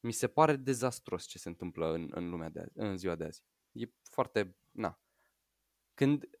Mi 0.00 0.12
se 0.12 0.28
pare 0.28 0.56
dezastros 0.56 1.24
ce 1.24 1.38
se 1.38 1.48
întâmplă 1.48 1.92
în, 1.92 2.10
în 2.14 2.30
lumea 2.30 2.48
de 2.48 2.60
azi, 2.60 2.72
în 2.74 2.96
ziua 2.96 3.14
de 3.14 3.24
azi. 3.24 3.42
E 3.72 3.86
foarte, 4.02 4.56
na. 4.70 5.00
Când, 5.94 6.35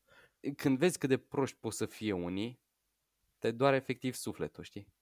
când 0.54 0.78
vezi 0.78 0.98
cât 0.98 1.08
de 1.08 1.18
proști 1.18 1.56
pot 1.58 1.72
să 1.72 1.86
fie 1.86 2.12
unii, 2.12 2.60
te 3.38 3.50
doare 3.50 3.76
efectiv 3.76 4.14
sufletul, 4.14 4.64
știi? 4.64 4.94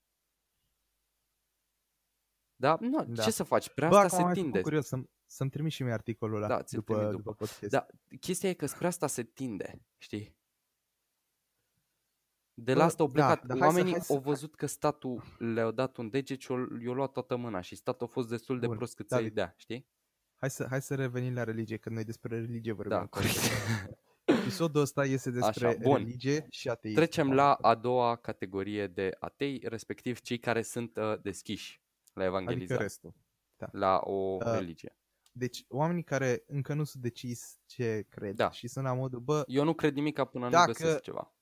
Da, 2.57 2.77
nu, 2.81 3.05
Da. 3.05 3.23
ce 3.23 3.31
să 3.31 3.43
faci? 3.43 3.71
Prea 3.71 3.89
Bă, 3.89 3.97
asta 3.97 4.07
acum 4.07 4.19
se 4.19 4.23
m-ai 4.25 4.35
făcut 4.35 4.43
tinde. 4.45 4.61
curios 4.61 4.87
să, 4.87 4.97
să-mi 5.27 5.51
trimiți 5.51 5.75
și 5.75 5.83
mie 5.83 5.93
articolul 5.93 6.37
ăla 6.37 6.47
Da, 6.47 6.63
ți-l 6.63 6.79
după, 6.79 6.93
trimit 6.95 7.11
după 7.11 7.23
după. 7.31 7.45
podcast. 7.45 7.71
Da, 7.73 7.87
chestia 8.21 8.49
e 8.49 8.55
că 8.55 8.67
spre 8.67 8.87
asta 8.87 9.07
se 9.07 9.23
tinde, 9.23 9.83
știi? 9.99 10.37
De 12.55 12.73
Bă, 12.73 12.79
la 12.79 12.85
asta 12.85 13.03
au 13.03 13.09
da, 13.09 13.13
plecat. 13.27 13.47
dar 13.47 13.59
hai 13.59 13.59
să- 13.59 13.65
Oamenii 13.75 13.93
hai 13.93 14.01
să- 14.01 14.13
au 14.13 14.19
văzut 14.21 14.55
că 14.55 14.67
statul 14.67 15.23
le-a 15.39 15.71
dat 15.71 15.97
un 15.97 16.11
deget 16.11 16.41
și 16.41 16.51
i-a- 16.53 16.69
i-a 16.81 16.93
luat 16.93 17.13
toată 17.13 17.37
mâna 17.37 17.61
și 17.61 17.75
statul 17.77 18.07
a 18.07 18.11
fost 18.11 18.29
destul 18.29 18.59
de 18.61 18.67
Bun, 18.67 18.77
prost 18.77 18.95
cât 18.95 19.09
să-i 19.09 19.19
David. 19.19 19.35
dea, 19.35 19.55
știi? 19.57 19.89
Hai 20.35 20.51
să, 20.51 20.67
hai 20.69 20.83
să 20.83 20.95
revenim 20.95 21.35
la 21.35 21.45
religie, 21.45 21.77
că 21.77 21.89
noi 21.89 22.05
despre 22.05 22.39
religie 22.41 22.73
vorbim. 22.73 22.97
Da, 22.97 23.03
acum. 23.03 23.21
corect. 23.21 23.37
Episodul 24.45 24.81
ăsta 24.81 25.05
este 25.05 25.31
despre 25.31 25.67
Așa, 25.69 25.79
bun. 25.81 25.97
religie 25.97 26.47
și 26.51 26.69
ateism. 26.69 26.97
Trecem 26.97 27.33
la 27.33 27.53
a 27.53 27.75
doua 27.75 28.17
categorie 28.17 28.87
de 28.87 29.17
atei, 29.19 29.61
respectiv 29.65 30.21
cei 30.21 30.39
care 30.39 30.63
sunt 30.63 30.97
uh, 30.97 31.21
deschiși 31.23 31.83
la 32.13 32.23
Adică 32.23 32.37
evangelizare, 32.41 32.83
restul. 32.83 33.15
la 33.73 34.01
o 34.05 34.13
Uh, 34.35 34.41
religie. 34.53 34.99
Deci, 35.33 35.65
oamenii 35.69 36.03
care 36.03 36.43
încă 36.47 36.75
nu 36.75 36.85
sunt 36.85 37.03
decis 37.03 37.59
ce 37.67 38.07
cred 38.09 38.35
Da. 38.35 38.51
și 38.51 38.69
sunt 38.69 38.85
la 38.85 38.95
modul, 38.95 39.21
bă, 39.21 39.43
Eu 39.47 39.65
nu 39.65 39.75
cred 39.75 39.95
nimic 39.95 40.23
până 40.25 40.49
Dacă- 40.51 40.67
nu 40.67 40.73
găsesc 40.79 41.01
ceva. 41.03 41.35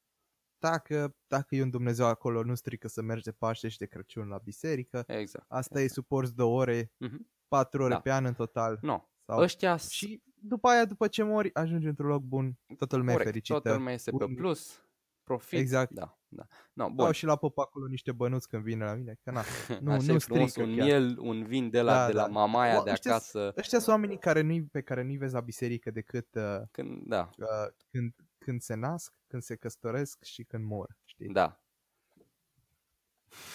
dacă, 0.58 1.16
dacă 1.26 1.54
e 1.54 1.62
un 1.62 1.70
Dumnezeu 1.70 2.06
acolo, 2.06 2.42
nu 2.42 2.54
strică 2.54 2.88
să 2.88 3.02
mergi 3.02 3.24
de 3.24 3.32
Paște 3.32 3.68
și 3.68 3.78
de 3.78 3.86
Crăciun 3.86 4.28
la 4.28 4.38
biserică. 4.38 5.04
Exact. 5.06 5.44
Asta 5.48 5.80
e 5.80 5.88
suporți 5.88 6.34
două 6.34 6.60
ore, 6.60 6.92
Mhm. 6.96 7.30
patru 7.48 7.82
ore 7.82 7.92
Da. 7.94 8.00
pe 8.00 8.12
an 8.12 8.24
în 8.24 8.34
total. 8.34 8.78
No. 8.82 9.06
Sau... 9.24 9.40
Ăștia 9.40 9.76
Și 9.76 10.22
după 10.42 10.68
aia, 10.68 10.84
după 10.84 11.08
ce 11.08 11.22
mori, 11.22 11.54
ajungi 11.54 11.86
într-un 11.86 12.08
loc 12.08 12.22
bun, 12.22 12.58
toată 12.78 12.96
lumea 12.96 13.12
e 13.12 13.16
corect, 13.16 13.32
fericită. 13.32 13.58
toată 13.60 13.76
lumea 13.78 13.92
este 13.94 14.10
pe 14.10 14.24
Un- 14.24 14.34
plus, 14.34 14.82
profit. 15.22 15.58
Exact. 15.58 15.92
Da, 15.92 16.18
da. 16.28 16.46
No, 16.72 16.84
Bun. 16.86 16.94
bun. 16.94 17.04
Dau 17.04 17.12
și 17.12 17.24
la 17.24 17.36
pop 17.36 17.58
acolo 17.58 17.86
niște 17.86 18.12
bănuți 18.12 18.48
când 18.48 18.62
vine 18.62 18.84
la 18.84 18.94
mine, 18.94 19.18
că 19.22 19.30
na, 19.30 19.42
nu, 19.82 19.92
Așa 19.92 20.06
nu 20.06 20.12
e 20.12 20.18
frumos, 20.18 20.50
strică 20.50 20.68
un 20.68 20.76
chiar. 20.76 20.86
miel, 20.86 21.18
un 21.18 21.44
vin 21.44 21.70
de 21.70 21.80
la, 21.82 21.92
Da, 21.92 22.06
de 22.06 22.12
la 22.12 22.22
da. 22.22 22.28
mamaia 22.28 22.80
O, 22.80 22.82
de 22.82 22.90
ăștia 22.90 23.10
acasă. 23.10 23.52
Ăștia 23.56 23.78
sunt 23.78 23.94
oamenii 23.94 24.18
care 24.18 24.40
nu 24.40 24.66
pe 24.72 24.80
care 24.82 25.02
nu-i 25.02 25.16
vezi 25.16 25.34
la 25.34 25.40
biserică 25.40 25.90
decât 25.90 26.28
uh, 26.34 26.56
Când, 26.70 27.02
da, 27.06 27.30
uh, 27.38 27.46
când, 27.90 28.14
când 28.38 28.60
se 28.60 28.74
nasc, 28.74 29.12
când 29.26 29.42
se 29.42 29.56
căsătoresc 29.56 30.24
și 30.24 30.44
când 30.44 30.64
mor, 30.64 30.96
știi? 31.04 31.28
da. 31.28 31.60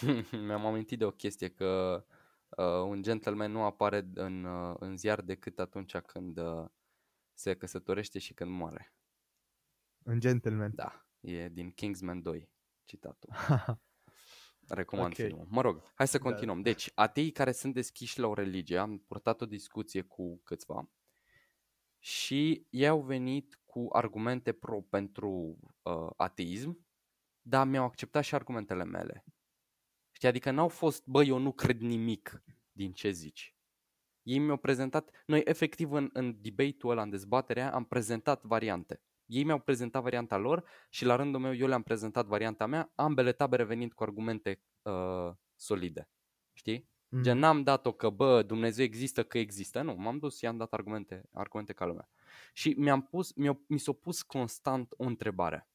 Mi-am 0.45 0.65
amintit 0.65 0.99
de 0.99 1.05
o 1.05 1.11
chestie 1.11 1.47
că 1.49 2.03
uh, 2.09 2.15
un 2.85 3.01
gentleman 3.01 3.51
nu 3.51 3.63
apare 3.63 4.09
în, 4.13 4.43
uh, 4.43 4.75
în 4.79 4.97
ziar 4.97 5.21
decât 5.21 5.59
atunci 5.59 5.97
când 5.97 6.37
uh, 6.37 6.65
se 7.33 7.55
căsătorește 7.55 8.19
și 8.19 8.33
când 8.33 8.51
moare. 8.51 8.93
Un 10.03 10.19
gentleman. 10.19 10.71
Da, 10.75 11.07
e 11.19 11.49
din 11.49 11.71
Kingsman 11.71 12.21
2 12.21 12.49
citatul. 12.85 13.29
Recomand 14.67 15.07
Ok. 15.07 15.13
filmul. 15.13 15.45
Mă 15.49 15.61
rog, 15.61 15.91
hai 15.95 16.07
să 16.07 16.17
Da. 16.17 16.23
continuăm. 16.23 16.61
Deci, 16.61 16.91
ateii 16.95 17.31
care 17.31 17.51
sunt 17.51 17.73
deschiși 17.73 18.19
la 18.19 18.27
o 18.27 18.33
religie, 18.33 18.77
am 18.77 18.97
purtat 18.97 19.41
o 19.41 19.45
discuție 19.45 20.01
cu 20.01 20.41
câțiva 20.43 20.89
și 21.99 22.67
ei 22.69 22.87
au 22.87 23.01
venit 23.01 23.59
cu 23.65 23.87
argumente 23.91 24.53
pro 24.53 24.81
pentru 24.81 25.59
uh, 25.81 26.09
ateism, 26.15 26.87
dar 27.41 27.67
mi-au 27.67 27.85
acceptat 27.85 28.23
și 28.23 28.35
argumentele 28.35 28.83
mele. 28.83 29.25
Știi, 30.17 30.29
adică 30.29 30.51
n-au 30.51 30.67
fost, 30.67 31.05
bă, 31.05 31.23
eu 31.23 31.37
nu 31.37 31.51
cred 31.51 31.79
nimic 31.79 32.43
din 32.71 32.93
ce 32.93 33.09
zici. 33.09 33.55
Ei 34.23 34.39
mi-au 34.39 34.57
prezentat, 34.57 35.23
noi 35.25 35.41
efectiv 35.45 35.91
în, 35.91 36.09
în 36.13 36.41
debate-ul 36.41 36.91
ăla, 36.91 37.01
în 37.01 37.09
dezbaterea, 37.09 37.73
am 37.73 37.83
prezentat 37.83 38.43
variante. 38.43 39.01
Ei 39.25 39.43
mi-au 39.43 39.59
prezentat 39.59 40.01
varianta 40.01 40.37
lor 40.37 40.63
și 40.89 41.05
la 41.05 41.15
rândul 41.15 41.39
meu 41.39 41.55
eu 41.55 41.67
le-am 41.67 41.83
prezentat 41.83 42.25
varianta 42.25 42.65
mea, 42.65 42.91
ambele 42.95 43.31
tabere 43.31 43.63
venind 43.63 43.93
cu 43.93 44.03
argumente 44.03 44.61
uh, 44.81 45.31
solide. 45.55 46.09
Știi? 46.53 46.89
Mm. 47.07 47.21
Gen, 47.21 47.37
n-am 47.37 47.63
dat-o 47.63 47.91
că, 47.91 48.09
bă, 48.09 48.43
Dumnezeu 48.43 48.85
există, 48.85 49.23
că 49.23 49.37
există. 49.37 49.81
Nu, 49.81 49.93
m-am 49.93 50.17
dus 50.17 50.37
și 50.37 50.45
am 50.45 50.57
dat 50.57 50.73
argumente, 50.73 51.29
argumente 51.31 51.73
ca 51.73 51.85
lumea. 51.85 52.09
Și 52.53 52.75
mi-am 52.77 53.01
pus, 53.01 53.33
mi-o, 53.33 53.53
mi 53.67 53.79
s-a 53.79 53.93
pus 53.93 54.21
constant 54.21 54.93
o 54.97 55.03
întrebare. 55.03 55.69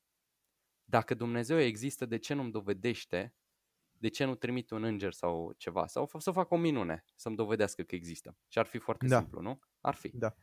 Dacă 0.85 1.15
Dumnezeu 1.15 1.59
există, 1.59 2.07
de 2.07 2.17
ce 2.17 2.35
nu-mi 2.35 2.51
dovedește? 2.51 3.35
De 4.03 4.09
ce 4.09 4.25
nu 4.25 4.35
trimite 4.35 4.75
un 4.75 4.83
înger 4.85 5.13
sau 5.13 5.53
ceva? 5.53 5.87
Sau 5.87 6.07
f- 6.09 6.19
să 6.19 6.31
fac 6.31 6.51
o 6.51 6.57
minune 6.57 7.05
să-mi 7.15 7.37
dovedească 7.37 7.83
că 7.83 7.95
există. 7.95 8.37
Și 8.49 8.59
ar 8.59 8.67
fi 8.67 8.79
foarte 8.79 9.07
Da. 9.07 9.19
simplu, 9.19 9.41
nu? 9.41 9.61
Ar 9.81 9.95
fi. 9.95 10.09
Da. 10.17 10.35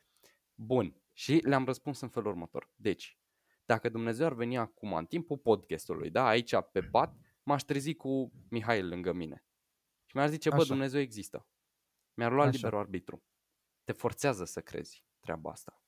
Bun. 0.55 1.01
Și 1.13 1.33
le-am 1.43 1.65
răspuns 1.65 1.99
în 2.01 2.09
felul 2.09 2.29
următor. 2.29 2.71
Deci, 2.75 3.19
dacă 3.65 3.89
Dumnezeu 3.89 4.25
ar 4.25 4.33
veni 4.33 4.57
acum 4.57 4.93
în 4.93 5.05
timpul 5.05 5.37
podcastului, 5.37 6.09
da, 6.09 6.27
aici 6.27 6.53
pe 6.71 6.81
pat, 6.81 7.15
m-aș 7.43 7.61
trezi 7.61 7.93
cu 7.93 8.31
Mihail 8.49 8.87
lângă 8.87 9.13
mine. 9.13 9.45
Și 10.05 10.15
mi-ar 10.15 10.29
zice, 10.29 10.49
bă, 10.49 10.55
Așa. 10.55 10.65
Dumnezeu 10.65 10.99
există. 11.01 11.47
Mi-ar 12.13 12.31
lua 12.31 12.41
Așa. 12.43 12.51
liberul 12.51 12.79
arbitru. 12.79 13.23
Te 13.83 13.91
forțează 13.91 14.45
să 14.45 14.61
crezi 14.61 15.05
treaba 15.19 15.51
asta. 15.51 15.83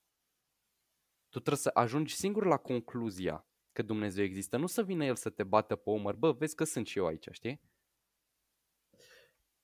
Tu 1.28 1.38
trebuie 1.38 1.56
să 1.62 1.70
ajungi 1.74 2.14
singur 2.14 2.44
la 2.46 2.56
concluzia 2.56 3.46
că 3.72 3.82
Dumnezeu 3.82 4.24
există, 4.24 4.56
nu 4.56 4.66
să 4.66 4.82
vină 4.82 5.04
El 5.04 5.16
să 5.16 5.30
te 5.30 5.44
bată 5.44 5.76
pe 5.76 5.90
umăr, 5.90 6.14
bă, 6.14 6.32
vezi 6.32 6.54
că 6.54 6.64
sunt 6.64 6.86
și 6.86 6.98
eu 6.98 7.06
aici, 7.06 7.28
știi? 7.30 7.60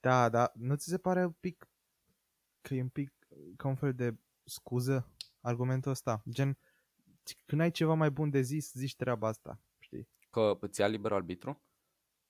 Da, 0.01 0.29
da, 0.29 0.53
nu 0.55 0.75
ți 0.75 0.89
se 0.89 0.99
pare 0.99 1.25
un 1.25 1.33
pic 1.33 1.69
că 2.61 2.75
e 2.75 2.83
un 2.83 2.89
pic 2.89 3.13
ca 3.57 3.69
un 3.69 3.75
fel 3.75 3.95
de 3.95 4.17
scuză 4.45 5.15
argumentul 5.41 5.91
ăsta? 5.91 6.23
Gen, 6.31 6.59
când 7.47 7.61
ai 7.61 7.71
ceva 7.71 7.95
mai 7.95 8.11
bun 8.11 8.31
de 8.31 8.41
zis, 8.41 8.73
zici 8.73 8.97
treaba 8.97 9.29
asta, 9.29 9.61
știi? 9.79 10.09
Că 10.31 10.57
îți 10.61 10.81
ia 10.81 10.87
liberul 10.87 11.17
arbitru? 11.17 11.63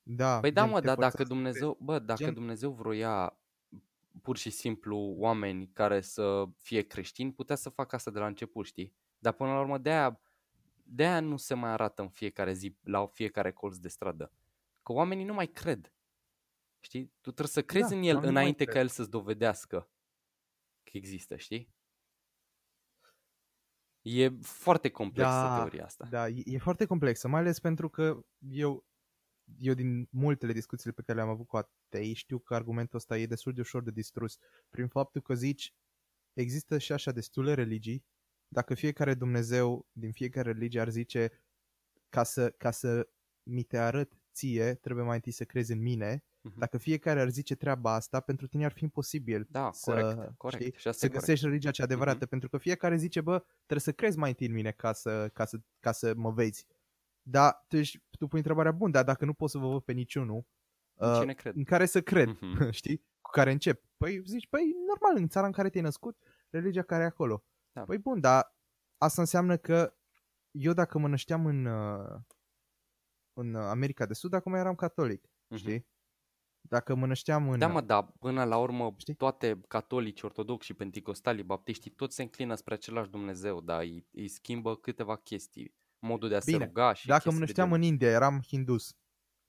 Da, 0.02 0.40
Păi 0.40 0.52
da, 0.52 0.62
gen, 0.62 0.70
mă, 0.70 0.80
te 0.80 0.86
dar 0.86 0.96
dacă 0.96 1.16
forțează 1.16 1.28
să 1.28 1.34
Dumnezeu, 1.34 1.78
bă, 1.80 1.98
dacă 1.98 2.24
Gen- 2.24 2.34
Dumnezeu 2.34 2.72
vroia 2.72 3.38
pur 4.22 4.36
și 4.36 4.50
simplu 4.50 4.96
oameni 4.96 5.70
care 5.72 6.00
să 6.00 6.44
fie 6.56 6.82
creștini, 6.82 7.32
putea 7.32 7.56
să 7.56 7.68
facă 7.68 7.94
asta 7.94 8.10
de 8.10 8.18
la 8.18 8.26
început, 8.26 8.66
știi? 8.66 8.94
Dar 9.18 9.32
până 9.32 9.52
la 9.52 9.60
urmă 9.60 9.78
de-aia, 10.88 11.10
de-aia 11.10 11.20
nu 11.20 11.36
se 11.36 11.54
mai 11.54 11.70
arată 11.70 12.02
în 12.02 12.08
fiecare 12.08 12.52
zi, 12.52 12.76
la 12.82 13.06
fiecare 13.06 13.52
colț 13.52 13.76
de 13.76 13.88
stradă. 13.88 14.32
Că 14.82 14.92
oamenii 14.92 15.24
nu 15.24 15.34
mai 15.34 15.46
cred. 15.46 15.92
Știi? 16.80 17.04
Tu 17.06 17.30
trebuie 17.30 17.46
să 17.48 17.62
crezi 17.62 17.90
Da, 17.90 17.96
în 17.96 18.02
el 18.02 18.14
oamenii 18.14 18.30
nu 18.32 18.40
mai 18.40 18.42
înainte 18.42 18.64
cred. 18.64 18.74
ca 18.74 18.80
el 18.80 18.88
să-ți 18.88 19.10
dovedească 19.10 19.90
că 20.84 20.96
există, 20.96 21.36
știi? 21.36 21.74
E 24.02 24.28
foarte 24.42 24.90
complexă 24.90 25.30
Da, 25.32 25.56
teoria 25.56 25.84
asta. 25.84 26.04
Da, 26.04 26.28
e, 26.28 26.42
e 26.44 26.58
foarte 26.58 26.84
complexă, 26.86 27.28
mai 27.28 27.40
ales 27.40 27.60
pentru 27.60 27.88
că 27.88 28.24
eu, 28.38 28.86
eu 29.58 29.74
din 29.74 30.08
multele 30.10 30.52
discuțiile 30.52 30.92
pe 30.92 31.02
care 31.02 31.18
le-am 31.18 31.30
avut 31.30 31.46
cu 31.46 31.56
atei, 31.56 32.12
știu 32.14 32.38
că 32.38 32.54
argumentul 32.54 32.98
ăsta 32.98 33.18
e 33.18 33.26
destul 33.26 33.52
de 33.52 33.60
ușor 33.60 33.82
de 33.82 33.90
distrus 33.90 34.38
prin 34.68 34.88
faptul 34.88 35.20
că 35.20 35.34
zici, 35.34 35.74
există 36.32 36.78
și 36.78 36.92
așa 36.92 37.12
destule 37.12 37.54
religii, 37.54 38.04
dacă 38.48 38.74
fiecare 38.74 39.14
Dumnezeu 39.14 39.86
din 39.92 40.12
fiecare 40.12 40.52
religie 40.52 40.80
ar 40.80 40.88
zice, 40.90 41.30
ca 42.08 42.22
să, 42.22 42.50
ca 42.50 42.70
să 42.70 43.08
mi 43.42 43.62
te 43.62 43.78
arăt 43.78 44.12
ție, 44.34 44.74
trebuie 44.74 45.04
mai 45.04 45.14
întâi 45.14 45.32
să 45.32 45.44
crezi 45.44 45.72
în 45.72 45.80
mine, 45.82 46.22
Mhm. 46.42 46.58
dacă 46.58 46.78
fiecare 46.78 47.20
ar 47.20 47.28
zice 47.28 47.54
treaba 47.54 47.94
asta, 47.94 48.20
pentru 48.20 48.46
tine 48.46 48.64
ar 48.64 48.72
fi 48.72 48.82
imposibil 48.84 49.46
Da, 49.50 49.70
să, 49.72 49.90
corect, 49.90 50.36
corect. 50.36 50.62
știi, 50.62 50.78
Și 50.78 50.88
asta 50.88 50.98
să 51.00 51.04
e 51.06 51.08
corect. 51.08 51.26
găsești 51.26 51.44
religia 51.46 51.70
cea 51.70 51.82
adevărată, 51.84 52.18
Mhm. 52.20 52.28
pentru 52.28 52.48
că 52.48 52.58
fiecare 52.58 52.96
zice, 52.96 53.20
bă, 53.20 53.38
trebuie 53.56 53.80
să 53.80 53.92
crezi 53.92 54.18
mai 54.18 54.28
întâi 54.28 54.46
în 54.46 54.52
mine 54.52 54.70
ca 54.70 54.92
să, 54.92 55.28
ca 55.32 55.44
să, 55.44 55.58
ca 55.80 55.92
să 55.92 56.14
mă 56.16 56.30
vezi. 56.30 56.66
Dar 57.22 57.64
tu, 57.68 57.76
ești, 57.76 57.98
tu 58.18 58.26
pui 58.28 58.38
întrebarea, 58.38 58.72
bun, 58.72 58.90
dar 58.90 59.04
dacă 59.04 59.24
nu 59.24 59.32
pot 59.34 59.50
să 59.50 59.58
vă 59.58 59.68
văd 59.68 59.82
pe 59.82 59.92
niciunul, 59.92 60.46
În 60.94 61.10
uh, 61.10 61.18
cine 61.20 61.34
cred? 61.34 61.56
în 61.56 61.64
care 61.64 61.86
să 61.86 62.02
cred, 62.02 62.28
Mhm. 62.28 62.70
știi? 62.70 63.04
Cu 63.20 63.30
care 63.30 63.52
încep. 63.52 63.84
Păi 63.96 64.22
zici, 64.26 64.48
păi 64.48 64.74
normal, 64.86 65.22
în 65.22 65.28
țara 65.28 65.46
în 65.46 65.52
care 65.52 65.70
te-ai 65.70 65.82
născut, 65.84 66.18
religia 66.50 66.82
care 66.82 67.02
e 67.02 67.06
acolo. 67.06 67.44
Da. 67.78 67.84
Păi 67.84 67.98
bun, 67.98 68.20
dar 68.20 68.56
asta 68.98 69.20
înseamnă 69.20 69.56
că 69.56 69.94
eu 70.50 70.72
dacă 70.72 70.98
mă 70.98 71.08
nășteam 71.08 71.46
în, 71.46 71.64
uh, 71.64 72.20
în 73.32 73.54
America 73.54 74.06
de 74.06 74.14
Sud, 74.14 74.32
acum 74.32 74.54
eram 74.54 74.74
catolic, 74.74 75.28
Mhm. 75.48 75.58
știi? 75.60 75.86
Dacă 76.60 76.94
mă 76.94 77.06
nășteam 77.06 77.48
în... 77.48 77.58
Da, 77.58 77.66
mă, 77.66 77.80
dar 77.80 78.12
până 78.18 78.44
la 78.44 78.58
urmă 78.58 78.94
Știi? 78.96 79.14
toate 79.14 79.60
catolici, 79.68 80.22
ortodoxi 80.22 80.66
și 80.66 80.74
pentecostali, 80.74 81.42
baptiștii, 81.42 81.90
toți 81.90 82.14
se 82.14 82.22
înclină 82.22 82.54
spre 82.54 82.74
același 82.74 83.10
Dumnezeu, 83.10 83.60
dar 83.60 83.80
îi, 83.80 84.06
îi 84.10 84.28
schimbă 84.28 84.76
câteva 84.76 85.16
chestii. 85.16 85.74
Modul 85.98 86.28
de 86.28 86.34
a 86.36 86.40
Bine, 86.44 86.58
se 86.58 86.64
ruga 86.64 86.92
și 86.92 87.06
Dacă 87.06 87.22
mă 87.24 87.30
chestii 87.30 87.38
de 87.38 87.44
nășteam 87.44 87.68
genul. 87.68 87.82
în 87.82 87.92
India, 87.92 88.08
eram 88.10 88.40
hindus. 88.46 88.96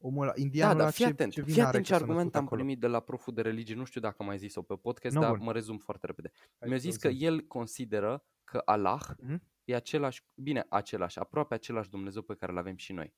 Omul 0.02 0.24
ăla, 0.24 0.32
Da, 0.36 0.42
indianul 0.42 0.74
dar 0.78 0.82
ăla 0.82 0.92
fii 0.92 1.06
ce, 1.06 1.12
atent, 1.12 1.32
ce 1.32 1.42
fii 1.42 1.52
vină 1.54 1.66
are 1.66 1.70
atent 1.70 1.86
ce 1.86 1.92
că 1.92 1.98
s-a 1.98 2.04
argument 2.04 2.34
născut 2.34 2.40
am 2.40 2.46
acolo? 2.46 2.62
primit 2.62 2.80
de 2.80 2.88
la 2.88 3.00
proful 3.00 3.34
de 3.34 3.42
religie, 3.42 3.76
nu 3.76 3.84
știu 3.84 4.02
dacă 4.02 4.16
am 4.20 4.26
mai 4.26 4.38
zis-o 4.38 4.62
pe 4.62 4.76
podcast, 4.76 5.16
Nu, 5.16 5.22
dar 5.22 5.36
bun. 5.36 5.44
mă 5.46 5.52
rezum 5.52 5.78
foarte 5.78 6.06
repede. 6.06 6.32
Hai 6.60 6.70
Mi-a 6.70 6.78
să 6.78 6.84
zis 6.84 6.98
că 6.98 7.10
zi. 7.10 7.24
el 7.24 7.42
consideră 7.42 8.26
că 8.44 8.62
Allah 8.66 9.02
Mhm. 9.18 9.44
e 9.64 9.76
același, 9.76 10.26
bine, 10.36 10.66
același, 10.70 11.20
aproape 11.20 11.54
același 11.54 11.90
Dumnezeu 11.90 12.22
pe 12.22 12.36
care 12.36 12.52
îl 12.52 12.58
avem 12.58 12.76
și 12.76 12.94
noi. 12.94 13.14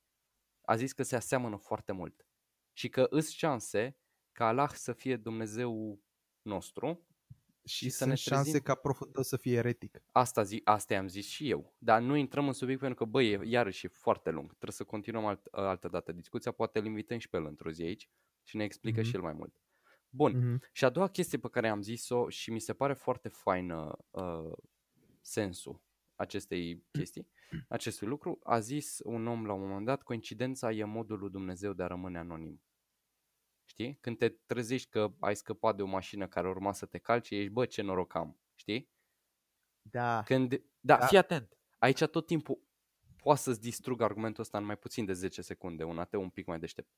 A 0.61 0.75
zis 0.75 0.93
că 0.93 1.03
se 1.03 1.15
aseamănă 1.15 1.55
foarte 1.57 1.91
mult 1.91 2.27
și 2.73 2.89
că 2.89 3.07
îs 3.09 3.29
șanse 3.29 3.97
ca 4.31 4.47
Allah 4.47 4.69
să 4.69 4.93
fie 4.93 5.17
Dumnezeu 5.17 6.01
nostru 6.41 7.05
Și, 7.63 7.75
și 7.83 7.89
să 7.89 7.97
sunt 7.97 8.09
ne 8.09 8.15
șanse 8.15 8.41
trezim. 8.41 8.59
ca 8.59 8.75
proful 8.75 9.07
tău 9.07 9.23
să 9.23 9.37
fie 9.37 9.57
eretic. 9.57 10.03
Asta, 10.11 10.43
zi, 10.43 10.61
asta 10.63 10.93
i-am 10.93 11.07
zis 11.07 11.25
și 11.27 11.49
eu. 11.49 11.75
Dar 11.77 12.01
nu 12.01 12.15
intrăm 12.15 12.47
în 12.47 12.53
subiect 12.53 12.79
pentru 12.79 13.03
că, 13.03 13.09
băi, 13.11 13.31
e, 13.31 13.39
iarăși 13.43 13.85
e 13.85 13.89
foarte 13.89 14.29
lung. 14.29 14.47
Trebuie 14.47 14.71
să 14.71 14.83
continuăm 14.83 15.25
alt, 15.25 15.45
altă 15.51 15.87
dată 15.87 16.11
discuția. 16.11 16.51
Poate 16.51 16.79
îl 16.79 16.85
invităm 16.85 17.17
și 17.17 17.29
pe 17.29 17.37
el 17.37 17.45
într-o 17.45 17.71
zi 17.71 17.81
aici 17.81 18.09
și 18.43 18.55
ne 18.55 18.63
explică 18.63 18.99
Mhm. 18.99 19.09
și 19.09 19.15
el 19.15 19.21
mai 19.21 19.33
mult. 19.33 19.53
Bun. 20.09 20.37
Mhm. 20.37 20.61
Și 20.71 20.85
a 20.85 20.89
doua 20.89 21.07
chestie 21.07 21.37
pe 21.37 21.49
care 21.49 21.69
am 21.69 21.81
zis-o 21.81 22.29
și 22.29 22.51
mi 22.51 22.59
se 22.59 22.73
pare 22.73 22.93
foarte 22.93 23.29
faină 23.29 23.97
uh, 24.09 24.51
sensul 25.21 25.81
acestei 26.15 26.83
chestii, 26.91 27.27
acestui 27.67 28.07
lucru, 28.07 28.39
a 28.43 28.59
zis 28.59 28.99
un 29.03 29.27
om 29.27 29.45
la 29.45 29.53
un 29.53 29.67
moment 29.67 29.85
dat, 29.85 30.03
coincidența 30.03 30.71
e 30.71 30.83
modul 30.83 31.19
lui 31.19 31.29
Dumnezeu 31.29 31.73
de 31.73 31.83
a 31.83 31.87
rămâne 31.87 32.17
anonim. 32.17 32.61
Știi? 33.71 33.97
Când 34.01 34.17
te 34.17 34.29
trezești 34.29 34.89
că 34.89 35.13
ai 35.19 35.35
scăpat 35.35 35.75
de 35.75 35.81
o 35.81 35.85
mașină 35.85 36.27
care 36.27 36.47
urma 36.49 36.73
să 36.73 36.85
te 36.85 36.97
calce, 36.97 37.35
ești, 37.35 37.49
bă, 37.51 37.65
ce 37.65 37.81
noroc 37.81 38.15
am. 38.15 38.39
Știi? 38.55 38.91
Da. 39.81 40.23
Când, 40.23 40.63
da, 40.79 40.97
Da. 40.97 41.05
fii 41.05 41.17
atent. 41.17 41.57
Aici 41.77 42.03
tot 42.05 42.25
timpul 42.25 42.61
poate 43.15 43.39
să-ți 43.41 43.61
distrug 43.61 44.01
argumentul 44.01 44.43
ăsta 44.43 44.57
în 44.57 44.63
mai 44.63 44.77
puțin 44.77 45.05
de 45.05 45.13
10 45.13 45.41
secunde, 45.41 45.83
un 45.83 45.99
ateu 45.99 46.21
un 46.21 46.29
pic 46.29 46.45
mai 46.45 46.59
deștept. 46.59 46.89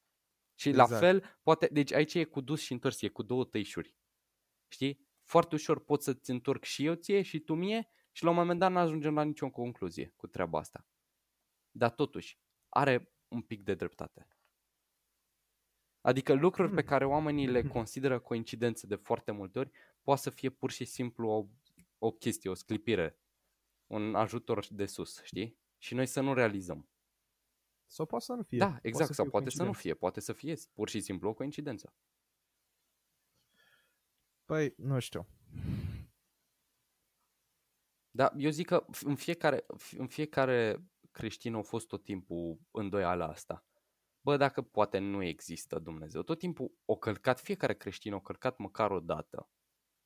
Și 0.59 0.71
la 0.71 0.83
Exact. 0.83 1.01
fel, 1.01 1.39
poate, 1.43 1.67
deci 1.71 1.93
aici 1.93 2.13
e 2.13 2.23
cu 2.23 2.41
dus 2.41 2.61
și 2.61 2.71
întors, 2.71 3.01
e 3.01 3.07
cu 3.07 3.23
două 3.23 3.45
tăișuri. 3.45 3.95
Știi? 4.67 5.07
Foarte 5.23 5.55
ușor 5.55 5.83
pot 5.83 6.01
să-ți 6.01 6.31
întorc 6.31 6.63
și 6.63 6.85
eu 6.85 6.93
ție 6.95 7.21
și 7.21 7.39
tu 7.39 7.53
mie 7.53 7.87
și 8.11 8.23
la 8.23 8.29
un 8.29 8.35
moment 8.35 8.59
dat 8.59 8.71
nu 8.71 8.77
ajungem 8.77 9.13
la 9.13 9.23
nicio 9.23 9.49
concluzie 9.49 10.13
cu 10.15 10.27
treaba 10.27 10.59
asta. 10.59 10.87
Dar 11.71 11.91
totuși, 11.91 12.39
are 12.69 13.13
un 13.27 13.41
pic 13.41 13.63
de 13.63 13.73
dreptate. 13.73 14.27
Adică 16.05 16.33
lucruri 16.33 16.69
pe 16.73 16.79
Hmm. 16.79 16.89
care 16.89 17.05
oamenii 17.05 17.47
le 17.47 17.61
consideră 17.77 18.19
coincidențe 18.19 18.87
de 18.87 18.95
foarte 18.95 19.31
multe 19.31 19.59
ori, 19.59 19.71
poate 20.01 20.21
să 20.21 20.29
fie 20.29 20.49
pur 20.49 20.71
și 20.71 20.85
simplu 20.85 21.29
o, 21.29 21.47
o 21.97 22.11
chestie, 22.11 22.49
o 22.49 22.53
sclipire, 22.53 23.19
un 23.87 24.15
ajutor 24.15 24.65
de 24.69 24.85
sus, 24.85 25.21
știi? 25.23 25.57
Și 25.77 25.93
noi 25.93 26.05
să 26.05 26.21
nu 26.21 26.33
realizăm. 26.33 26.89
Sau 27.87 28.05
poate 28.05 28.25
să 28.25 28.33
nu 28.33 28.43
fie. 28.43 28.57
Da, 28.57 28.79
Poate 28.81 28.87
exact, 28.87 29.07
să 29.07 29.13
sau 29.13 29.23
fie 29.23 29.31
poate 29.31 29.49
să 29.49 29.63
nu 29.63 29.71
coincidență. 29.71 29.87
fie, 29.87 29.93
poate 29.99 30.19
să 30.19 30.33
fie 30.33 30.55
pur 30.73 30.89
și 30.89 30.99
simplu 31.01 31.29
o 31.29 31.33
coincidență. 31.33 31.93
Păi, 34.45 34.73
nu 34.77 34.99
știu. 34.99 35.27
Dar 38.11 38.33
eu 38.37 38.49
zic 38.49 38.65
că 38.67 38.85
în 39.03 39.15
fiecare, 39.15 39.65
în 39.97 40.07
fiecare 40.07 40.83
creștin 41.11 41.53
a 41.55 41.61
fost 41.61 41.87
tot 41.87 42.03
timpul 42.03 42.59
îndoiala 42.71 43.27
asta. 43.27 43.65
Bă, 44.23 44.37
dacă 44.37 44.61
poate 44.61 44.97
nu 44.97 45.23
există 45.23 45.79
Dumnezeu. 45.79 46.21
Tot 46.21 46.39
timpul 46.39 46.71
o 46.85 46.95
călcat, 46.95 47.39
fiecare 47.39 47.73
creștin 47.75 48.13
o 48.13 48.19
călcat 48.19 48.57
măcar 48.57 48.91
o 48.91 48.99
dată 48.99 49.49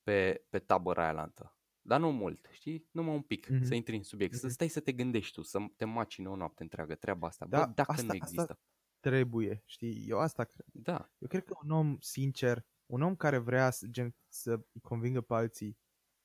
pe, 0.03 0.45
pe 0.49 0.60
tabăra 0.60 1.03
aia 1.03 1.12
lantă. 1.12 1.56
Dar 1.82 1.99
nu 1.99 2.12
mult, 2.12 2.47
știi? 2.51 2.88
Numai 2.91 3.15
un 3.15 3.21
pic, 3.21 3.47
Mhm. 3.49 3.63
să 3.63 3.75
intri 3.75 3.95
în 3.95 4.03
subiect, 4.03 4.34
să 4.36 4.45
Mhm. 4.45 4.53
stai 4.53 4.67
să 4.67 4.80
te 4.80 4.91
gândești 4.91 5.34
tu, 5.34 5.41
să 5.41 5.60
te 5.75 5.86
macine 5.86 6.30
o 6.30 6.36
noapte 6.36 6.63
întreagă 6.63 6.95
treaba 6.95 7.27
asta. 7.27 7.45
Da, 7.45 7.65
Bă, 7.65 7.71
dacă 7.75 7.91
asta- 7.91 8.03
nu 8.03 8.10
asta- 8.10 8.23
există. 8.25 8.60
Trebuie, 8.99 9.62
știi? 9.65 10.06
Eu 10.08 10.19
asta 10.19 10.43
cred. 10.43 10.65
Da, 10.73 11.12
Eu 11.17 11.27
cred 11.27 11.43
că 11.43 11.53
un 11.63 11.69
om 11.71 11.97
sincer, 11.99 12.65
un 12.86 13.01
om 13.01 13.15
care 13.15 13.38
vrea 13.38 13.69
să, 13.69 13.88
gen, 13.88 14.15
să 14.27 14.51
îi 14.73 14.82
convingă 14.82 15.21
pe 15.21 15.34
alții 15.34 15.77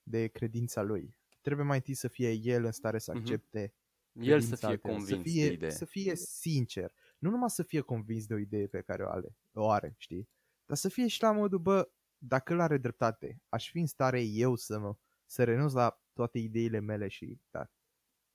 de 0.03 0.27
credința 0.27 0.83
lui, 0.83 1.17
trebuie 1.41 1.67
mai 1.67 1.77
întâi 1.77 1.95
să 1.95 2.09
fie 2.09 2.31
el 2.33 2.65
în 2.65 2.73
stare 2.73 2.99
să 2.99 3.11
Mhm. 3.13 3.21
accepte 3.21 3.75
el 4.13 4.41
să 4.41 4.47
credința 4.47 4.57
fie 4.57 4.69
altora, 4.69 4.95
convins 4.95 5.17
să 5.19 5.23
fie, 5.31 5.47
de 5.47 5.53
idee. 5.53 5.71
Să 5.71 5.85
fie 5.85 6.17
sincer. 6.17 6.93
Nu 7.23 7.31
numai 7.31 7.51
să 7.51 7.63
fie 7.63 7.81
convins 7.81 8.27
de 8.27 8.35
o 8.35 8.39
idee 8.39 8.67
pe 8.67 8.81
care 8.81 9.05
o 9.05 9.09
are, 9.09 9.37
o 9.53 9.71
are, 9.71 9.95
știi? 9.97 10.29
Dar 10.65 10.77
să 10.77 10.89
fie 10.89 11.07
și 11.07 11.23
la 11.23 11.33
modul, 11.33 11.59
bă, 11.59 11.91
dacă 12.19 12.53
el 12.53 12.61
are 12.61 12.79
dreptate, 12.79 13.43
aș 13.49 13.71
fi 13.71 13.79
în 13.79 13.87
stare 13.87 14.23
eu 14.23 14.55
să 14.55 14.79
mă, 14.79 14.97
să 15.27 15.45
renunț 15.45 15.73
la 15.73 16.03
toate 16.13 16.39
ideile 16.39 16.79
mele 16.79 17.09
și 17.09 17.41
da, 17.51 17.71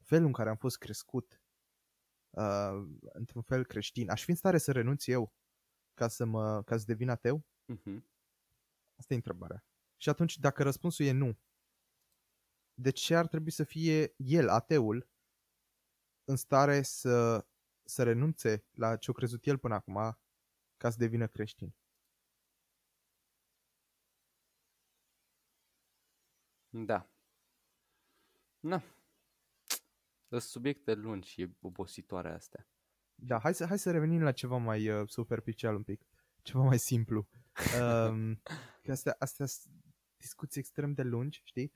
felul 0.04 0.26
în 0.26 0.34
care 0.34 0.50
am 0.50 0.56
fost 0.56 0.78
crescut, 0.78 1.41
uh, 2.30 2.88
într-un 3.02 3.41
fel 3.41 3.65
creștin, 3.65 4.10
aș 4.10 4.23
fi 4.23 4.30
în 4.30 4.36
stare 4.36 4.58
să 4.58 4.71
renunț 4.71 5.08
eu 5.08 5.34
ca 5.93 6.08
să, 6.08 6.26
mă, 6.26 6.63
ca 6.63 6.78
să 6.78 6.84
devin 6.88 7.10
ateu? 7.10 7.45
Mhm. 7.65 8.10
Asta 8.95 9.13
e 9.13 9.15
întrebarea. 9.15 9.65
Și 9.97 10.10
atunci, 10.10 10.38
dacă 10.38 10.63
răspunsul 10.63 11.06
e 11.06 11.12
nu, 11.12 11.39
de 12.73 12.89
ce 12.89 13.15
ar 13.15 13.28
trebui 13.28 13.52
să 13.52 13.63
fie 13.63 14.13
el, 14.17 14.50
ateul, 14.50 15.10
în 16.23 16.36
stare 16.36 16.82
să, 16.82 17.47
să 17.88 18.04
renunțe 18.04 18.65
la 18.71 18.95
ce-a 18.95 19.13
crezut 19.13 19.45
el 19.45 19.58
până 19.58 19.73
acum 19.73 20.17
ca 20.78 20.89
să 20.89 20.97
devină 20.97 21.28
creștin? 21.28 21.73
Da. 26.69 27.10
Na. 28.60 28.84
Sunt 30.30 30.41
subiecte 30.41 30.93
lungi 30.93 31.30
și 31.30 31.56
obositoare 31.62 32.30
astea. 32.30 32.67
Da, 33.15 33.39
hai 33.39 33.54
să, 33.54 33.65
hai 33.65 33.80
să 33.80 33.91
revenim 33.91 34.21
la 34.21 34.32
ceva 34.32 34.58
mai 34.58 34.89
uh, 34.89 35.08
superficial 35.10 35.76
un 35.76 35.84
pic, 35.84 36.02
ceva 36.41 36.63
mai 36.63 36.80
simplu. 36.80 37.28
Um, 37.82 38.41
că 38.84 38.91
astea, 38.91 39.15
astea 39.19 39.45
sunt 39.45 39.73
discuții 40.17 40.60
extrem 40.60 40.93
de 40.93 41.04
lungi, 41.04 41.41
știi? 41.43 41.71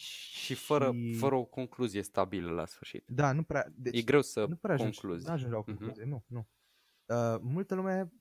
Și 0.00 0.54
fără, 0.54 0.92
fără 1.18 1.34
o 1.34 1.44
concluzie 1.44 2.02
stabilă 2.02 2.50
la 2.50 2.66
sfârșit. 2.66 3.04
Da, 3.08 3.32
nu 3.32 3.42
prea... 3.42 3.72
Deci, 3.76 3.98
e 3.98 4.02
greu 4.02 4.22
să 4.22 4.46
nu 4.46 4.56
prea 4.56 4.74
ajungi, 4.74 5.00
concluzi. 5.00 5.26
nu 5.26 5.32
ajungi 5.32 5.52
la 5.52 5.58
o 5.58 5.64
Mhm. 5.66 5.76
concluzie, 5.76 6.04
nu, 6.04 6.24
nu. 6.26 6.48
Uh, 7.04 7.38
multă 7.40 7.74
lume 7.74 8.12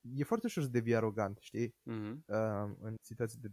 e 0.00 0.24
foarte 0.24 0.46
ușor 0.46 0.62
să 0.62 0.68
devii 0.68 0.94
arogant, 0.96 1.38
știi? 1.40 1.74
Mhm. 1.82 2.24
Uh, 2.26 2.36
în 2.80 2.94
situații 3.00 3.38
de 3.38 3.48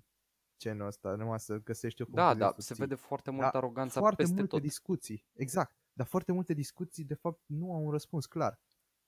genul 0.60 0.88
ăsta, 0.88 1.15
numai 1.15 1.39
să 1.39 1.58
găsești 1.58 2.01
o 2.01 2.06
Da, 2.06 2.12
concluzie 2.23 2.39
da, 2.45 2.54
să 2.56 2.62
se 2.62 2.73
ții. 2.73 2.84
vede 2.84 2.95
foarte 2.95 3.30
Da, 3.30 3.36
multă 3.36 3.58
aroganță 3.58 3.99
foarte 3.99 4.15
peste 4.21 4.34
multe 4.36 4.49
tot. 4.56 4.62
discuții, 4.62 5.25
exact. 5.34 5.75
Dar 5.93 6.06
foarte 6.06 6.32
multe 6.32 6.54
discuții, 6.54 7.04
de 7.04 7.13
fapt, 7.13 7.41
nu 7.45 7.73
au 7.73 7.86
un 7.86 7.91
răspuns 7.91 8.25
clar. 8.25 8.60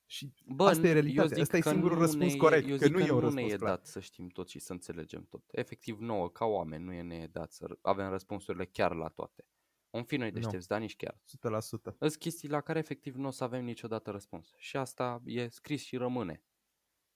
Și 0.09 0.33
Bă, 0.45 0.63
asta 0.63 0.83
e 0.85 0.87
nu- 0.87 0.93
realitatea, 0.93 1.21
eu 1.21 1.27
zic 1.27 1.41
ăsta 1.41 1.57
e 1.57 1.59
că 1.59 1.69
singurul 1.69 1.97
nu 1.97 2.03
răspuns 2.03 2.31
ne, 2.31 2.37
corect, 2.37 2.69
eu 2.69 2.77
că 2.77 2.85
zic 2.85 2.93
nu 2.95 2.99
e 2.99 3.03
un 3.03 3.15
nu 3.15 3.19
răspuns 3.19 3.45
ne 3.45 3.53
e 3.53 3.55
clar. 3.57 3.69
dat 3.69 3.85
să 3.85 3.99
știm 3.99 4.27
tot 4.27 4.49
și 4.49 4.59
să 4.59 4.71
înțelegem 4.71 5.23
tot. 5.25 5.43
Efectiv 5.51 5.99
nouă, 5.99 6.29
ca 6.29 6.45
oameni, 6.45 6.83
nu 6.83 6.93
e 6.93 7.01
ne 7.01 7.15
e 7.15 7.27
dat 7.27 7.51
să 7.51 7.77
avem 7.81 8.09
răspunsurile 8.09 8.65
chiar 8.65 8.95
la 8.95 9.07
toate. 9.07 9.45
Om 9.89 10.03
fi 10.03 10.17
noi 10.17 10.29
Nu. 10.29 10.33
deștepți, 10.39 10.67
dar 10.67 10.79
nici 10.79 10.95
chiar. 10.95 11.19
100%. 11.25 11.95
Sunt 11.99 12.15
chestii 12.15 12.49
la 12.49 12.61
care 12.61 12.79
efectiv 12.79 13.15
nu 13.15 13.27
o 13.27 13.31
să 13.31 13.43
avem 13.43 13.63
niciodată 13.63 14.11
răspuns. 14.11 14.53
Și 14.57 14.77
asta 14.77 15.21
e 15.25 15.47
scris 15.47 15.81
și 15.83 15.97
rămâne. 15.97 16.43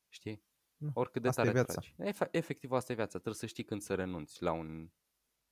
Știi? 0.09 0.43
Nu, 0.77 0.89
Oricât 0.93 1.21
de 1.21 1.27
asta 1.27 1.41
e 1.41 1.43
tare 1.43 1.55
viața. 1.57 1.73
tragi. 1.73 1.95
Efe- 1.97 2.27
Efectiv 2.31 2.71
asta 2.71 2.91
e 2.91 2.95
viața. 2.95 3.11
Trebuie 3.11 3.33
să 3.35 3.45
știi 3.45 3.63
când 3.63 3.81
să 3.81 3.95
renunți 3.95 4.43
la, 4.43 4.51
un, 4.51 4.91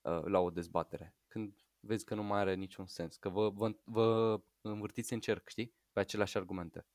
uh, 0.02 0.22
la 0.26 0.40
o 0.40 0.50
dezbatere. 0.50 1.16
Când 1.28 1.60
vezi 1.80 2.06
că 2.06 2.16
nu 2.16 2.24
mai 2.24 2.40
are 2.40 2.56
niciun 2.56 2.86
sens. 2.88 3.16
Că 3.16 3.30
vă, 3.30 3.50
vă, 3.50 3.74
vă 3.84 4.42
învârtiți 4.62 5.14
în 5.14 5.20
cerc, 5.20 5.48
știi? 5.50 5.74
Pe 5.92 6.00
aceleași 6.00 6.38
argumente. 6.38 6.86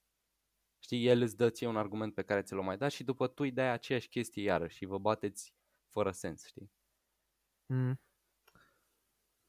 Știi, 0.85 1.07
el 1.07 1.21
îți 1.21 1.37
dă 1.37 1.51
ție 1.51 1.67
un 1.67 1.77
argument 1.77 2.15
pe 2.15 2.23
care 2.23 2.43
ți 2.43 2.55
l-o 2.55 2.63
mai 2.63 2.77
dat 2.77 2.91
și 2.91 3.05
după 3.05 3.27
tu 3.27 3.43
îi 3.43 3.53
dai 3.53 3.71
aceeași 3.71 4.09
chestie 4.09 4.43
iarăși 4.43 4.77
și 4.77 4.85
vă 4.85 4.99
bateți 4.99 5.55
fără 5.89 6.11
sens, 6.11 6.47
știi? 6.47 6.71
Mm. 7.67 8.01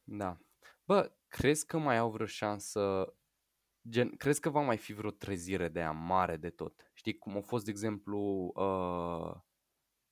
Da. 0.04 0.38
Bă, 0.86 1.16
crezi 1.28 1.66
că 1.66 1.78
mai 1.78 1.98
au 1.98 2.12
vreo 2.12 2.26
șansă, 2.26 3.14
gen, 3.90 4.16
crezi 4.16 4.40
că 4.40 4.50
va 4.50 4.62
mai 4.62 4.78
fi 4.78 4.94
vreo 4.94 5.12
trezire 5.12 5.70
de 5.70 5.80
aia 5.80 5.92
mare 5.92 6.38
de 6.38 6.50
tot? 6.50 6.92
Știi, 6.94 7.18
cum 7.18 7.38
a 7.38 7.42
fost, 7.42 7.66
de 7.66 7.72
exemplu, 7.72 8.52
uh, 8.56 9.42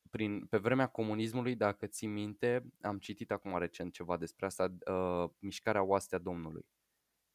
prin, 0.09 0.45
pe 0.45 0.57
vremea 0.57 0.87
comunismului, 0.87 1.55
dacă 1.55 1.87
ții 1.87 2.07
minte, 2.07 2.73
am 2.81 2.99
citit 2.99 3.31
acum 3.31 3.57
recent 3.57 3.93
ceva 3.93 4.17
despre 4.17 4.45
asta, 4.45 4.75
uh, 4.91 5.29
mișcarea 5.39 5.83
Oastea 5.83 6.17
Domnului. 6.19 6.65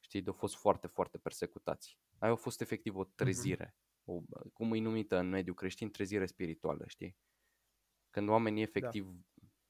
Știi, 0.08 0.22
de 0.22 0.30
au 0.30 0.36
fost 0.36 0.56
foarte, 0.56 0.86
foarte 0.86 1.18
persecutați. 1.18 1.98
Aia 2.18 2.32
a 2.32 2.36
fost 2.36 2.60
efectiv 2.60 2.96
o 2.96 3.04
trezire. 3.04 3.76
O, 4.04 4.20
cum 4.52 4.72
e 4.72 4.78
numită 4.80 5.18
în 5.18 5.28
mediul 5.28 5.54
creștin, 5.54 5.90
trezire 5.90 6.26
spirituală, 6.26 6.84
știi? 6.86 7.16
Când 8.10 8.28
oamenii 8.28 8.62
efectiv, 8.62 9.14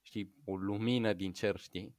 știi, 0.03 0.35
o 0.45 0.57
lumină 0.57 1.13
din 1.13 1.33
cer, 1.33 1.57
știi? 1.59 1.97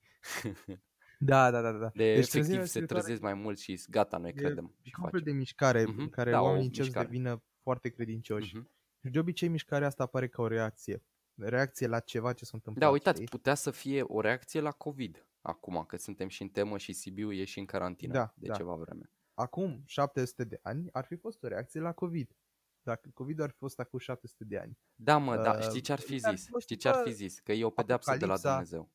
Da, 1.22 1.52
da, 1.52 1.62
da, 1.62 1.72
da. 1.72 1.90
De 1.94 2.14
deci 2.14 2.28
efectiv 2.28 2.30
trezirea 2.30 2.62
se 2.62 2.68
spirituală 2.70 3.02
trezesc 3.04 3.22
mai 3.22 3.34
mult 3.34 3.60
și 3.60 3.84
gata, 3.90 4.18
noi 4.18 4.30
e 4.30 4.34
credem 4.34 4.76
și 4.82 4.90
E 4.90 5.02
un 5.02 5.10
fel 5.10 5.20
facem. 5.20 5.24
de 5.24 5.32
mișcare 5.32 5.86
Mhm, 5.86 6.00
în 6.00 6.10
care 6.10 6.32
da, 6.32 6.42
o 6.42 6.44
oamenii 6.44 6.66
încep 6.66 6.86
să 6.86 6.90
mișcare. 6.90 7.08
devină 7.08 7.44
foarte 7.64 7.90
credincioși. 7.90 8.56
Mhm. 8.56 8.72
Și 9.04 9.10
de 9.12 9.20
obicei 9.20 9.48
mișcarea 9.48 9.88
asta 9.88 10.04
apare 10.04 10.28
ca 10.28 10.42
o 10.42 10.48
reacție. 10.48 11.04
Reacție 11.36 11.88
la 11.88 12.00
ceva 12.00 12.34
ce 12.34 12.46
s-a 12.46 12.52
întâmplat. 12.54 12.86
Da, 12.88 12.92
uitați, 12.94 13.16
știi? 13.18 13.30
putea 13.30 13.56
să 13.56 13.72
fie 13.72 14.02
o 14.02 14.22
reacție 14.22 14.60
la 14.62 14.72
COVID, 14.72 15.29
acum 15.50 15.84
că 15.86 15.98
suntem 15.98 16.28
și 16.28 16.42
în 16.42 16.50
temă 16.50 16.78
și 16.78 16.94
Sibiu 16.94 17.32
e 17.32 17.44
și 17.46 17.60
în 17.60 17.66
carantină 17.66 18.14
Da, 18.14 18.34
de 18.38 18.48
da. 18.48 18.56
ceva 18.56 18.76
vreme. 18.76 19.12
Acum 19.34 19.84
700 19.86 20.44
de 20.44 20.60
ani 20.64 20.90
ar 20.92 21.06
fi 21.06 21.16
fost 21.16 21.44
o 21.44 21.48
reacție 21.48 21.80
la 21.80 21.94
COVID. 21.94 22.36
Dacă 22.82 23.10
COVID 23.14 23.40
ar 23.40 23.50
fi 23.50 23.58
fost 23.58 23.80
acum 23.80 24.00
700 24.00 24.44
de 24.44 24.58
ani. 24.58 24.80
Da, 24.96 25.18
mă, 25.18 25.36
da, 25.36 25.52
Uh, 25.58 25.62
știi 25.62 25.82
ce 25.82 25.92
ar 25.92 26.00
fi 26.00 26.26
ar 26.26 26.36
zis? 26.36 26.44
fi 26.46 26.50
fost, 26.52 26.64
Știi 26.64 26.76
ce 26.76 26.88
ar 26.88 26.96
bă, 26.96 27.10
fi 27.10 27.12
zis? 27.16 27.40
Că 27.40 27.52
e 27.52 27.64
o 27.64 27.70
pedeapsă 27.70 28.18
de 28.18 28.26
la 28.26 28.34
Apocalipsa. 28.34 28.50
Dumnezeu. 28.52 28.92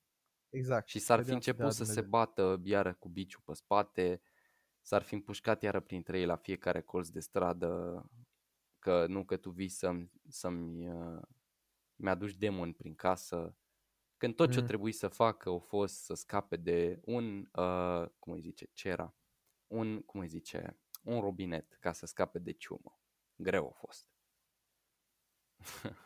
Exact. 0.49 0.89
Și 0.89 0.99
s-ar 0.99 1.19
fi 1.19 1.25
Pedeapsă 1.25 1.51
de 1.51 1.51
început 1.51 1.79
la 1.79 1.85
să 1.87 1.93
se 1.95 2.01
Dumnezeu. 2.01 2.11
bată 2.11 2.61
iară 2.65 2.95
cu 2.95 3.09
biciul 3.09 3.43
pe 3.45 3.53
spate, 3.55 4.21
s-ar 4.81 5.03
fi 5.03 5.15
împușcat 5.15 5.63
iară 5.63 5.81
printre 5.81 6.19
ei 6.19 6.27
la 6.27 6.37
fiecare 6.37 6.83
colț 6.83 7.09
de 7.09 7.21
stradă, 7.21 8.05
că 8.79 9.07
nu 9.07 9.25
că 9.25 9.37
tu 9.37 9.51
vii 9.51 9.69
să-mi, 9.69 10.11
să-mi 10.29 10.89
uh, 10.89 11.23
mi-aduci 11.97 12.35
demoni 12.37 12.75
prin 12.75 12.95
casă. 12.95 13.57
Când 14.25 14.37
tot 14.37 14.51
ce-o 14.51 14.61
Mm. 14.61 14.67
trebuie 14.67 14.93
să 14.93 15.09
facă 15.09 15.51
a 15.51 15.59
fost 15.59 15.95
să 16.05 16.15
scape 16.15 16.57
de 16.57 17.01
un, 17.05 17.49
uh, 17.53 18.05
cum 18.19 18.33
îi 18.33 18.41
zice, 18.41 18.71
ce 18.73 18.89
era? 18.89 19.15
Un, 19.67 20.03
cum 20.03 20.21
îi 20.21 20.29
zice, 20.29 20.79
un 21.03 21.21
robinet 21.21 21.77
ca 21.81 21.93
să 21.93 22.07
scape 22.07 22.39
de 22.39 22.53
ciumă. 22.53 23.01
Greu 23.37 23.67
a 23.67 23.71
fost. 23.73 24.09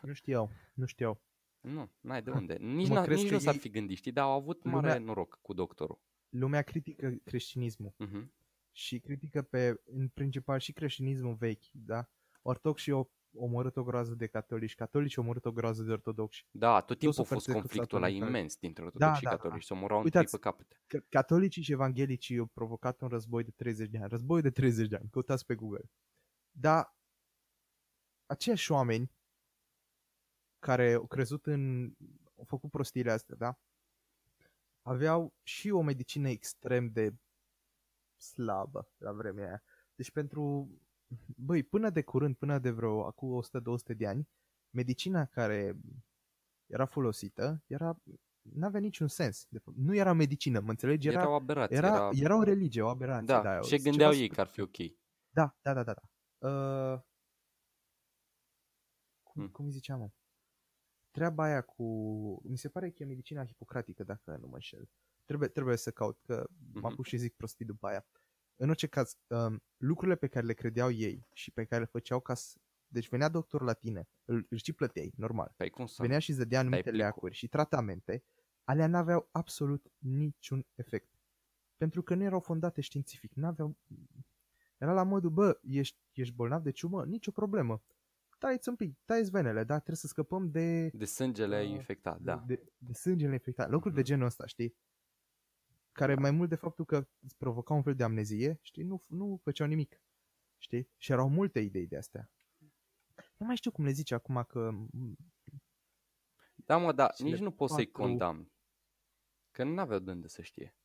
Nu 0.01 0.13
știau, 0.13 0.49
nu 0.73 0.85
știau. 0.85 1.21
Nu, 1.59 1.91
n-ai 1.99 2.21
de 2.23 2.31
unde. 2.41 2.53
Nici, 2.57 2.87
Mă 2.87 2.93
n-a, 2.93 3.01
crezi 3.03 3.19
nici 3.21 3.29
că 3.29 3.35
nu 3.35 3.41
s-ar 3.41 3.53
ei- 3.53 3.59
fi 3.59 3.69
gândit, 3.69 3.97
știi, 3.97 4.11
dar 4.11 4.23
au 4.25 4.31
avut 4.31 4.63
mare 4.63 4.75
Lumea- 4.87 4.99
noroc 5.05 5.39
cu 5.41 5.53
doctorul. 5.53 5.99
Lumea 6.29 6.61
critică 6.61 7.09
creștinismul 7.23 7.93
Mhm. 7.97 8.33
și 8.71 8.99
critică 8.99 9.41
pe, 9.41 9.81
în 9.85 10.07
principal, 10.07 10.59
și 10.59 10.71
creștinismul 10.73 11.35
vechi, 11.35 11.65
da? 11.71 12.09
Ortodoxii 12.41 12.91
au 12.91 13.11
omorât 13.39 13.77
o 13.77 13.83
groază 13.83 14.13
de 14.13 14.27
catolici, 14.27 14.75
catolici 14.75 15.17
au 15.17 15.23
omorât 15.23 15.45
o 15.45 15.51
groază 15.51 15.83
de 15.83 15.91
ortodoxi. 15.91 16.47
Da, 16.51 16.81
tot 16.81 16.97
timpul 16.99 17.09
a 17.09 17.23
suferi 17.23 17.33
fost 17.33 17.45
de 17.45 17.53
conflictul 17.53 17.97
ăla 17.97 18.07
cruțatul 18.07 18.29
imens 18.29 18.55
dintre 18.57 18.81
Da, 18.83 18.87
ortodoxi 18.87 19.17
și 19.17 19.23
da, 19.23 19.29
da. 19.29 19.35
catolici. 19.35 19.65
Se 19.65 19.73
omorau 19.73 20.01
Uitați, 20.03 20.33
întâi 20.33 20.39
pe 20.39 20.49
capete. 20.49 20.81
Că 20.87 20.99
Catolicii 21.09 21.61
și 21.61 21.71
evanghelicii 21.71 22.37
au 22.37 22.45
provocat 22.45 23.01
un 23.01 23.07
război 23.07 23.43
de 23.43 23.51
30 23.51 23.89
de 23.89 23.97
ani. 23.97 24.09
Război 24.09 24.41
de 24.41 24.49
30 24.49 24.87
de 24.87 24.95
ani. 24.95 25.09
Căutați 25.09 25.45
pe 25.45 25.55
Google. 25.55 25.91
Dar 26.51 26.95
aceiași 28.25 28.71
oameni 28.71 29.11
care 30.59 30.93
au 30.93 31.07
crezut 31.07 31.45
în... 31.45 31.93
au 32.37 32.43
făcut 32.43 32.71
prostiile 32.71 33.11
astea, 33.11 33.35
da? 33.35 33.59
Aveau 34.81 35.33
și 35.43 35.69
o 35.69 35.81
medicină 35.81 36.29
extrem 36.29 36.91
de 36.91 37.13
slabă 38.17 38.91
la 38.97 39.11
vremea 39.11 39.47
aia. 39.47 39.63
Deci 39.95 40.11
pentru... 40.11 40.69
Băi, 41.35 41.63
până 41.63 41.89
de 41.89 42.01
curând, 42.03 42.35
până 42.35 42.59
de 42.59 42.69
vreo 42.69 43.05
acum 43.05 43.41
100-200 43.93 43.95
de 43.97 44.07
ani, 44.07 44.29
medicina 44.69 45.25
care 45.25 45.75
era 46.65 46.85
folosită 46.85 47.63
era 47.67 48.01
n-avea 48.41 48.79
niciun 48.79 49.07
sens. 49.07 49.45
De 49.49 49.59
fapt, 49.59 49.77
nu 49.77 49.95
era 49.95 50.13
medicină, 50.13 50.59
mă 50.59 50.69
înțelegi? 50.69 51.07
Era, 51.07 51.19
Era, 51.19 51.29
o 51.29 51.33
aberație. 51.33 51.77
era, 51.77 51.87
Era, 51.87 52.09
era 52.13 52.35
o 52.37 52.43
religie, 52.43 52.81
o 52.81 52.87
aberație. 52.89 53.25
da, 53.25 53.41
da, 53.41 53.61
și 53.61 53.69
ceva 53.69 53.83
gândeau 53.83 54.11
ei 54.11 54.17
super- 54.21 54.35
că 54.35 54.41
ar 54.41 54.47
fi 54.47 54.61
ok. 54.61 54.77
Da, 55.29 55.57
da, 55.61 55.73
da, 55.73 55.83
da. 55.83 55.93
da. 55.93 56.49
Uh, 56.49 57.01
cum, 59.23 59.41
Hmm. 59.43 59.51
cum 59.51 59.65
îi 59.65 59.71
ziceam, 59.71 59.99
mă? 59.99 60.09
Treaba 61.11 61.43
aia 61.43 61.61
cu... 61.61 61.83
Mi 62.43 62.57
se 62.57 62.69
pare 62.69 62.89
că 62.91 63.03
e 63.03 63.05
medicina 63.05 63.45
hipocratică, 63.45 64.03
dacă 64.03 64.37
nu 64.41 64.47
mă 64.47 64.53
înșel. 64.53 64.89
Trebuie, 65.25 65.49
trebuie 65.49 65.77
să 65.77 65.91
caut, 65.91 66.19
că 66.21 66.45
mă 66.73 66.79
Mhm. 66.79 66.85
apuc 66.85 67.05
și 67.05 67.17
zic 67.17 67.35
prostii 67.35 67.65
după 67.65 67.87
aia. 67.87 68.05
În 68.61 68.69
orice 68.69 68.87
caz, 68.87 69.17
um, 69.27 69.63
lucrurile 69.77 70.15
pe 70.15 70.27
care 70.27 70.45
le 70.45 70.53
credeau 70.53 70.91
ei 70.91 71.27
și 71.33 71.51
pe 71.51 71.65
care 71.65 71.81
le 71.81 71.87
făceau 71.87 72.19
ca 72.19 72.33
să... 72.33 72.57
Deci 72.87 73.09
venea 73.09 73.29
doctor 73.29 73.61
la 73.61 73.73
tine, 73.73 74.09
îl, 74.25 74.45
îl 74.49 74.57
și 74.57 74.73
plăteai, 74.73 75.13
normal. 75.15 75.53
Păi 75.57 75.69
cum 75.69 75.85
să 75.85 76.01
Venea 76.01 76.19
și 76.19 76.29
îți 76.29 76.39
dădea 76.39 76.59
anumite 76.59 76.81
plicul. 76.81 76.99
leacuri 76.99 77.35
și 77.35 77.47
tratamente, 77.47 78.23
alea 78.63 78.87
n-aveau 78.87 79.29
absolut 79.31 79.91
niciun 79.97 80.65
efect. 80.75 81.09
Pentru 81.77 82.01
că 82.03 82.15
nu 82.15 82.23
erau 82.23 82.39
fondate 82.39 82.81
științific, 82.81 83.33
n-aveau... 83.33 83.77
Era 84.77 84.93
la 84.93 85.03
modul, 85.03 85.29
bă, 85.29 85.59
ești, 85.63 85.97
ești 86.11 86.33
bolnav 86.33 86.63
de 86.63 86.71
ciumă? 86.71 87.05
Nicio 87.05 87.31
problemă. 87.31 87.83
Tai-ți 88.37 88.69
un 88.69 88.75
pic, 88.75 88.97
tai 89.05 89.21
venele, 89.23 89.63
da? 89.63 89.75
Trebuie 89.75 89.95
să 89.97 90.07
scăpăm 90.07 90.51
de, 90.51 90.89
De 90.89 91.05
sângele 91.05 91.61
Uh, 91.61 91.69
infectat, 91.69 92.19
da. 92.21 92.43
de, 92.47 92.63
de 92.77 92.93
sângele 92.93 93.33
infectat. 93.33 93.69
Lucruri 93.69 93.93
de 93.95 93.99
Mhm. 93.99 94.09
genul 94.09 94.25
ăsta, 94.25 94.45
știi? 94.45 94.75
Care 95.91 96.15
mai 96.15 96.31
mult 96.31 96.49
de 96.49 96.55
faptul 96.55 96.85
că 96.85 97.07
îți 97.19 97.37
provoca 97.37 97.73
un 97.73 97.81
fel 97.83 97.95
de 97.95 98.03
amnezie, 98.03 98.59
știi, 98.61 98.83
nu, 98.83 99.01
nu 99.07 99.39
făceau 99.43 99.67
nimic. 99.67 100.01
Știi? 100.57 100.89
Și 100.97 101.11
erau 101.11 101.29
multe 101.29 101.59
idei 101.59 101.87
de 101.87 101.97
astea. 101.97 102.31
Nu 103.37 103.45
mai 103.45 103.55
știu 103.55 103.71
cum 103.71 103.83
le 103.83 103.91
zice 103.91 104.13
acum 104.13 104.43
că 104.43 104.71
Da, 106.55 106.77
mă, 106.77 106.91
dar 106.93 107.13
Cele 107.13 107.29
nici 107.29 107.39
nu 107.39 107.51
poți 107.51 107.73
să-i 107.73 107.85
patru- 107.87 108.01
condamn. 108.07 108.51
Că 109.51 109.63
nu 109.63 109.79
aveau 109.79 109.99
de 109.99 110.11
unde 110.11 110.27
să 110.27 110.41
știe. 110.41 110.75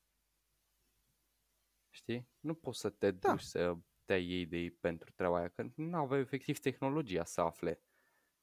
Știi? 1.91 2.29
Nu 2.41 2.55
poți 2.55 2.79
să 2.81 2.91
te 2.91 3.11
Da. 3.11 3.31
duci 3.31 3.41
să 3.43 3.77
te 4.05 4.15
iei 4.15 4.47
de 4.47 4.57
ei 4.57 4.71
pentru 4.71 5.11
treaba 5.11 5.37
aia, 5.39 5.49
că 5.49 5.67
nu 5.77 5.97
aveau 5.97 6.21
efectiv 6.21 6.59
tehnologia 6.59 7.25
să 7.25 7.41
afle. 7.41 7.83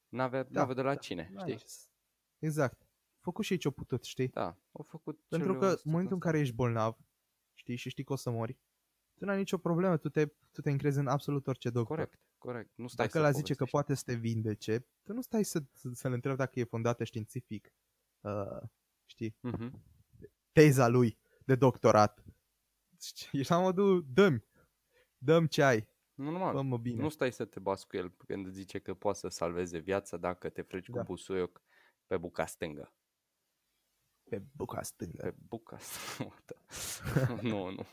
N-avea, 0.09 0.43
Da, 0.43 0.59
n-avea 0.59 0.76
de 0.76 0.82
la 0.82 0.93
da, 0.93 0.99
cine, 0.99 1.30
n-ai 1.32 1.43
știi? 1.47 1.57
ce 1.59 1.66
să- 1.68 1.88
Exact. 2.39 2.81
Făcut 3.22 3.45
și 3.45 3.51
ei 3.53 3.57
ce-au 3.59 3.74
putut, 3.74 4.03
știi? 4.03 4.28
Da, 4.28 4.57
au 4.72 4.84
făcut 4.84 5.19
Pentru 5.28 5.47
cele 5.47 5.59
că 5.59 5.65
în 5.65 5.72
100 5.72 5.88
momentul 5.89 6.13
în 6.13 6.19
de 6.19 6.26
care 6.26 6.39
ești 6.39 6.55
bolnav, 6.55 6.97
știi, 7.53 7.76
și 7.76 7.89
știi 7.89 8.03
că 8.03 8.13
o 8.13 8.15
să 8.15 8.30
mori, 8.30 8.59
tu 9.13 9.26
n-ai 9.26 9.38
nicio 9.38 9.57
problemă, 9.57 9.97
tu 9.97 10.09
te, 10.09 10.26
tu 10.51 10.61
te 10.61 10.69
încrezi 10.72 10.99
în 10.99 11.07
absolut 11.07 11.47
orice 11.47 11.69
doctor. 11.69 11.95
Corect, 11.97 12.19
corect. 12.38 12.72
Nu 12.76 12.88
stai 12.88 13.05
Dacă 13.05 13.17
să 13.17 13.24
ăla 13.24 13.32
zice 13.34 13.53
că 13.53 13.65
povestești. 13.65 13.72
poate 13.72 13.93
să 13.95 14.03
te 14.05 14.13
vindece, 14.15 14.88
tu 15.03 15.13
nu 15.13 15.22
stai 15.22 15.43
să, 15.43 15.63
să, 15.74 15.89
să-l 15.93 16.11
întrebi 16.13 16.38
dacă 16.38 16.59
e 16.59 16.63
fondată 16.63 17.03
științific, 17.03 17.74
uh, 18.22 18.61
știi, 19.05 19.38
Mhm. 19.41 19.84
teza 20.51 20.88
lui 20.88 21.17
de 21.45 21.55
doctorat. 21.55 22.24
Ești 23.32 23.51
la 23.51 23.59
modul, 23.59 24.05
dă-mi, 24.13 24.43
dă-mi 25.17 25.47
ce 25.47 25.63
ai, 25.63 25.88
Normal. 26.13 26.53
fă-mă 26.53 26.78
bine. 26.78 27.01
Nu 27.01 27.09
stai 27.09 27.32
să 27.32 27.45
te 27.45 27.59
bați 27.59 27.88
cu 27.88 27.97
el 27.97 28.09
când 28.11 28.45
îți 28.45 28.55
zice 28.55 28.80
că 28.80 28.93
poate 28.93 29.17
să 29.19 29.28
salveze 29.28 29.78
viața 29.78 30.17
dacă 30.17 30.49
te 30.49 30.61
freci 30.61 30.89
Da. 30.89 30.99
cu 30.99 31.05
busuioc 31.05 31.61
pe 32.07 32.17
buca 32.17 32.45
stângă. 32.45 32.93
Pe 34.32 34.42
buca 34.56 34.82
stângă. 34.82 35.22
Pe 35.24 35.36
buca 35.48 35.78
stângă. 35.78 36.36
nu, 37.42 37.70
nu. 37.70 37.86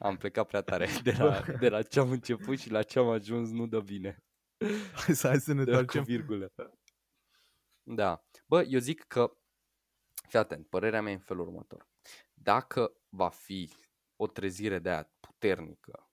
Am 0.00 0.16
plecat 0.16 0.46
prea 0.46 0.60
tare. 0.62 0.88
De 1.02 1.12
la, 1.18 1.40
de 1.60 1.68
la 1.68 1.82
ce 1.82 2.00
am 2.00 2.10
început 2.10 2.58
și 2.58 2.70
la 2.70 2.82
ce 2.82 2.98
am 2.98 3.08
ajuns 3.08 3.50
nu 3.50 3.66
dă 3.66 3.80
bine. 3.80 4.24
Hai 4.94 5.14
să, 5.14 5.26
hai 5.28 5.40
să 5.40 5.52
ne 5.52 5.64
Dă 5.64 5.70
cu 5.72 5.78
întoarcem. 5.78 6.04
virgulă. 6.04 6.52
Da. 7.82 8.24
Bă, 8.46 8.62
eu 8.62 8.78
zic 8.78 9.04
că, 9.04 9.36
fii 10.28 10.38
atent, 10.38 10.66
părerea 10.68 11.02
mea 11.02 11.12
e 11.12 11.14
în 11.14 11.20
felul 11.20 11.46
următor. 11.46 11.88
Dacă 12.34 12.92
va 13.08 13.28
fi 13.28 13.72
o 14.16 14.26
trezire 14.26 14.78
de 14.78 14.88
aia 14.90 15.10
puternică, 15.20 16.10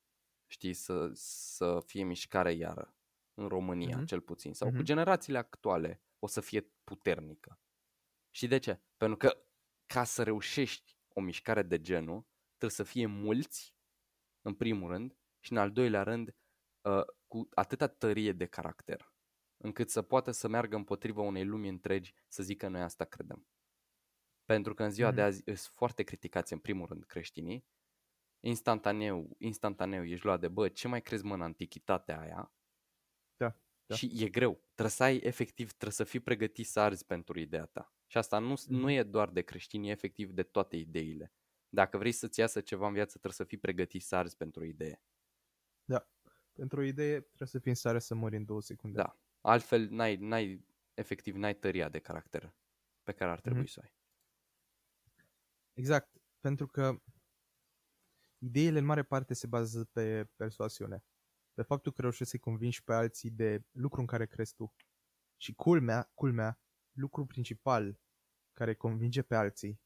știi, 0.51 0.73
să, 0.73 1.09
să 1.13 1.79
fie 1.85 2.03
mișcare 2.03 2.51
iară, 2.53 2.95
în 3.33 3.47
România 3.47 3.97
Mhm. 3.97 4.05
cel 4.05 4.21
puțin, 4.21 4.53
sau 4.53 4.67
cu 4.67 4.73
Mhm. 4.75 4.83
generațiile 4.83 5.37
actuale, 5.37 6.01
o 6.19 6.27
să 6.27 6.41
fie 6.41 6.71
puternică. 6.83 7.59
Și 8.31 8.47
de 8.47 8.57
ce? 8.57 8.81
Pentru 8.97 9.17
că 9.17 9.43
ca 9.93 10.03
să 10.03 10.23
reușești 10.23 10.97
o 11.07 11.21
mișcare 11.21 11.63
de 11.63 11.81
genul, 11.81 12.27
trebuie 12.57 12.71
să 12.71 12.83
fie 12.83 13.05
mulți, 13.05 13.75
în 14.41 14.53
primul 14.55 14.89
rând, 14.91 15.17
și 15.39 15.51
în 15.51 15.57
al 15.57 15.71
doilea 15.71 16.03
rând, 16.03 16.35
uh, 16.81 17.05
cu 17.27 17.47
atâta 17.53 17.87
tărie 17.87 18.31
de 18.31 18.45
caracter, 18.45 19.13
încât 19.57 19.89
să 19.89 20.01
poată 20.01 20.31
să 20.31 20.47
meargă 20.47 20.75
împotriva 20.75 21.21
unei 21.21 21.45
lumi 21.45 21.69
întregi 21.69 22.13
să 22.27 22.43
zică 22.43 22.67
noi 22.67 22.81
asta 22.81 23.05
credem. 23.05 23.47
Pentru 24.45 24.73
că 24.73 24.83
în 24.83 24.91
ziua 24.91 25.11
de 25.11 25.21
Mhm. 25.21 25.29
azi 25.29 25.41
sunt 25.45 25.57
foarte 25.57 26.03
criticați 26.03 26.53
în 26.53 26.59
primul 26.59 26.87
rând 26.87 27.03
creștinii, 27.05 27.65
instantaneu, 28.39 29.35
instantaneu 29.37 30.03
ești 30.05 30.25
luat 30.25 30.39
de, 30.39 30.47
bă, 30.47 30.69
ce 30.69 30.87
mai 30.87 31.01
crezi 31.01 31.25
mă 31.25 31.33
în 31.33 31.41
antichitatea 31.41 32.19
aia? 32.19 32.53
Da, 33.37 33.55
da. 33.85 33.95
Și 33.95 34.11
e 34.23 34.29
greu. 34.29 34.53
Trebuie 34.73 34.89
să 34.89 35.03
ai, 35.03 35.17
efectiv, 35.17 35.67
trebuie 35.71 35.91
să 35.91 36.03
fii 36.03 36.19
pregătit 36.19 36.67
să 36.67 36.79
arzi 36.79 37.05
pentru 37.05 37.39
ideea 37.39 37.65
ta. 37.65 37.93
Și 38.11 38.17
asta 38.17 38.39
nu, 38.39 38.55
Mhm. 38.67 38.73
nu 38.73 38.91
e 38.91 39.03
doar 39.03 39.29
de 39.29 39.41
creștini, 39.41 39.87
e 39.89 39.91
efectiv 39.91 40.31
de 40.31 40.43
toate 40.43 40.75
ideile. 40.77 41.33
Dacă 41.69 41.97
vrei 41.97 42.11
să-ți 42.11 42.39
iasă 42.39 42.61
ceva 42.61 42.87
în 42.87 42.93
viață, 42.93 43.11
trebuie 43.11 43.33
să 43.33 43.43
fii 43.43 43.57
pregătit 43.57 44.03
să 44.03 44.15
arzi 44.15 44.37
pentru 44.37 44.61
o 44.61 44.65
idee. 44.65 45.01
Pentru 46.53 46.79
o 46.79 46.83
idee, 46.83 47.19
trebuie 47.21 47.47
să 47.47 47.59
fii 47.59 47.69
în 47.69 47.75
stare 47.75 47.99
să 47.99 48.15
mori 48.15 48.35
în 48.35 48.45
două 48.45 48.61
secunde. 48.61 48.97
Da. 48.97 49.17
Altfel, 49.41 49.87
n-ai, 49.89 50.15
n-ai, 50.15 50.65
efectiv, 50.93 51.35
n-ai 51.35 51.55
tăria 51.55 51.89
de 51.89 51.99
caracter 51.99 52.55
pe 53.03 53.11
care 53.11 53.31
ar 53.31 53.39
trebui 53.39 53.59
Mhm. 53.61 53.69
să 53.69 53.79
o 53.79 53.85
ai. 53.85 53.93
Exact, 55.73 56.09
pentru 56.39 56.67
că 56.67 57.01
ideile 58.37 58.79
în 58.79 58.85
mare 58.85 59.03
parte 59.03 59.33
se 59.33 59.47
bazează 59.47 59.85
pe 59.85 60.25
persoasiune. 60.35 61.03
Pe 61.53 61.61
faptul 61.61 61.91
că 61.91 62.01
reușești 62.01 62.29
să-i 62.29 62.39
convingi 62.39 62.83
pe 62.83 62.93
alții 62.93 63.31
de 63.31 63.63
lucru 63.71 63.99
în 64.01 64.05
care 64.07 64.25
crezi 64.25 64.53
tu. 64.53 64.73
Și 65.37 65.53
culmea, 65.53 66.11
culmea, 66.13 66.59
lucru 66.99 67.25
principal 67.25 67.99
care 68.53 68.73
convinge 68.75 69.21
pe 69.21 69.35
alții 69.35 69.79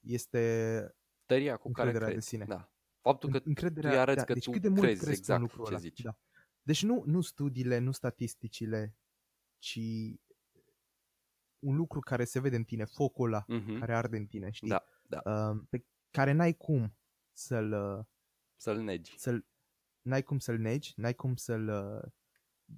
este 0.00 0.94
Tăria 1.26 1.56
cu 1.56 1.70
care 1.70 1.86
Încrederea 1.88 2.06
de 2.06 2.12
crezi. 2.12 2.28
sine. 2.28 2.44
Da. 2.44 2.70
Faptul 3.00 3.30
că 3.30 3.40
încrederea. 3.44 3.90
tu 3.90 3.96
îi 3.96 4.00
arăți 4.02 4.16
da, 4.18 4.24
că 4.24 4.32
deci 4.32 4.44
tu 4.44 4.50
cât 4.50 4.62
de 4.62 4.68
mult 4.68 4.80
crezi 4.80 5.00
crezi 5.04 5.12
tu 5.14 5.18
exact 5.20 5.40
în 5.40 5.46
lucrul 5.46 5.64
ce 5.64 5.70
ăla. 5.70 5.80
zici. 5.80 6.00
Da. 6.00 6.18
Deci 6.62 6.82
nu, 6.82 7.02
nu 7.06 7.20
studiile, 7.20 7.78
nu 7.78 7.90
statisticile, 7.92 8.96
ci 9.58 9.78
un 11.58 11.76
lucru 11.76 12.00
care 12.00 12.24
se 12.24 12.40
vede 12.40 12.56
în 12.56 12.64
tine, 12.64 12.84
focul 12.84 13.26
ăla 13.32 13.44
Mhm. 13.48 13.78
care 13.78 13.94
arde 13.94 14.16
în 14.16 14.26
tine, 14.26 14.50
știi? 14.50 14.68
Da, 14.68 14.84
da. 15.02 15.22
Uh, 15.50 15.62
pe 15.70 15.84
care 16.10 16.32
n-ai 16.32 16.52
cum 16.54 16.96
să-l, 17.32 17.72
uh, 17.98 18.04
Să-l 18.56 18.80
negi. 18.80 19.18
să-l 19.18 19.46
n-ai 20.02 20.22
cum 20.22 20.38
să-l 20.38 20.58
negi, 20.58 20.92
n-ai 20.96 21.14
cum 21.14 21.36
să-l 21.36 21.68
uh, 21.68 22.12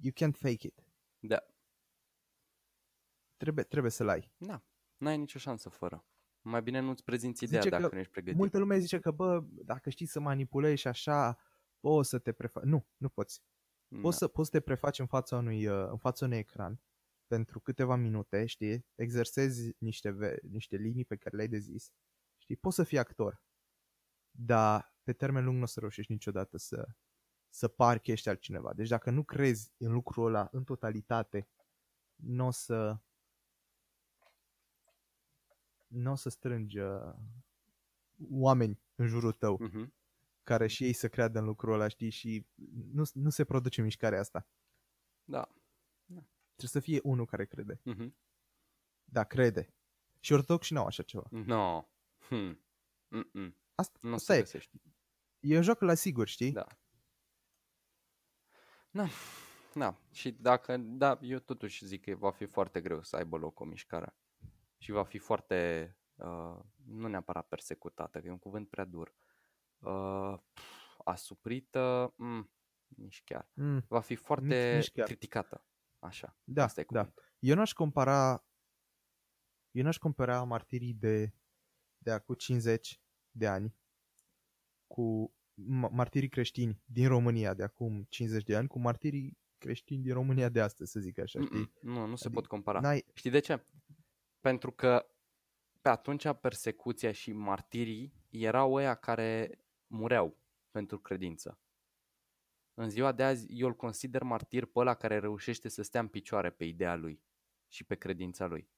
you 0.01 0.13
can't 0.13 0.35
fake 0.37 0.67
it. 0.67 0.83
Da. 1.19 1.43
Trebuie, 3.39 3.63
trebuie 3.63 3.91
să-l 3.91 4.07
ai. 4.07 4.31
Da. 4.37 4.63
N-ai 4.97 5.17
nicio 5.17 5.39
șansă 5.39 5.69
fără. 5.69 6.05
Mai 6.41 6.61
bine 6.61 6.79
nu-ți 6.79 7.03
prezinți 7.03 7.43
ideea 7.43 7.61
Zice 7.61 7.73
dacă 7.75 7.87
că 7.87 7.93
nu 7.93 7.99
ești 7.99 8.11
pregătit. 8.11 8.39
Multă 8.39 8.57
lume 8.57 8.77
zice 8.77 8.99
că, 8.99 9.11
bă, 9.11 9.43
dacă 9.49 9.89
știi 9.89 10.05
să 10.05 10.19
manipulezi 10.19 10.81
și 10.81 10.87
așa, 10.87 11.37
poți 11.79 12.09
să 12.09 12.19
te 12.19 12.31
prefaci. 12.31 12.63
Nu, 12.63 12.87
nu 12.97 13.09
poți. 13.09 13.43
Da. 13.87 13.99
Poți 13.99 14.17
să, 14.17 14.27
poți 14.27 14.49
să 14.49 14.57
te 14.57 14.63
prefaci 14.63 14.99
în 14.99 15.05
fața 15.05 15.37
unui, 15.37 15.67
uh, 15.67 15.87
în 15.89 15.97
fața 15.97 16.25
unui 16.25 16.37
ecran 16.37 16.81
pentru 17.27 17.59
câteva 17.59 17.95
minute, 17.95 18.45
știi, 18.45 18.85
exersezi 18.95 19.75
niște, 19.77 20.09
ve- 20.09 20.39
niște 20.41 20.75
linii 20.75 21.05
pe 21.05 21.15
care 21.15 21.35
le-ai 21.35 21.47
de 21.47 21.57
zis, 21.57 21.91
știi, 22.37 22.55
poți 22.55 22.75
să 22.75 22.83
fii 22.83 22.97
actor, 22.97 23.43
dar 24.31 24.95
pe 25.03 25.13
termen 25.13 25.43
lung 25.43 25.57
nu 25.57 25.63
o 25.63 25.65
să 25.65 25.79
reușești 25.79 26.11
niciodată 26.11 26.57
să, 26.57 26.87
să 27.49 27.67
pari 27.67 28.01
că 28.01 28.11
ești 28.11 28.29
altcineva. 28.29 28.73
Deci 28.73 28.87
dacă 28.87 29.09
nu 29.09 29.23
crezi 29.23 29.73
în 29.77 29.91
lucrul 29.91 30.25
ăla 30.25 30.47
în 30.51 30.63
totalitate, 30.63 31.49
nu 32.15 32.45
o 32.45 32.51
să 32.51 32.99
nu 35.89 36.11
o 36.11 36.15
să 36.15 36.29
strângi 36.29 36.79
uh, 36.79 37.13
oameni 38.29 38.79
în 38.95 39.07
jurul 39.07 39.31
tău 39.31 39.59
Uh-huh. 39.69 39.87
care 40.43 40.67
și 40.67 40.83
ei 40.83 40.93
să 40.93 41.09
creadă 41.09 41.39
în 41.39 41.45
lucrul 41.45 41.73
ăla, 41.73 41.87
știi, 41.87 42.09
și 42.09 42.45
nu, 42.91 43.03
nu 43.13 43.29
se 43.29 43.43
produce 43.43 43.81
mișcarea 43.81 44.19
asta. 44.19 44.47
Da. 45.23 45.49
Trebuie 46.55 46.69
să 46.69 46.79
fie 46.79 46.99
unul 47.03 47.25
care 47.25 47.45
crede. 47.45 47.75
Uh-huh. 47.75 48.09
Da, 49.03 49.23
crede. 49.23 49.73
Și 50.19 50.33
ortodoxi 50.33 50.73
n-au 50.73 50.85
așa 50.85 51.03
ceva. 51.03 51.27
No. 51.29 51.87
Hmm. 52.27 52.59
Mm-mm. 53.07 53.55
Asta, 53.75 53.99
Nu 54.01 54.13
asta 54.13 54.33
se 54.33 54.39
e. 54.39 54.41
găsește. 54.41 54.81
E 55.39 55.55
un 55.55 55.61
joc 55.61 55.81
la 55.81 55.93
sigur, 55.93 56.27
știi? 56.27 56.51
Da. 56.51 56.67
Da. 58.91 59.07
Da. 59.73 59.99
Și 60.11 60.31
dacă, 60.31 60.77
da, 60.77 61.19
eu 61.21 61.39
totuși 61.39 61.85
zic 61.85 62.03
că 62.03 62.15
va 62.15 62.31
fi 62.31 62.45
foarte 62.45 62.81
greu 62.81 63.03
să 63.03 63.15
aibă 63.15 63.37
loc 63.37 63.59
o 63.59 63.65
mișcare. 63.65 64.15
Și 64.81 64.91
va 64.91 65.03
fi 65.03 65.17
foarte, 65.17 65.89
uh, 66.15 66.59
nu 66.85 67.07
neapărat 67.07 67.47
persecutată, 67.47 68.19
că 68.19 68.27
e 68.27 68.31
un 68.31 68.39
cuvânt 68.39 68.69
prea 68.69 68.85
dur. 68.85 69.15
Uh, 69.77 70.39
asuprită, 71.05 72.13
mm, 72.17 72.51
nici 72.87 73.21
chiar. 73.25 73.49
Mm, 73.53 73.85
Va 73.87 73.99
fi 73.99 74.15
foarte 74.15 74.75
nici 74.75 74.91
chiar. 74.91 75.05
criticată. 75.05 75.63
Așa. 75.99 76.37
da, 76.43 76.63
Asta 76.63 76.81
e 76.81 76.85
da. 76.89 76.99
cuvântul. 76.99 77.23
Eu 77.39 77.55
n-aș 77.55 77.73
compara 77.73 78.43
eu 79.71 79.83
n-aș 79.83 79.97
compara 79.97 80.43
martirii 80.43 80.93
de, 80.93 81.33
de 81.97 82.11
acum 82.11 82.35
50 82.35 83.01
de 83.31 83.47
ani 83.47 83.75
cu 84.87 85.33
ma- 85.55 85.89
martirii 85.91 86.29
creștini 86.29 86.81
din 86.85 87.07
România 87.07 87.53
de 87.53 87.63
acum 87.63 88.05
50 88.09 88.43
de 88.43 88.55
ani 88.55 88.67
cu 88.67 88.79
martirii 88.79 89.37
creștini 89.57 90.03
din 90.03 90.13
România 90.13 90.49
de 90.49 90.61
astăzi, 90.61 90.91
să 90.91 90.99
zic 90.99 91.17
așa, 91.19 91.41
știi? 91.41 91.57
Mm-mm. 91.57 91.71
Nu, 91.81 92.05
nu 92.05 92.15
se 92.15 92.25
Adică 92.25 92.39
pot 92.39 92.49
compara. 92.49 92.79
N-ai, 92.79 93.05
Știi 93.13 93.31
de 93.31 93.39
ce? 93.39 93.65
Pentru 94.39 94.71
că 94.71 95.05
pe 95.81 95.89
atunci 95.89 96.33
persecuția 96.41 97.11
și 97.11 97.31
martirii 97.31 98.13
erau 98.29 98.73
ăia 98.73 98.95
care 98.95 99.59
mureau 99.87 100.37
pentru 100.71 100.99
credință. 100.99 101.59
În 102.73 102.89
ziua 102.89 103.11
de 103.11 103.23
azi 103.23 103.45
eu 103.49 103.67
îl 103.67 103.75
consider 103.75 104.23
martir 104.23 104.65
pe 104.65 104.79
ăla 104.79 104.93
care 104.93 105.19
reușește 105.19 105.69
să 105.69 105.81
stea 105.81 106.01
în 106.01 106.07
picioare 106.07 106.49
pe 106.49 106.63
ideea 106.65 106.95
lui 106.95 107.23
și 107.67 107.83
pe 107.83 107.95
credința 107.95 108.45
lui 108.45 108.69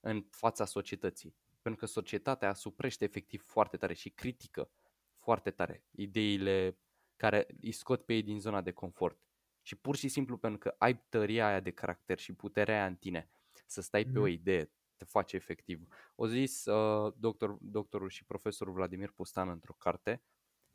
în 0.00 0.26
fața 0.30 0.64
societății. 0.64 1.36
Pentru 1.62 1.80
că 1.80 1.86
societatea 1.86 2.48
asuprește 2.48 3.04
efectiv 3.04 3.42
foarte 3.42 3.76
tare 3.76 3.94
și 3.94 4.10
critică 4.10 4.70
foarte 5.18 5.50
tare 5.50 5.84
ideile 5.90 6.78
care 7.16 7.46
îi 7.60 7.72
scot 7.72 8.04
pe 8.04 8.14
ei 8.14 8.22
din 8.22 8.40
zona 8.40 8.60
de 8.60 8.70
confort. 8.72 9.20
Și 9.62 9.76
pur 9.76 9.96
și 9.96 10.08
simplu 10.08 10.36
pentru 10.38 10.58
că 10.58 10.74
ai 10.78 11.04
tăria 11.08 11.46
aia 11.46 11.60
de 11.60 11.70
caracter 11.70 12.18
și 12.18 12.32
puterea 12.34 12.74
aia 12.74 12.86
în 12.86 12.96
tine 12.96 13.30
să 13.66 13.80
stai 13.80 14.04
pe 14.04 14.18
o 14.18 14.22
Mhm. 14.22 14.30
idee, 14.32 14.70
te 15.00 15.06
face 15.06 15.36
efectiv. 15.36 15.86
O 16.14 16.26
zis 16.26 16.64
uh, 16.64 17.14
doctor, 17.16 17.58
doctorul 17.60 18.08
și 18.08 18.24
profesorul 18.24 18.72
Vladimir 18.72 19.10
Pustan 19.10 19.48
într-o 19.48 19.72
carte 19.72 20.22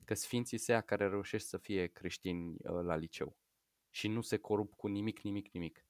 că 0.05 0.13
sfinții 0.13 0.57
se 0.57 0.81
care 0.81 1.07
reușesc 1.07 1.47
să 1.47 1.57
fie 1.57 1.87
creștini 1.87 2.49
uh, 2.51 2.81
la 2.83 2.95
liceu 2.95 3.37
și 3.89 4.07
nu 4.07 4.21
se 4.21 4.37
corup 4.37 4.73
cu 4.73 4.87
nimic, 4.87 5.19
nimic, 5.19 5.51
nimic. 5.51 5.85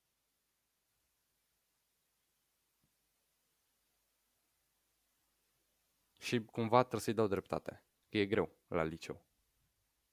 Și 6.20 6.46
cumva 6.46 6.80
trebuie 6.80 7.02
să-i 7.02 7.14
dau 7.14 7.28
dreptate, 7.28 7.84
că 8.10 8.18
e 8.18 8.26
greu 8.26 8.58
la 8.68 8.84
liceu 8.84 9.26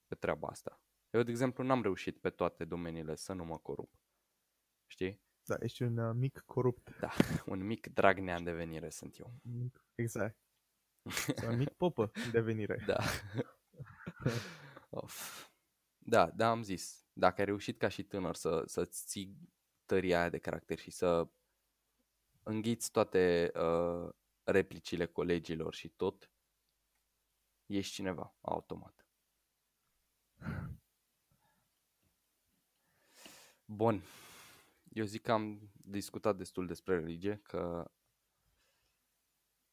pe 0.06 0.14
treaba 0.14 0.48
asta. 0.48 0.80
Eu, 1.10 1.22
de 1.22 1.30
exemplu, 1.30 1.64
n-am 1.64 1.82
reușit 1.82 2.18
pe 2.18 2.30
toate 2.30 2.64
domeniile 2.64 3.14
să 3.14 3.32
nu 3.32 3.44
mă 3.44 3.58
corup. 3.58 3.90
Știi? 4.86 5.20
Da, 5.44 5.56
ești 5.60 5.82
un 5.82 5.96
uh, 5.96 6.14
mic 6.14 6.42
corupt. 6.46 6.98
Da, 6.98 7.10
un 7.46 7.66
mic 7.66 7.86
Dragnea 7.86 8.36
în 8.36 8.44
devenire 8.44 8.90
sunt 8.90 9.18
eu. 9.18 9.32
Mic- 9.42 9.82
Exact. 9.94 10.36
Sau 11.36 11.50
un 11.50 11.56
mic 11.56 11.70
popă 11.70 12.10
în 12.24 12.30
devenire. 12.30 12.76
Da. 12.86 12.98
of. 14.90 15.46
Da, 15.98 16.30
da, 16.30 16.50
am 16.50 16.62
zis. 16.62 17.06
Dacă 17.12 17.40
ai 17.40 17.46
reușit 17.46 17.78
ca 17.78 17.88
și 17.88 18.02
tânăr 18.04 18.34
să, 18.34 18.62
să-ți 18.66 19.06
ții 19.06 19.36
tăria 19.86 20.18
aia 20.20 20.28
de 20.28 20.38
caracter 20.38 20.78
și 20.78 20.90
să 20.90 21.28
înghiți 22.42 22.90
toate 22.90 23.52
uh, 23.54 24.08
replicile 24.42 25.06
colegilor 25.06 25.74
și 25.74 25.88
tot, 25.88 26.30
ești 27.66 27.92
cineva, 27.94 28.34
automat. 28.40 29.06
Bun. 33.64 34.02
Eu 34.92 35.04
zic 35.04 35.22
că 35.22 35.32
am 35.32 35.70
discutat 35.72 36.36
destul 36.36 36.66
despre 36.66 36.94
religie, 36.98 37.40
că 37.42 37.90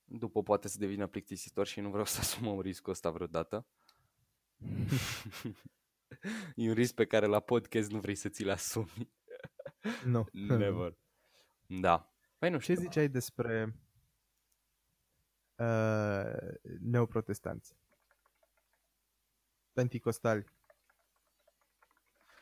după 0.05 0.43
poate 0.43 0.67
să 0.67 0.77
devină 0.77 1.07
plictisitor 1.07 1.67
și 1.67 1.79
nu 1.79 1.89
vreau 1.89 2.05
să 2.05 2.19
asumăm 2.23 2.61
riscul 2.61 2.91
ăsta 2.91 3.09
vreodată. 3.09 3.65
e 6.55 6.67
un 6.67 6.73
risc 6.73 6.93
pe 6.93 7.05
care 7.05 7.25
la 7.25 7.39
podcast 7.39 7.91
nu 7.91 7.99
vrei 7.99 8.15
să 8.15 8.29
ți-l 8.29 8.49
asumi. 8.49 9.11
Nu. 10.05 10.27
Never. 10.57 10.97
Da. 11.67 12.13
Păi 12.37 12.49
nu 12.49 12.57
Ce 12.57 12.73
știu. 12.73 12.75
ziceai 12.75 13.09
despre 13.09 13.75
uh, 15.55 16.53
neoprotestanți? 16.79 17.75
Penticostali, 19.73 20.45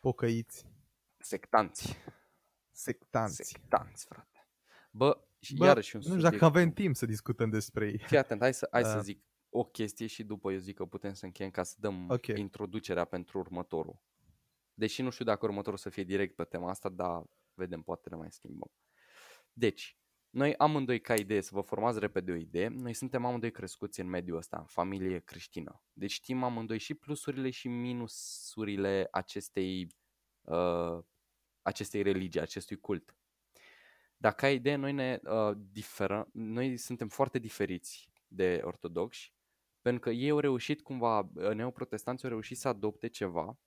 pocăiți, 0.01 0.65
Sectanți. 1.19 1.97
Sectanți. 2.77 3.35
Sectanți, 3.43 4.05
frate. 4.05 4.47
Bă, 4.91 5.21
și 5.39 5.55
Bă, 5.55 5.65
iarăși 5.65 5.95
un 5.95 6.01
nu 6.01 6.07
știu 6.07 6.19
subiect. 6.21 6.39
dacă 6.41 6.57
avem 6.57 6.71
timp 6.71 6.95
să 6.95 7.05
discutăm 7.05 7.49
despre 7.49 7.85
ei. 7.87 7.97
Fii 7.97 8.17
atent, 8.17 8.41
hai 8.41 8.53
să, 8.53 8.67
hai 8.71 8.83
să 8.83 8.95
Uh. 8.97 9.03
zic 9.03 9.23
o 9.49 9.63
chestie 9.63 10.07
și 10.07 10.23
după 10.23 10.51
eu 10.51 10.57
zic 10.59 10.75
că 10.75 10.85
putem 10.85 11.13
să 11.13 11.25
încheiem 11.25 11.51
ca 11.51 11.63
să 11.63 11.75
dăm 11.77 12.09
Ok. 12.09 12.27
introducerea 12.27 13.05
pentru 13.05 13.39
următorul. 13.39 14.01
Deși 14.73 15.01
nu 15.01 15.09
știu 15.09 15.25
dacă 15.25 15.45
următorul 15.45 15.77
să 15.77 15.89
fie 15.89 16.03
direct 16.03 16.35
pe 16.35 16.43
tema 16.43 16.69
asta, 16.69 16.89
dar 16.89 17.23
vedem, 17.53 17.81
poate 17.81 18.09
le 18.09 18.15
mai 18.15 18.31
schimbăm. 18.31 18.71
Deci, 19.53 19.97
noi 20.29 20.55
amândoi 20.55 21.01
ca 21.01 21.13
idee, 21.15 21.41
să 21.41 21.49
vă 21.53 21.61
formați 21.61 21.99
repede 21.99 22.31
o 22.31 22.35
idee, 22.35 22.67
noi 22.67 22.93
suntem 22.93 23.25
amândoi 23.25 23.51
crescuți 23.51 23.99
în 23.99 24.07
mediul 24.07 24.37
ăsta, 24.37 24.57
în 24.57 24.65
familie 24.65 25.19
creștină. 25.19 25.81
Deci 25.93 26.11
știm 26.11 26.43
amândoi 26.43 26.77
și 26.77 26.93
plusurile 26.93 27.49
și 27.49 27.67
minusurile 27.67 29.07
acestei, 29.11 29.87
uh, 30.41 30.99
acestei 31.67 32.01
religii, 32.01 32.41
acestui 32.41 32.79
cult. 32.79 33.15
Dar 34.17 34.33
ca 34.33 34.49
idee, 34.49 34.75
noi, 34.75 34.93
ne, 34.93 35.19
uh, 35.23 35.57
diferă, 35.71 36.29
noi 36.33 36.77
suntem 36.77 37.07
foarte 37.07 37.39
diferiți 37.39 38.09
de 38.27 38.61
ortodoxi, 38.63 39.33
pentru 39.81 40.01
că 40.01 40.09
ei 40.09 40.29
au 40.29 40.39
reușit 40.39 40.81
cumva, 40.81 41.19
uh, 41.19 41.53
neoprotestanții 41.53 42.27
au 42.27 42.29
reușit 42.29 42.57
să 42.57 42.67
adopte 42.67 43.07
ceva 43.07 43.59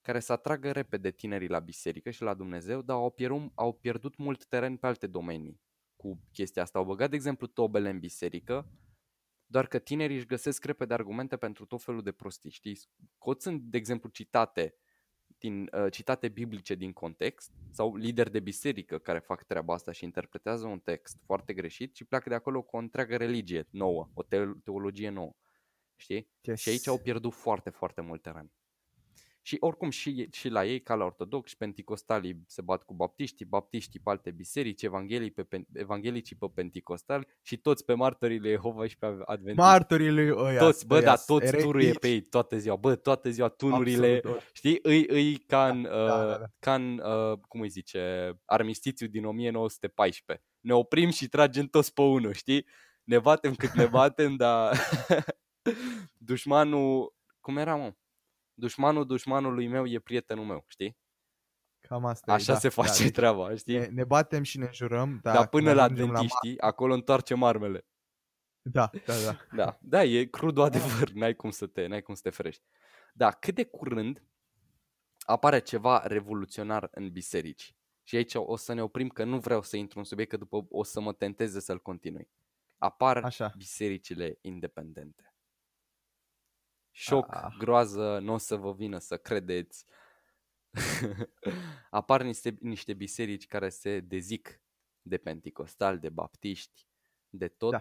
care 0.00 0.20
să 0.20 0.32
atragă 0.32 0.72
repede 0.72 1.10
tinerii 1.10 1.48
la 1.48 1.58
biserică 1.58 2.10
și 2.10 2.22
la 2.22 2.34
Dumnezeu, 2.34 2.82
dar 2.82 2.96
au 2.96 3.10
pierdut, 3.10 3.52
au 3.54 3.72
pierdut 3.72 4.16
mult 4.16 4.46
teren 4.46 4.76
pe 4.76 4.86
alte 4.86 5.06
domenii 5.06 5.60
cu 5.96 6.20
chestia 6.32 6.62
asta. 6.62 6.78
Au 6.78 6.84
băgat, 6.84 7.10
de 7.10 7.16
exemplu, 7.16 7.46
tobele 7.46 7.90
în 7.90 7.98
biserică, 7.98 8.70
doar 9.46 9.66
că 9.66 9.78
tinerii 9.78 10.16
își 10.16 10.26
găsesc 10.26 10.64
repede 10.64 10.94
argumente 10.94 11.36
pentru 11.36 11.66
tot 11.66 11.82
felul 11.82 12.02
de 12.02 12.12
prostii, 12.12 12.50
știi? 12.50 12.78
Scoțând, 13.14 13.60
de 13.60 13.76
exemplu, 13.76 14.08
citate 14.08 14.76
din 15.42 15.68
uh, 15.72 15.92
citate 15.92 16.28
biblice 16.28 16.74
din 16.74 16.92
context 16.92 17.52
sau 17.70 17.96
lideri 17.96 18.30
de 18.30 18.40
biserică 18.40 18.98
care 18.98 19.18
fac 19.18 19.42
treaba 19.42 19.74
asta 19.74 19.92
și 19.92 20.04
interpretează 20.04 20.66
un 20.66 20.78
text 20.78 21.18
foarte 21.24 21.52
greșit 21.52 21.96
și 21.96 22.04
pleacă 22.04 22.28
de 22.28 22.34
acolo 22.34 22.62
cu 22.62 22.76
o 22.76 22.78
întreagă 22.78 23.16
religie 23.16 23.66
nouă, 23.70 24.10
o 24.14 24.22
te- 24.22 24.52
teologie 24.64 25.08
nouă. 25.08 25.36
Știi? 25.96 26.28
Yes. 26.40 26.60
Și 26.60 26.68
aici 26.68 26.86
au 26.86 26.98
pierdut 26.98 27.34
foarte, 27.34 27.70
foarte 27.70 28.00
mult 28.00 28.22
teren. 28.22 28.52
Și 29.44 29.56
oricum 29.60 29.90
și, 29.90 30.28
și 30.32 30.48
la 30.48 30.64
ei, 30.64 30.80
ca 30.80 30.94
la 30.94 31.04
ortodoxi, 31.04 31.56
penticostalii 31.56 32.42
se 32.46 32.62
bat 32.62 32.82
cu 32.82 32.94
baptiștii, 32.94 33.46
baptiștii 33.46 34.00
pe 34.00 34.10
alte 34.10 34.30
biserici, 34.30 34.82
evanghelii 34.82 35.30
pe, 35.30 35.42
pen- 35.44 35.66
evanghelicii 35.72 36.36
pe 36.36 36.46
penticostali 36.54 37.26
și 37.42 37.56
toți 37.56 37.84
pe 37.84 37.94
martorii 37.94 38.38
lui 38.38 38.50
Jehova 38.50 38.86
și 38.86 38.98
pe 38.98 39.06
adventiști. 39.06 39.60
Martorii 39.60 40.10
lui 40.10 40.30
ăia. 40.30 40.58
toți, 40.58 40.86
bă, 40.86 40.94
ăia 40.94 41.04
da, 41.04 41.16
sunt 41.16 41.26
toți 41.38 41.46
eretici. 41.48 41.66
turuie 41.66 41.92
pe 41.92 42.08
ei 42.08 42.20
toată 42.20 42.58
ziua, 42.58 42.76
bă, 42.76 42.94
toată 42.94 43.30
ziua 43.30 43.48
tunurile, 43.48 44.14
Absolut, 44.14 44.36
ori. 44.36 44.50
știi, 44.52 44.78
îi, 44.82 45.06
îi 45.08 45.36
ca 45.36 45.68
în, 45.68 45.82
da, 45.82 45.90
uh, 45.90 46.06
da, 46.08 46.36
da. 46.38 46.46
ca 46.58 46.74
în 46.74 47.02
uh, 47.04 47.38
cum 47.48 47.60
îi 47.60 47.68
zice, 47.68 48.32
armistițiu 48.44 49.06
din 49.06 49.24
1914. 49.24 50.46
Ne 50.60 50.74
oprim 50.74 51.10
și 51.10 51.28
tragem 51.28 51.66
toți 51.66 51.92
pe 51.92 52.02
unul, 52.02 52.32
știi? 52.32 52.66
Ne 53.04 53.18
batem 53.18 53.54
cât 53.54 53.70
ne 53.70 53.86
batem, 53.86 54.36
dar 54.36 54.76
dușmanul, 56.28 57.14
cum 57.40 57.56
era, 57.56 57.76
mă? 57.76 57.92
Dușmanul 58.54 59.06
dușmanului 59.06 59.68
meu 59.68 59.86
e 59.86 59.98
prietenul 59.98 60.44
meu, 60.44 60.64
știi? 60.68 60.96
Cam 61.80 62.04
asta 62.04 62.30
e, 62.30 62.34
Așa 62.34 62.52
da, 62.52 62.58
se 62.58 62.68
face 62.68 62.98
da, 62.98 63.04
deci 63.04 63.12
treaba, 63.12 63.54
știi? 63.56 63.78
ne, 63.78 63.86
ne 63.86 64.04
batem 64.04 64.42
și 64.42 64.58
ne 64.58 64.68
jurăm, 64.72 65.18
dar, 65.22 65.34
Dar 65.34 65.48
până 65.48 65.64
când 65.64 65.76
la 65.76 65.82
ajungem 65.82 66.06
dentiștii, 66.06 66.60
acolo 66.60 66.94
întoarcem 66.94 67.42
armele. 67.42 67.86
Da, 68.62 68.90
da, 69.06 69.14
da. 69.24 69.36
Da, 69.56 69.78
da, 69.80 70.04
e 70.04 70.24
crudul 70.24 70.62
adevăr, 70.62 71.10
n-ai 71.10 71.34
cum 71.34 71.50
să 71.50 71.66
te, 71.66 71.86
n-ai 71.86 72.02
cum 72.02 72.14
să 72.14 72.20
te 72.22 72.30
ferești. 72.30 72.62
Da, 73.12 73.30
cât 73.30 73.54
de 73.54 73.64
curând 73.64 74.22
apare 75.18 75.58
ceva 75.58 76.02
revoluționar 76.06 76.88
în 76.90 77.10
biserici. 77.10 77.76
Și 78.02 78.16
aici 78.16 78.32
o 78.34 78.56
să 78.56 78.72
ne 78.72 78.82
oprim 78.82 79.08
că 79.08 79.24
nu 79.24 79.38
vreau 79.38 79.62
să 79.62 79.76
intru 79.76 79.98
în 79.98 80.04
subiect, 80.04 80.30
că 80.30 80.36
după 80.36 80.66
o 80.68 80.82
să 80.82 81.00
mă 81.00 81.12
tenteze 81.12 81.60
să-l 81.60 81.78
continui. 81.78 82.28
Apar 82.78 83.24
Așa. 83.24 83.52
bisericile 83.56 84.38
independente. 84.40 85.31
Șoc, 86.94 87.34
Ah. 87.34 87.54
groază, 87.58 88.18
nu 88.18 88.32
o 88.32 88.38
să 88.38 88.56
vă 88.56 88.72
vină 88.72 88.98
să 88.98 89.16
credeți. 89.16 89.86
Apar 91.90 92.22
niște, 92.22 92.56
niște 92.60 92.94
biserici 92.94 93.46
care 93.46 93.68
se 93.68 94.00
dezic 94.00 94.60
de 95.02 95.16
penticostal, 95.18 95.98
de 95.98 96.08
baptiști, 96.08 96.86
de 97.28 97.48
tot. 97.48 97.70
Da. 97.70 97.80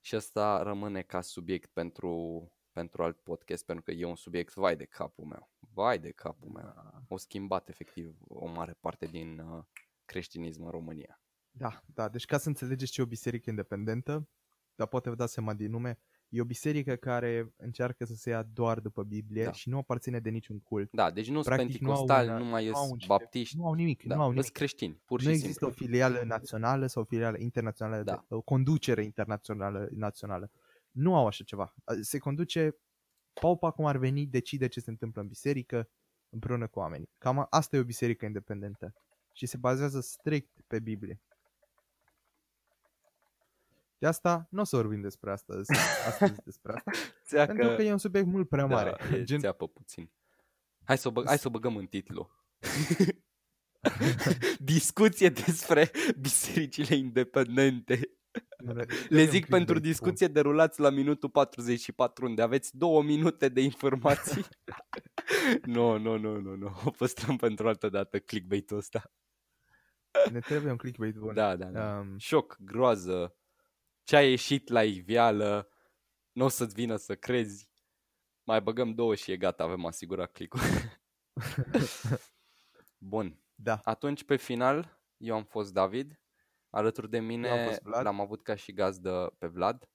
Și 0.00 0.14
asta 0.14 0.62
rămâne 0.62 1.02
ca 1.02 1.20
subiect 1.20 1.70
pentru, 1.72 2.42
pentru 2.72 3.02
alt 3.02 3.20
podcast, 3.20 3.64
pentru 3.64 3.84
că 3.84 3.90
e 3.90 4.04
un 4.04 4.16
subiect 4.16 4.54
vai 4.54 4.76
de 4.76 4.84
capul 4.84 5.24
meu. 5.24 5.50
Vai 5.58 5.98
de 5.98 6.10
capul 6.10 6.48
meu. 6.48 6.66
Ah. 6.66 7.00
Au 7.08 7.16
schimbat 7.16 7.68
efectiv 7.68 8.16
o 8.28 8.46
mare 8.46 8.72
parte 8.80 9.06
din 9.06 9.38
uh, 9.38 9.64
creștinism 10.04 10.64
în 10.64 10.70
România. 10.70 11.20
Da, 11.50 11.82
da, 11.86 12.08
deci 12.08 12.24
ca 12.24 12.38
să 12.38 12.48
înțelegeți 12.48 12.92
ce 12.92 13.00
e 13.00 13.04
o 13.04 13.06
biserică 13.06 13.50
independentă, 13.50 14.28
dar 14.74 14.86
poate 14.86 15.08
vă 15.08 15.14
dați 15.14 15.32
seama 15.32 15.54
din 15.54 15.70
nume, 15.70 15.98
e 16.28 16.40
o 16.40 16.44
biserică 16.44 16.94
care 16.96 17.52
încearcă 17.56 18.04
să 18.04 18.14
se 18.14 18.30
ia 18.30 18.42
doar 18.42 18.80
după 18.80 19.02
Biblie 19.02 19.44
Da. 19.44 19.52
și 19.52 19.68
nu 19.68 19.78
aparține 19.78 20.18
de 20.20 20.30
niciun 20.30 20.58
cult. 20.60 20.90
Da, 20.92 21.10
deci 21.10 21.28
nu 21.28 21.42
sunt 21.42 21.54
Practic 21.54 21.80
nu 21.80 21.90
au 21.90 21.96
penticostali, 21.96 22.30
un- 22.30 22.36
nu 22.46 22.50
mai 22.50 22.66
nu 22.68 22.74
au 22.74 22.82
un 22.82 22.88
sunt 22.88 23.00
ce- 23.00 23.06
baptiști, 23.06 23.56
Nu 23.56 23.66
au 23.66 23.72
nimic, 23.72 24.02
da, 24.04 24.14
nu 24.14 24.20
au 24.20 24.26
sunt 24.26 24.36
nimic. 24.38 24.52
creștini, 24.52 25.00
pur 25.04 25.20
și 25.20 25.26
Nu 25.26 25.32
simplu. 25.32 25.48
există 25.48 25.66
o 25.66 25.84
filială 25.84 26.22
națională 26.24 26.86
sau 26.86 27.02
o 27.02 27.04
filială 27.04 27.38
internațională, 27.38 28.02
Da. 28.02 28.24
de, 28.28 28.34
o 28.34 28.40
conducere 28.40 29.02
internațională 29.04 29.88
națională. 29.92 30.50
Nu 30.90 31.16
au 31.16 31.26
așa 31.26 31.44
ceva. 31.44 31.74
Se 32.00 32.18
conduce, 32.18 32.76
paupa 33.40 33.70
cum 33.70 33.84
ar 33.86 33.96
veni, 33.96 34.26
decide 34.26 34.66
ce 34.66 34.80
se 34.80 34.90
întâmplă 34.90 35.20
în 35.22 35.28
biserică 35.28 35.88
împreună 36.28 36.66
cu 36.66 36.78
oamenii. 36.78 37.10
Cam 37.18 37.38
a- 37.38 37.46
asta 37.50 37.76
e 37.76 37.80
o 37.80 37.84
biserică 37.84 38.24
independentă 38.24 38.94
și 39.32 39.46
se 39.46 39.56
bazează 39.56 40.00
strict 40.00 40.60
pe 40.66 40.78
Biblie. 40.80 41.20
De 43.98 44.06
asta 44.06 44.46
nu 44.50 44.60
o 44.60 44.64
să 44.64 44.76
vorbim 44.76 45.00
despre 45.00 45.30
asta 45.30 45.54
azi- 45.54 46.06
astăzi 46.06 46.42
despre 46.44 46.72
asta, 46.72 46.90
Țeacă, 47.26 47.52
pentru 47.52 47.76
că 47.76 47.82
e 47.82 47.92
un 47.92 47.98
subiect 47.98 48.26
mult 48.26 48.48
prea 48.48 48.66
mare. 48.66 48.96
da, 49.10 49.16
e 49.16 49.22
Gen, 49.24 49.38
țeapă 49.40 49.68
puțin. 49.68 50.10
Hai 50.84 50.98
să, 50.98 51.08
o 51.08 51.10
băg, 51.10 51.26
hai 51.26 51.38
să 51.38 51.48
o 51.48 51.50
băgăm 51.50 51.76
în 51.76 51.86
titlu. 51.86 52.30
Discuție 54.58 55.28
despre 55.28 55.90
bisericile 56.20 56.94
independente. 56.94 58.10
Le 59.08 59.24
zic 59.24 59.46
pentru 59.46 59.78
discuție 59.78 60.26
derulați 60.26 60.80
la 60.80 60.90
minutul 60.90 61.28
44 61.30 62.24
unde 62.26 62.42
aveți 62.42 62.76
două 62.76 63.02
minute 63.02 63.48
de 63.48 63.60
informații. 63.60 64.44
Nu, 65.64 65.98
nu, 65.98 66.16
nu, 66.18 66.40
nu, 66.40 66.54
nu. 66.54 66.80
O 66.84 66.90
păstrăm 66.90 67.36
pentru 67.36 67.68
altă 67.68 67.88
dată 67.88 68.18
clickbait-ul 68.18 68.76
ăsta. 68.78 69.12
Ne 70.32 70.38
trebuie 70.38 70.70
un 70.70 70.76
clickbait 70.76 71.14
bun. 71.14 71.34
Da, 71.34 71.56
da, 71.56 71.66
da. 71.66 71.98
Um, 71.98 72.18
Șoc, 72.18 72.56
groază. 72.60 73.36
Ce 74.06 74.16
a 74.16 74.22
ieșit 74.22 74.68
la 74.68 74.84
iveală. 74.84 75.68
Nu 76.32 76.44
o 76.44 76.48
să-ți 76.48 76.74
vină 76.74 76.96
să 76.96 77.16
crezi. 77.16 77.70
Mai 78.42 78.60
băgăm 78.60 78.94
două 78.94 79.14
și 79.14 79.32
e 79.32 79.36
gata, 79.36 79.62
avem 79.62 79.84
asigurat 79.84 80.32
click-ul. 80.32 80.60
Bun. 83.12 83.42
da, 83.54 83.80
Atunci, 83.84 84.24
pe 84.24 84.36
final, 84.36 85.02
eu 85.16 85.34
am 85.34 85.44
fost 85.44 85.72
David. 85.72 86.20
Alături 86.70 87.10
de 87.10 87.16
Eu 87.16 87.22
am 87.22 87.28
mine 87.28 87.66
fost 87.66 87.82
Vlad. 87.82 88.04
l-am 88.04 88.20
avut 88.20 88.42
ca 88.42 88.54
și 88.54 88.72
gazdă 88.72 89.34
pe 89.38 89.46
Vlad. 89.46 89.88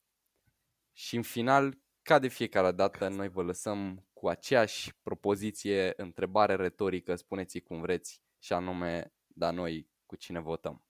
Și 0.94 1.16
în 1.16 1.24
final, 1.24 1.82
ca 2.02 2.20
de 2.20 2.28
fiecare 2.28 2.72
dată, 2.72 3.08
noi 3.08 3.30
vă 3.30 3.44
lăsăm 3.44 4.08
cu 4.14 4.30
aceeași 4.30 4.94
propoziție, 5.02 5.94
întrebare 5.96 6.56
retorică, 6.56 7.16
spuneți 7.16 7.60
cum 7.60 7.82
vreți, 7.82 8.22
și 8.40 8.54
anume, 8.54 9.14
da 9.28 9.52
noi 9.52 9.90
cu 10.06 10.16
cine 10.16 10.40
votăm. 10.40 10.86